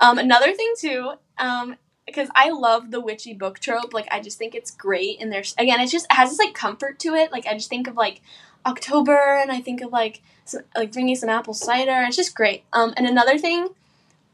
Um, 0.00 0.18
another 0.18 0.52
thing 0.52 0.72
too, 0.78 1.12
um, 1.38 1.76
because 2.06 2.28
I 2.34 2.50
love 2.50 2.90
the 2.90 3.00
witchy 3.00 3.34
book 3.34 3.58
trope. 3.60 3.92
Like, 3.92 4.08
I 4.10 4.20
just 4.20 4.38
think 4.38 4.54
it's 4.54 4.70
great. 4.70 5.20
And 5.20 5.30
there's, 5.30 5.54
again, 5.58 5.80
it 5.80 5.88
just 5.88 6.10
has 6.10 6.30
this, 6.30 6.38
like, 6.38 6.54
comfort 6.54 6.98
to 7.00 7.14
it. 7.14 7.30
Like, 7.30 7.46
I 7.46 7.54
just 7.54 7.68
think 7.68 7.86
of, 7.86 7.96
like, 7.96 8.22
October, 8.66 9.38
and 9.38 9.52
I 9.52 9.60
think 9.60 9.82
of, 9.82 9.92
like, 9.92 10.22
some, 10.44 10.62
like 10.74 10.90
drinking 10.90 11.16
some 11.16 11.28
apple 11.28 11.54
cider. 11.54 12.02
It's 12.06 12.16
just 12.16 12.34
great. 12.34 12.64
Um, 12.72 12.94
and 12.96 13.06
another 13.06 13.38
thing, 13.38 13.68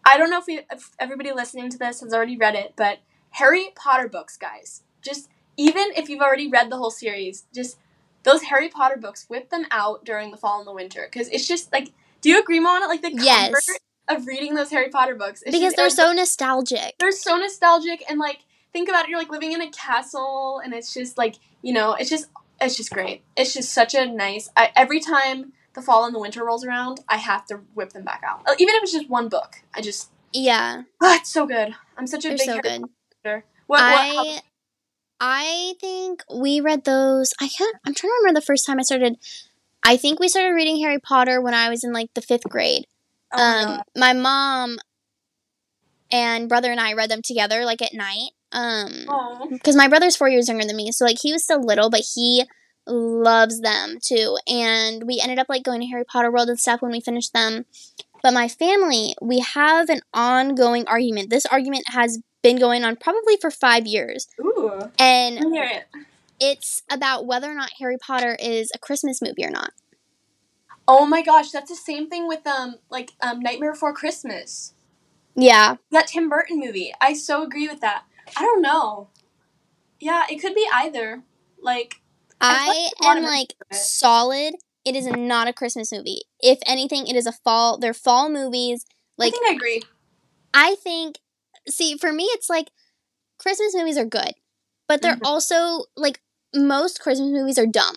I 0.04 0.16
don't 0.16 0.30
know 0.30 0.38
if, 0.38 0.46
we, 0.46 0.60
if 0.70 0.90
everybody 0.98 1.32
listening 1.32 1.68
to 1.70 1.78
this 1.78 2.00
has 2.00 2.14
already 2.14 2.36
read 2.36 2.54
it, 2.54 2.74
but 2.76 2.98
Harry 3.30 3.70
Potter 3.74 4.08
books, 4.08 4.36
guys. 4.36 4.82
Just 5.02 5.28
even 5.56 5.86
if 5.96 6.08
you've 6.08 6.22
already 6.22 6.48
read 6.48 6.70
the 6.70 6.76
whole 6.76 6.90
series, 6.90 7.44
just 7.54 7.76
those 8.24 8.42
Harry 8.42 8.68
Potter 8.68 8.96
books, 8.96 9.26
whip 9.28 9.50
them 9.50 9.66
out 9.70 10.04
during 10.04 10.30
the 10.32 10.36
fall 10.36 10.58
and 10.58 10.66
the 10.66 10.72
winter 10.72 11.08
because 11.10 11.28
it's 11.28 11.46
just 11.46 11.72
like. 11.72 11.92
Do 12.20 12.30
you 12.30 12.40
agree, 12.40 12.58
Moanna? 12.58 12.88
Like 12.88 13.02
the 13.02 13.10
comfort 13.10 13.22
Yes. 13.26 13.70
of 14.08 14.26
reading 14.26 14.54
those 14.54 14.70
Harry 14.70 14.88
Potter 14.88 15.14
books 15.14 15.42
Because 15.44 15.60
just- 15.60 15.76
they're 15.76 15.90
so 15.90 16.10
nostalgic. 16.12 16.94
they're 16.98 17.12
so 17.12 17.36
nostalgic 17.36 18.02
and 18.08 18.18
like 18.18 18.38
think 18.72 18.88
about 18.88 19.04
it. 19.04 19.10
You're 19.10 19.18
like 19.18 19.30
living 19.30 19.52
in 19.52 19.60
a 19.60 19.70
castle 19.70 20.60
and 20.64 20.72
it's 20.72 20.94
just 20.94 21.18
like 21.18 21.34
you 21.60 21.74
know 21.74 21.92
it's 21.92 22.08
just 22.08 22.26
it's 22.62 22.76
just 22.78 22.90
great. 22.92 23.22
It's 23.36 23.52
just 23.52 23.74
such 23.74 23.94
a 23.94 24.06
nice. 24.06 24.48
I, 24.56 24.70
every 24.74 25.00
time 25.00 25.52
the 25.74 25.82
fall 25.82 26.06
and 26.06 26.14
the 26.14 26.18
winter 26.18 26.42
rolls 26.44 26.64
around, 26.64 27.00
I 27.10 27.18
have 27.18 27.44
to 27.48 27.56
whip 27.74 27.92
them 27.92 28.04
back 28.04 28.22
out. 28.26 28.40
Even 28.58 28.74
if 28.76 28.84
it's 28.84 28.92
just 28.92 29.10
one 29.10 29.28
book, 29.28 29.56
I 29.74 29.82
just 29.82 30.10
Yeah, 30.32 30.84
Oh, 31.02 31.14
it's 31.14 31.30
so 31.30 31.46
good. 31.46 31.74
I'm 31.98 32.06
such 32.06 32.24
a 32.24 32.28
they're 32.28 32.36
big 32.38 32.46
so 32.46 32.52
Harry 32.52 32.62
good. 32.62 32.84
Potter. 33.22 33.44
What, 33.66 33.80
what, 33.80 33.82
I 33.82 34.40
I 35.26 35.72
think 35.80 36.22
we 36.30 36.60
read 36.60 36.84
those. 36.84 37.32
I 37.40 37.48
can't. 37.48 37.74
I'm 37.86 37.94
trying 37.94 38.10
to 38.10 38.16
remember 38.20 38.40
the 38.40 38.44
first 38.44 38.66
time 38.66 38.78
I 38.78 38.82
started. 38.82 39.16
I 39.82 39.96
think 39.96 40.20
we 40.20 40.28
started 40.28 40.52
reading 40.52 40.82
Harry 40.82 40.98
Potter 40.98 41.40
when 41.40 41.54
I 41.54 41.70
was 41.70 41.82
in 41.82 41.94
like 41.94 42.12
the 42.12 42.20
fifth 42.20 42.46
grade. 42.46 42.84
oh 43.32 43.38
my 43.38 43.74
um, 43.74 43.82
my 43.96 44.12
mom 44.12 44.78
and 46.12 46.46
brother 46.46 46.70
and 46.70 46.78
I 46.78 46.92
read 46.92 47.10
them 47.10 47.22
together, 47.22 47.64
like 47.64 47.80
at 47.80 47.94
night. 47.94 48.32
Um, 48.52 49.48
because 49.50 49.74
my 49.74 49.88
brother's 49.88 50.14
four 50.14 50.28
years 50.28 50.48
younger 50.48 50.66
than 50.66 50.76
me, 50.76 50.92
so 50.92 51.06
like 51.06 51.16
he 51.22 51.32
was 51.32 51.42
still 51.42 51.64
little, 51.64 51.88
but 51.88 52.02
he 52.14 52.44
loves 52.86 53.62
them 53.62 53.96
too. 54.04 54.36
And 54.46 55.06
we 55.06 55.20
ended 55.22 55.38
up 55.38 55.48
like 55.48 55.64
going 55.64 55.80
to 55.80 55.86
Harry 55.86 56.04
Potter 56.04 56.30
World 56.30 56.50
and 56.50 56.60
stuff 56.60 56.82
when 56.82 56.92
we 56.92 57.00
finished 57.00 57.32
them. 57.32 57.64
But 58.22 58.34
my 58.34 58.46
family, 58.46 59.14
we 59.22 59.38
have 59.38 59.88
an 59.88 60.02
ongoing 60.12 60.86
argument. 60.86 61.30
This 61.30 61.46
argument 61.46 61.84
has 61.88 62.20
been 62.44 62.58
going 62.58 62.84
on 62.84 62.94
probably 62.94 63.36
for 63.40 63.50
five 63.50 63.86
years, 63.86 64.28
Ooh. 64.40 64.78
and 64.98 65.38
I 65.40 65.48
hear 65.50 65.64
it. 65.64 65.84
it's 66.38 66.82
about 66.88 67.26
whether 67.26 67.50
or 67.50 67.54
not 67.54 67.72
Harry 67.80 67.96
Potter 67.98 68.36
is 68.38 68.70
a 68.72 68.78
Christmas 68.78 69.20
movie 69.20 69.44
or 69.44 69.50
not. 69.50 69.70
Oh 70.86 71.06
my 71.06 71.22
gosh, 71.22 71.50
that's 71.50 71.70
the 71.70 71.76
same 71.76 72.08
thing 72.08 72.28
with 72.28 72.46
um 72.46 72.76
like 72.90 73.10
um 73.20 73.40
Nightmare 73.40 73.72
Before 73.72 73.94
Christmas. 73.94 74.74
Yeah, 75.34 75.76
That 75.90 76.06
Tim 76.06 76.28
Burton 76.28 76.60
movie. 76.60 76.94
I 77.00 77.14
so 77.14 77.42
agree 77.42 77.66
with 77.66 77.80
that. 77.80 78.04
I 78.36 78.42
don't 78.42 78.62
know. 78.62 79.08
Yeah, 79.98 80.24
it 80.30 80.40
could 80.40 80.54
be 80.54 80.68
either. 80.72 81.22
Like 81.60 82.02
I 82.40 82.90
I 83.00 83.16
am 83.16 83.22
like 83.24 83.54
solid. 83.72 84.54
It 84.84 84.94
is 84.94 85.06
not 85.06 85.48
a 85.48 85.54
Christmas 85.54 85.90
movie. 85.90 86.22
If 86.40 86.58
anything, 86.66 87.06
it 87.06 87.16
is 87.16 87.26
a 87.26 87.32
fall. 87.32 87.78
They're 87.78 87.94
fall 87.94 88.28
movies. 88.28 88.84
Like 89.16 89.28
I 89.28 89.30
think 89.30 89.46
I 89.48 89.54
agree. 89.54 89.82
I 90.52 90.74
think. 90.74 91.18
See, 91.68 91.96
for 91.98 92.12
me, 92.12 92.24
it's 92.32 92.50
like 92.50 92.70
Christmas 93.38 93.74
movies 93.74 93.98
are 93.98 94.04
good, 94.06 94.32
but 94.88 95.02
they're 95.02 95.16
Mhm. 95.16 95.24
also 95.26 95.86
like 95.96 96.20
most 96.54 97.00
Christmas 97.00 97.30
movies 97.30 97.58
are 97.58 97.66
dumb. 97.66 97.96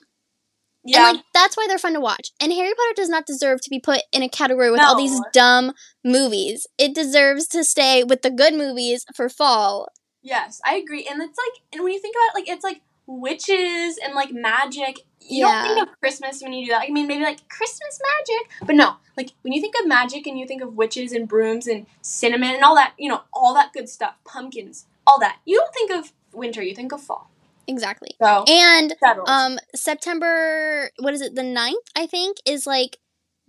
Yeah. 0.83 1.09
And 1.09 1.17
like 1.17 1.25
that's 1.33 1.57
why 1.57 1.65
they're 1.67 1.77
fun 1.77 1.93
to 1.93 1.99
watch. 1.99 2.31
And 2.39 2.51
Harry 2.53 2.73
Potter 2.73 2.93
does 2.95 3.09
not 3.09 3.25
deserve 3.25 3.61
to 3.61 3.69
be 3.69 3.79
put 3.79 4.01
in 4.13 4.23
a 4.23 4.29
category 4.29 4.71
with 4.71 4.81
all 4.81 4.95
these 4.95 5.19
dumb 5.33 5.73
movies. 6.03 6.65
It 6.77 6.95
deserves 6.95 7.47
to 7.49 7.63
stay 7.63 8.03
with 8.03 8.21
the 8.21 8.31
good 8.31 8.53
movies 8.53 9.05
for 9.15 9.29
fall. 9.29 9.89
yes, 10.21 10.59
I 10.65 10.75
agree. 10.75 11.05
And 11.09 11.21
it's 11.21 11.37
like 11.37 11.63
and 11.73 11.83
when 11.83 11.93
you 11.93 11.99
think 11.99 12.15
about 12.15 12.35
it, 12.37 12.39
like 12.41 12.49
it's 12.49 12.63
like 12.63 12.81
witches 13.07 13.97
and 14.03 14.13
like 14.13 14.31
magic. 14.31 14.99
You 15.19 15.45
Yeah. 15.47 15.63
don't 15.67 15.75
think 15.75 15.87
of 15.89 15.99
Christmas 15.99 16.41
when 16.41 16.53
you 16.53 16.65
do 16.67 16.71
that. 16.71 16.83
I 16.87 16.91
mean 16.91 17.07
maybe 17.07 17.23
like 17.23 17.47
Christmas 17.49 17.99
magic. 18.17 18.51
But 18.67 18.75
no, 18.75 18.95
like 19.17 19.31
when 19.41 19.53
you 19.53 19.61
think 19.61 19.75
of 19.81 19.87
magic 19.87 20.27
and 20.27 20.37
you 20.37 20.45
think 20.45 20.61
of 20.61 20.75
witches 20.75 21.11
and 21.11 21.27
brooms 21.27 21.67
and 21.67 21.85
cinnamon 22.01 22.55
and 22.55 22.63
all 22.63 22.75
that, 22.75 22.93
you 22.97 23.09
know, 23.09 23.21
all 23.33 23.53
that 23.55 23.73
good 23.73 23.89
stuff, 23.89 24.15
pumpkins, 24.25 24.85
all 25.05 25.19
that. 25.19 25.39
You 25.45 25.57
don't 25.57 25.73
think 25.73 25.91
of 25.91 26.13
winter, 26.33 26.61
you 26.61 26.75
think 26.75 26.91
of 26.91 27.01
fall. 27.01 27.29
Exactly. 27.67 28.11
So 28.21 28.45
And 28.47 28.93
um 29.27 29.57
September 29.75 30.89
what 30.99 31.13
is 31.13 31.21
it, 31.21 31.35
the 31.35 31.41
9th, 31.41 31.73
I 31.95 32.07
think, 32.07 32.37
is 32.45 32.65
like 32.67 32.97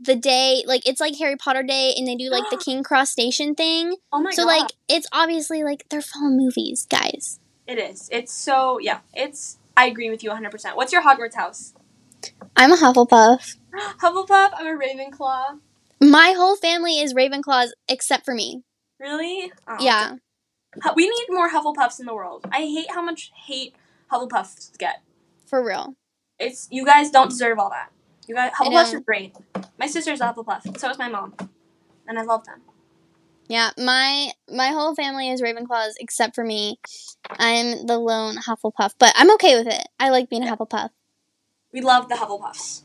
the 0.00 0.14
day 0.16 0.62
like 0.66 0.86
it's 0.88 1.00
like 1.00 1.16
Harry 1.18 1.36
Potter 1.36 1.62
Day 1.62 1.92
and 1.96 2.06
they 2.06 2.14
do 2.16 2.30
like 2.30 2.48
the 2.50 2.56
King 2.64 2.82
Cross 2.82 3.10
Station 3.10 3.54
thing. 3.54 3.96
oh 4.12 4.20
my 4.20 4.30
so 4.30 4.44
god. 4.44 4.48
like 4.60 4.70
it's 4.88 5.06
obviously 5.12 5.62
like 5.62 5.84
they're 5.90 6.02
fall 6.02 6.30
movies, 6.30 6.86
guys. 6.90 7.38
It 7.68 7.78
is. 7.78 8.08
It's 8.10 8.32
so 8.32 8.78
yeah. 8.78 9.00
It's. 9.14 9.58
I 9.76 9.86
agree 9.86 10.10
with 10.10 10.24
you 10.24 10.30
100. 10.30 10.50
percent 10.50 10.76
What's 10.76 10.92
your 10.92 11.02
Hogwarts 11.02 11.34
house? 11.34 11.74
I'm 12.56 12.72
a 12.72 12.76
Hufflepuff. 12.76 13.56
Hufflepuff. 14.00 14.50
I'm 14.56 14.66
a 14.66 14.78
Ravenclaw. 14.78 15.60
My 16.00 16.32
whole 16.36 16.56
family 16.56 16.98
is 16.98 17.12
Ravenclaws 17.12 17.68
except 17.88 18.24
for 18.24 18.34
me. 18.34 18.64
Really? 18.98 19.52
Oh. 19.68 19.76
Yeah. 19.78 20.16
We 20.96 21.08
need 21.08 21.26
more 21.28 21.50
Hufflepuffs 21.50 22.00
in 22.00 22.06
the 22.06 22.14
world. 22.14 22.46
I 22.50 22.60
hate 22.60 22.90
how 22.90 23.02
much 23.02 23.30
hate 23.46 23.74
Hufflepuffs 24.10 24.76
get. 24.78 25.02
For 25.46 25.64
real. 25.64 25.94
It's 26.38 26.68
you 26.70 26.86
guys 26.86 27.10
don't 27.10 27.28
deserve 27.28 27.58
all 27.58 27.70
that. 27.70 27.90
You 28.26 28.34
guys 28.34 28.52
Hufflepuffs 28.52 28.94
are 28.94 29.00
great. 29.00 29.36
My 29.78 29.86
sister's 29.86 30.20
a 30.20 30.24
Hufflepuff. 30.24 30.78
So 30.78 30.90
is 30.90 30.98
my 30.98 31.08
mom, 31.08 31.34
and 32.06 32.18
I 32.18 32.22
love 32.22 32.44
them. 32.44 32.62
Yeah, 33.48 33.70
my 33.78 34.30
my 34.50 34.68
whole 34.68 34.94
family 34.94 35.30
is 35.30 35.40
Ravenclaws 35.40 35.92
except 35.98 36.34
for 36.34 36.44
me. 36.44 36.78
I'm 37.30 37.86
the 37.86 37.98
lone 37.98 38.36
Hufflepuff, 38.36 38.94
but 38.98 39.12
I'm 39.16 39.32
okay 39.34 39.56
with 39.56 39.72
it. 39.72 39.88
I 39.98 40.10
like 40.10 40.28
being 40.28 40.46
a 40.46 40.54
Hufflepuff. 40.54 40.90
We 41.72 41.80
love 41.80 42.08
the 42.08 42.16
Hufflepuffs. 42.16 42.82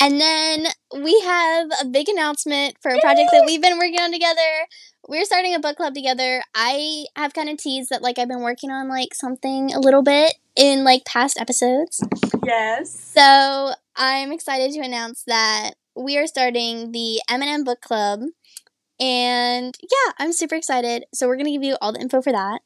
And 0.00 0.20
then 0.20 0.66
we 1.02 1.20
have 1.22 1.68
a 1.82 1.84
big 1.84 2.08
announcement 2.08 2.76
for 2.80 2.90
a 2.90 3.00
project 3.00 3.30
that 3.32 3.44
we've 3.46 3.60
been 3.60 3.78
working 3.78 4.00
on 4.00 4.12
together. 4.12 4.66
We're 5.08 5.24
starting 5.24 5.54
a 5.54 5.58
book 5.58 5.76
club 5.76 5.94
together. 5.94 6.42
I 6.54 7.06
have 7.16 7.34
kind 7.34 7.48
of 7.48 7.56
teased 7.56 7.90
that 7.90 8.02
like 8.02 8.18
I've 8.18 8.28
been 8.28 8.42
working 8.42 8.70
on 8.70 8.88
like 8.88 9.14
something 9.14 9.72
a 9.72 9.80
little 9.80 10.02
bit 10.02 10.34
in 10.54 10.84
like 10.84 11.04
past 11.04 11.40
episodes. 11.40 12.04
Yes. 12.44 13.12
So 13.14 13.72
I'm 13.96 14.30
excited 14.30 14.72
to 14.72 14.80
announce 14.80 15.24
that 15.26 15.72
we 15.96 16.16
are 16.16 16.28
starting 16.28 16.92
the 16.92 17.20
M&M 17.28 17.64
book 17.64 17.80
club. 17.80 18.20
And 19.00 19.76
yeah, 19.82 20.12
I'm 20.18 20.32
super 20.32 20.54
excited. 20.54 21.04
So 21.14 21.26
we're 21.26 21.36
gonna 21.36 21.52
give 21.52 21.62
you 21.62 21.76
all 21.80 21.92
the 21.92 22.00
info 22.00 22.20
for 22.20 22.32
that. 22.32 22.60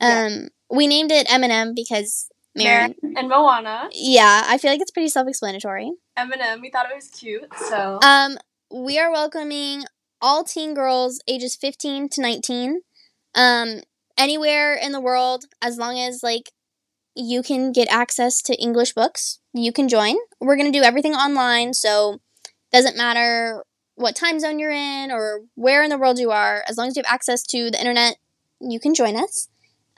Yeah. 0.00 0.28
Um, 0.30 0.48
we 0.70 0.86
named 0.86 1.12
it 1.12 1.32
M&M 1.32 1.74
because. 1.74 2.28
Maren 2.54 2.94
and 3.02 3.30
Moanna. 3.30 3.88
Yeah, 3.92 4.44
I 4.46 4.56
feel 4.56 4.70
like 4.70 4.80
it's 4.80 4.90
pretty 4.90 5.10
self-explanatory. 5.10 5.92
Eminem. 6.18 6.62
We 6.62 6.70
thought 6.70 6.86
it 6.90 6.94
was 6.94 7.08
cute. 7.08 7.44
So 7.68 7.98
Um, 8.02 8.38
we 8.72 8.98
are 8.98 9.12
welcoming 9.12 9.84
all 10.22 10.42
teen 10.42 10.72
girls 10.72 11.20
ages 11.28 11.54
15 11.54 12.08
to 12.08 12.22
19. 12.22 12.80
Um, 13.34 13.80
anywhere 14.16 14.74
in 14.74 14.92
the 14.92 15.02
world, 15.02 15.44
as 15.60 15.76
long 15.76 15.98
as 15.98 16.22
like 16.22 16.50
you 17.14 17.42
can 17.42 17.72
get 17.72 17.88
access 17.92 18.40
to 18.42 18.54
English 18.54 18.94
books, 18.94 19.38
you 19.52 19.70
can 19.70 19.86
join. 19.86 20.16
We're 20.40 20.56
gonna 20.56 20.72
do 20.72 20.82
everything 20.82 21.12
online, 21.12 21.74
so 21.74 22.20
doesn't 22.72 22.96
matter 22.96 23.64
what 23.96 24.14
time 24.14 24.38
zone 24.38 24.58
you're 24.58 24.70
in 24.70 25.10
or 25.10 25.40
where 25.54 25.82
in 25.82 25.90
the 25.90 25.98
world 25.98 26.18
you 26.18 26.30
are. 26.30 26.62
As 26.68 26.76
long 26.76 26.88
as 26.88 26.96
you 26.96 27.02
have 27.04 27.12
access 27.12 27.42
to 27.48 27.70
the 27.70 27.78
internet, 27.78 28.16
you 28.60 28.78
can 28.78 28.94
join 28.94 29.16
us. 29.16 29.48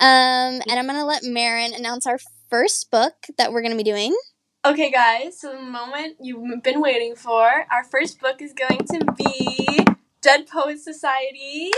Um, 0.01 0.63
and 0.69 0.71
I'm 0.71 0.87
gonna 0.87 1.05
let 1.05 1.25
Maren 1.25 1.75
announce 1.75 2.07
our 2.07 2.19
first 2.49 2.91
book 2.91 3.15
that 3.37 3.53
we're 3.53 3.63
gonna 3.63 3.77
be 3.77 3.83
doing. 3.83 4.17
Okay, 4.65 4.91
guys, 4.91 5.41
so 5.41 5.53
the 5.53 5.61
moment 5.61 6.17
you've 6.21 6.63
been 6.63 6.81
waiting 6.81 7.15
for, 7.15 7.67
our 7.71 7.85
first 7.91 8.21
book 8.21 8.41
is 8.41 8.53
going 8.53 8.79
to 8.79 9.05
be 9.17 9.79
Dead 10.21 10.47
Poets 10.49 10.85
Society. 10.85 11.71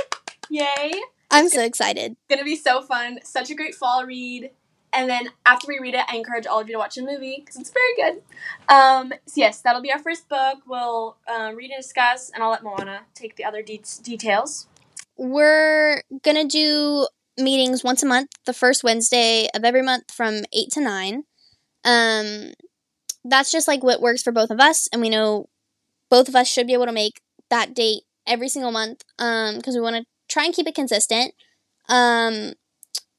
Yay! 0.48 0.92
I'm 1.30 1.48
so 1.48 1.62
excited. 1.62 2.12
It's 2.12 2.20
Gonna 2.28 2.44
be 2.44 2.56
so 2.56 2.82
fun. 2.82 3.20
Such 3.22 3.50
a 3.50 3.54
great 3.54 3.74
fall 3.74 4.04
read. 4.04 4.50
And 4.92 5.08
then 5.08 5.30
after 5.46 5.66
we 5.68 5.78
read 5.80 5.94
it, 5.94 6.04
I 6.08 6.16
encourage 6.16 6.46
all 6.46 6.60
of 6.60 6.68
you 6.68 6.74
to 6.74 6.78
watch 6.78 6.96
the 6.96 7.02
movie 7.02 7.36
because 7.40 7.56
it's 7.56 7.70
very 7.70 7.94
good. 7.96 8.22
Um, 8.68 9.12
so 9.26 9.34
yes, 9.40 9.60
that'll 9.60 9.82
be 9.82 9.92
our 9.92 9.98
first 9.98 10.28
book. 10.28 10.58
We'll 10.66 11.16
uh, 11.28 11.52
read 11.54 11.70
and 11.70 11.80
discuss, 11.82 12.30
and 12.30 12.42
I'll 12.42 12.50
let 12.50 12.62
Moanna 12.62 13.00
take 13.14 13.36
the 13.36 13.44
other 13.44 13.62
de- 13.62 13.80
details. 14.02 14.66
we're 15.16 16.02
gonna 16.22 16.44
do 16.44 17.06
meetings 17.38 17.82
once 17.84 18.02
a 18.02 18.06
month 18.06 18.28
the 18.46 18.52
first 18.52 18.84
wednesday 18.84 19.48
of 19.54 19.64
every 19.64 19.82
month 19.82 20.10
from 20.12 20.42
8 20.52 20.70
to 20.72 20.80
9 20.80 21.24
um 21.84 22.52
that's 23.24 23.50
just 23.52 23.68
like 23.68 23.82
what 23.82 24.00
works 24.00 24.22
for 24.22 24.32
both 24.32 24.50
of 24.50 24.60
us 24.60 24.88
and 24.92 25.00
we 25.00 25.08
know 25.08 25.48
both 26.10 26.28
of 26.28 26.36
us 26.36 26.48
should 26.48 26.66
be 26.66 26.72
able 26.74 26.86
to 26.86 26.92
make 26.92 27.20
that 27.50 27.74
date 27.74 28.02
every 28.26 28.48
single 28.48 28.72
month 28.72 29.04
um 29.18 29.56
because 29.56 29.74
we 29.74 29.80
want 29.80 29.96
to 29.96 30.04
try 30.28 30.44
and 30.44 30.54
keep 30.54 30.66
it 30.66 30.74
consistent 30.74 31.32
um 31.88 32.52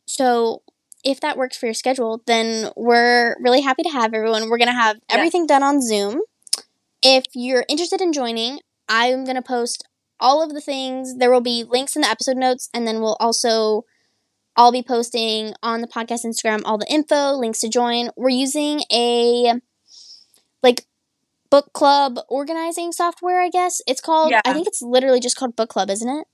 so 0.07 0.61
if 1.03 1.19
that 1.21 1.37
works 1.37 1.57
for 1.57 1.65
your 1.67 1.73
schedule 1.73 2.21
then 2.27 2.69
we're 2.75 3.35
really 3.41 3.61
happy 3.61 3.83
to 3.83 3.89
have 3.89 4.13
everyone 4.13 4.49
we're 4.49 4.57
gonna 4.57 4.71
have 4.73 4.97
Yeah. 5.09 5.15
everything 5.17 5.45
done 5.47 5.63
on 5.63 5.81
zoom 5.81 6.21
if 7.01 7.25
you're 7.33 7.65
interested 7.69 8.01
in 8.01 8.13
joining 8.13 8.59
i'm 8.89 9.25
gonna 9.25 9.41
post 9.41 9.83
all 10.23 10.43
of 10.43 10.53
the 10.53 10.61
things. 10.61 11.15
There 11.17 11.31
will 11.31 11.41
be 11.41 11.63
links 11.67 11.95
in 11.95 12.03
the 12.03 12.07
episode 12.07 12.37
notes, 12.37 12.69
and 12.75 12.85
then 12.87 13.01
we'll 13.01 13.17
also 13.19 13.85
I'll 14.55 14.71
be 14.71 14.83
posting 14.83 15.55
on 15.63 15.81
the 15.81 15.87
podcast 15.87 16.23
Instagram 16.25 16.61
all 16.63 16.77
the 16.77 16.85
info, 16.91 17.31
links 17.31 17.59
to 17.61 17.69
join. 17.69 18.11
We're 18.15 18.29
using 18.29 18.81
a 18.93 19.53
like 20.61 20.85
book 21.49 21.73
club 21.73 22.19
organizing 22.29 22.91
software, 22.91 23.41
I 23.41 23.49
guess. 23.49 23.81
It's 23.87 23.99
called 23.99 24.29
Yeah. 24.29 24.41
I 24.45 24.53
think 24.53 24.67
it's 24.67 24.83
literally 24.83 25.19
just 25.19 25.35
called 25.37 25.55
Book 25.55 25.69
Club, 25.69 25.89
isn't 25.89 26.07
it? 26.07 26.27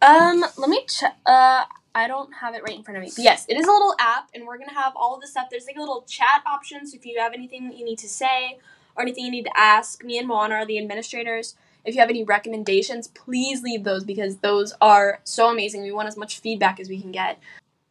Um, 0.00 0.44
let 0.56 0.70
me 0.70 0.84
check. 0.86 1.16
Uh, 1.26 1.64
I 1.94 2.08
don't 2.08 2.32
have 2.34 2.54
it 2.54 2.62
right 2.62 2.76
in 2.76 2.82
front 2.82 2.98
of 2.98 3.04
me. 3.04 3.12
But 3.14 3.22
yes, 3.22 3.46
it 3.48 3.56
is 3.56 3.66
a 3.66 3.70
little 3.70 3.94
app, 4.00 4.28
and 4.34 4.46
we're 4.46 4.58
gonna 4.58 4.74
have 4.74 4.94
all 4.96 5.14
of 5.14 5.20
the 5.20 5.28
stuff. 5.28 5.48
There's 5.50 5.66
like 5.66 5.76
a 5.76 5.80
little 5.80 6.02
chat 6.02 6.42
option, 6.46 6.86
so 6.86 6.96
if 6.96 7.06
you 7.06 7.18
have 7.20 7.32
anything 7.32 7.68
that 7.68 7.78
you 7.78 7.84
need 7.84 7.98
to 7.98 8.08
say 8.08 8.58
or 8.96 9.02
anything 9.02 9.24
you 9.24 9.30
need 9.30 9.44
to 9.44 9.56
ask, 9.58 10.02
me 10.04 10.18
and 10.18 10.28
Moanna 10.28 10.52
are 10.52 10.66
the 10.66 10.78
administrators. 10.78 11.54
If 11.84 11.94
you 11.94 12.00
have 12.00 12.10
any 12.10 12.24
recommendations, 12.24 13.08
please 13.08 13.62
leave 13.62 13.84
those 13.84 14.04
because 14.04 14.38
those 14.38 14.72
are 14.80 15.20
so 15.24 15.50
amazing. 15.50 15.82
We 15.82 15.92
want 15.92 16.08
as 16.08 16.16
much 16.16 16.40
feedback 16.40 16.80
as 16.80 16.88
we 16.88 17.00
can 17.00 17.12
get. 17.12 17.38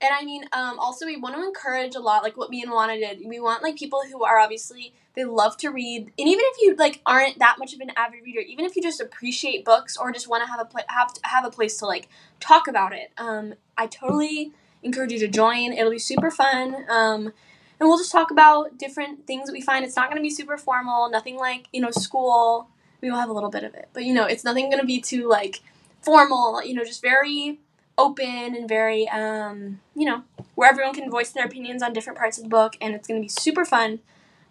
And 0.02 0.12
I 0.14 0.26
mean, 0.26 0.44
um, 0.52 0.80
also 0.80 1.06
we 1.06 1.16
want 1.16 1.36
to 1.36 1.44
encourage 1.44 1.96
a 1.96 2.00
lot, 2.00 2.24
like 2.24 2.36
what 2.36 2.50
me 2.50 2.62
and 2.62 2.70
Moanna 2.70 3.00
did. 3.00 3.26
We 3.26 3.40
want 3.40 3.64
like 3.64 3.78
people 3.78 4.02
who 4.12 4.24
are 4.24 4.38
obviously 4.38 4.94
they 5.16 5.24
love 5.24 5.56
to 5.58 5.70
read, 5.70 6.12
and 6.18 6.28
even 6.28 6.44
if 6.44 6.62
you 6.62 6.76
like 6.76 7.02
aren't 7.06 7.40
that 7.40 7.58
much 7.58 7.74
of 7.74 7.80
an 7.80 7.92
avid 7.96 8.22
reader, 8.26 8.42
even 8.42 8.66
if 8.66 8.76
you 8.76 8.82
just 8.82 9.00
appreciate 9.00 9.64
books 9.64 9.96
or 9.96 10.12
just 10.12 10.28
want 10.28 10.44
to 10.44 10.50
have 10.50 10.60
a 10.60 10.66
pla- 10.66 10.82
have 10.90 11.14
to 11.14 11.22
have 11.24 11.46
a 11.46 11.52
place 11.52 11.78
to 11.78 11.86
like 11.86 12.10
talk 12.42 12.68
about 12.68 12.94
it, 12.94 13.12
um, 13.18 13.54
I 13.78 13.88
totally 13.88 14.52
encourage 14.82 15.12
you 15.12 15.20
to 15.20 15.28
join. 15.28 15.74
It'll 15.74 15.92
be 15.92 16.00
super 16.00 16.32
fun. 16.32 16.86
Um, 16.90 17.34
and 17.80 17.90
we'll 17.90 17.98
just 17.98 18.12
talk 18.12 18.32
about 18.32 18.78
different 18.78 19.26
things 19.28 19.48
that 19.48 19.54
we 19.54 19.62
find. 19.62 19.84
It's 19.84 19.96
not 19.96 20.10
going 20.10 20.18
to 20.18 20.22
be 20.22 20.30
super 20.30 20.58
formal, 20.58 21.10
nothing 21.10 21.38
like 21.38 21.68
you 21.74 21.82
know 21.82 21.92
school. 21.92 22.70
We 23.02 23.10
will 23.12 23.20
have 23.20 23.30
a 23.30 23.34
little 23.34 23.50
bit 23.50 23.64
of 23.64 23.74
it, 23.74 23.90
but 23.94 24.06
you 24.06 24.14
know, 24.14 24.26
it's 24.26 24.46
nothing 24.46 24.70
going 24.70 24.80
to 24.80 24.86
be 24.86 25.02
too 25.02 25.28
like 25.28 25.62
formal. 26.02 26.64
You 26.64 26.74
know, 26.74 26.86
just 26.86 27.02
very 27.02 27.60
open 27.98 28.56
and 28.56 28.68
very 28.68 29.08
um, 29.10 29.82
you 29.96 30.06
know 30.06 30.24
where 30.56 30.70
everyone 30.70 30.94
can 30.94 31.10
voice 31.10 31.32
their 31.32 31.46
opinions 31.46 31.84
on 31.84 31.94
different 31.94 32.18
parts 32.18 32.38
of 32.38 32.44
the 32.44 32.50
book 32.50 32.76
and 32.82 32.96
it's 32.96 33.08
going 33.08 33.20
to 33.20 33.24
be 33.24 33.30
super 33.30 33.64
fun 33.64 34.00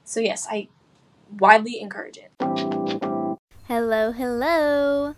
so 0.05 0.20
yes 0.20 0.47
i 0.49 0.68
widely 1.41 1.81
encourage 1.81 2.16
it 2.16 2.31
Hello, 3.68 4.12
hello. 4.12 5.14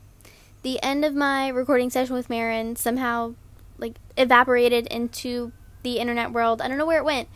The 0.63 0.81
end 0.81 1.05
of 1.05 1.13
my 1.13 1.49
recording 1.49 1.91
session 1.91 2.15
with 2.15 2.31
Maren 2.31 2.77
somehow 2.77 3.35
like 3.79 3.97
evaporated 4.17 4.87
into 4.89 5.53
the 5.83 5.99
internet 5.99 6.33
world. 6.33 6.61
I 6.61 6.69
don't 6.69 6.79
know 6.79 6.87
where 6.87 6.99
it 6.99 7.05
went, 7.05 7.29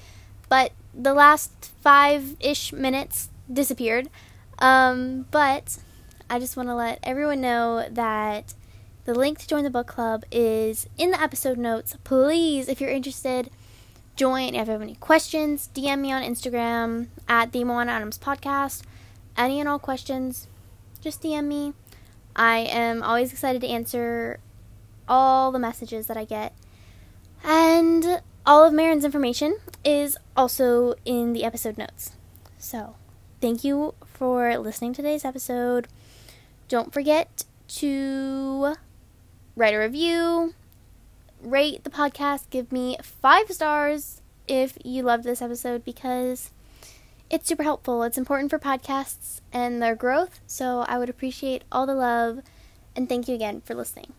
but 0.49 0.73
the 0.95 1.15
last 1.15 1.71
five 1.81 2.37
ish 2.41 2.73
minutes 2.73 3.29
disappeared. 3.53 4.09
Um, 4.59 5.27
but 5.31 5.79
I 6.29 6.39
just 6.39 6.57
want 6.57 6.69
to 6.69 6.75
let 6.75 6.99
everyone 7.03 7.41
know 7.41 7.87
that 7.91 8.55
the 9.05 9.15
link 9.15 9.39
to 9.39 9.49
join 9.49 9.65
the 9.65 9.71
book 9.71 9.87
club 9.87 10.25
is 10.31 10.89
in 10.99 11.11
the 11.11 11.23
episode 11.23 11.57
notes. 11.57 11.97
Please, 12.05 12.69
if 12.69 12.81
you're 12.81 12.91
interested, 12.91 13.51
join. 14.17 14.55
If 14.55 14.67
you 14.67 14.73
have 14.73 14.83
any 14.83 14.97
questions, 14.97 15.71
DM 15.75 16.01
me 16.01 16.13
on 16.13 16.23
Instagram 16.23 17.07
at 17.29 17.53
the 17.53 17.61
Moanna 17.61 17.89
Adams 17.89 18.19
Podcast. 18.19 18.83
Any 19.37 19.61
and 19.61 19.69
all 19.69 19.79
questions, 19.79 20.49
just 21.01 21.23
DM 21.23 21.45
me. 21.47 21.73
I 22.35 22.59
am 22.59 23.03
always 23.03 23.33
excited 23.33 23.63
to 23.63 23.69
answer 23.69 24.41
all 25.09 25.51
the 25.51 25.59
messages 25.59 26.07
that 26.07 26.17
I 26.17 26.25
get. 26.25 26.55
And 27.45 28.23
all 28.45 28.65
of 28.65 28.73
Maren's 28.73 29.05
information 29.05 29.59
is 29.85 30.17
also 30.37 30.95
in 31.05 31.33
the 31.33 31.45
episode 31.45 31.79
notes. 31.79 32.13
So, 32.59 32.97
thank 33.41 33.65
you 33.65 33.95
for 34.05 34.57
listening 34.59 34.93
to 34.95 35.03
today's 35.03 35.25
episode. 35.25 35.89
Don't 36.69 36.93
forget 36.93 37.45
to 37.69 38.75
write 39.57 39.75
a 39.75 39.79
review, 39.79 40.55
rate 41.41 41.85
the 41.85 41.91
podcast, 41.91 42.51
give 42.51 42.73
me 42.73 42.97
five 43.03 43.51
stars 43.51 44.23
if 44.47 44.79
you 44.85 45.03
loved 45.03 45.25
this 45.25 45.43
episode 45.43 45.85
because 45.85 46.51
it's 47.31 47.47
super 47.47 47.63
helpful. 47.63 48.03
It's 48.03 48.19
important 48.19 48.51
for 48.51 48.59
podcasts 48.59 49.41
and 49.53 49.83
their 49.83 49.95
growth, 49.95 50.41
so 50.47 50.81
I 50.89 50.99
would 50.99 51.11
appreciate 51.11 51.63
all 51.71 51.87
the 51.87 51.95
love 51.95 52.41
and 52.97 53.09
thank 53.09 53.29
you 53.29 53.35
again 53.35 53.61
for 53.61 53.75
listening. 53.75 54.13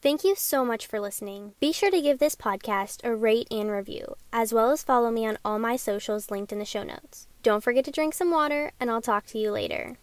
Thank 0.00 0.24
you 0.24 0.34
so 0.36 0.64
much 0.64 0.86
for 0.86 1.00
listening. 1.00 1.54
Be 1.60 1.72
sure 1.72 1.90
to 1.90 2.00
give 2.00 2.18
this 2.18 2.34
podcast 2.34 3.04
a 3.04 3.14
rate 3.14 3.48
and 3.50 3.70
review, 3.70 4.14
as 4.32 4.52
well 4.52 4.70
as 4.70 4.82
follow 4.82 5.10
me 5.10 5.26
on 5.26 5.38
all 5.44 5.58
my 5.58 5.76
socials 5.76 6.30
linked 6.30 6.52
in 6.52 6.58
the 6.58 6.64
show 6.64 6.82
notes. 6.82 7.26
Don't 7.42 7.62
forget 7.62 7.84
to 7.84 7.90
drink 7.90 8.14
some 8.14 8.30
water, 8.30 8.72
and 8.80 8.90
I'll 8.90 9.02
talk 9.02 9.26
to 9.26 9.38
you 9.38 9.50
later. 9.50 9.98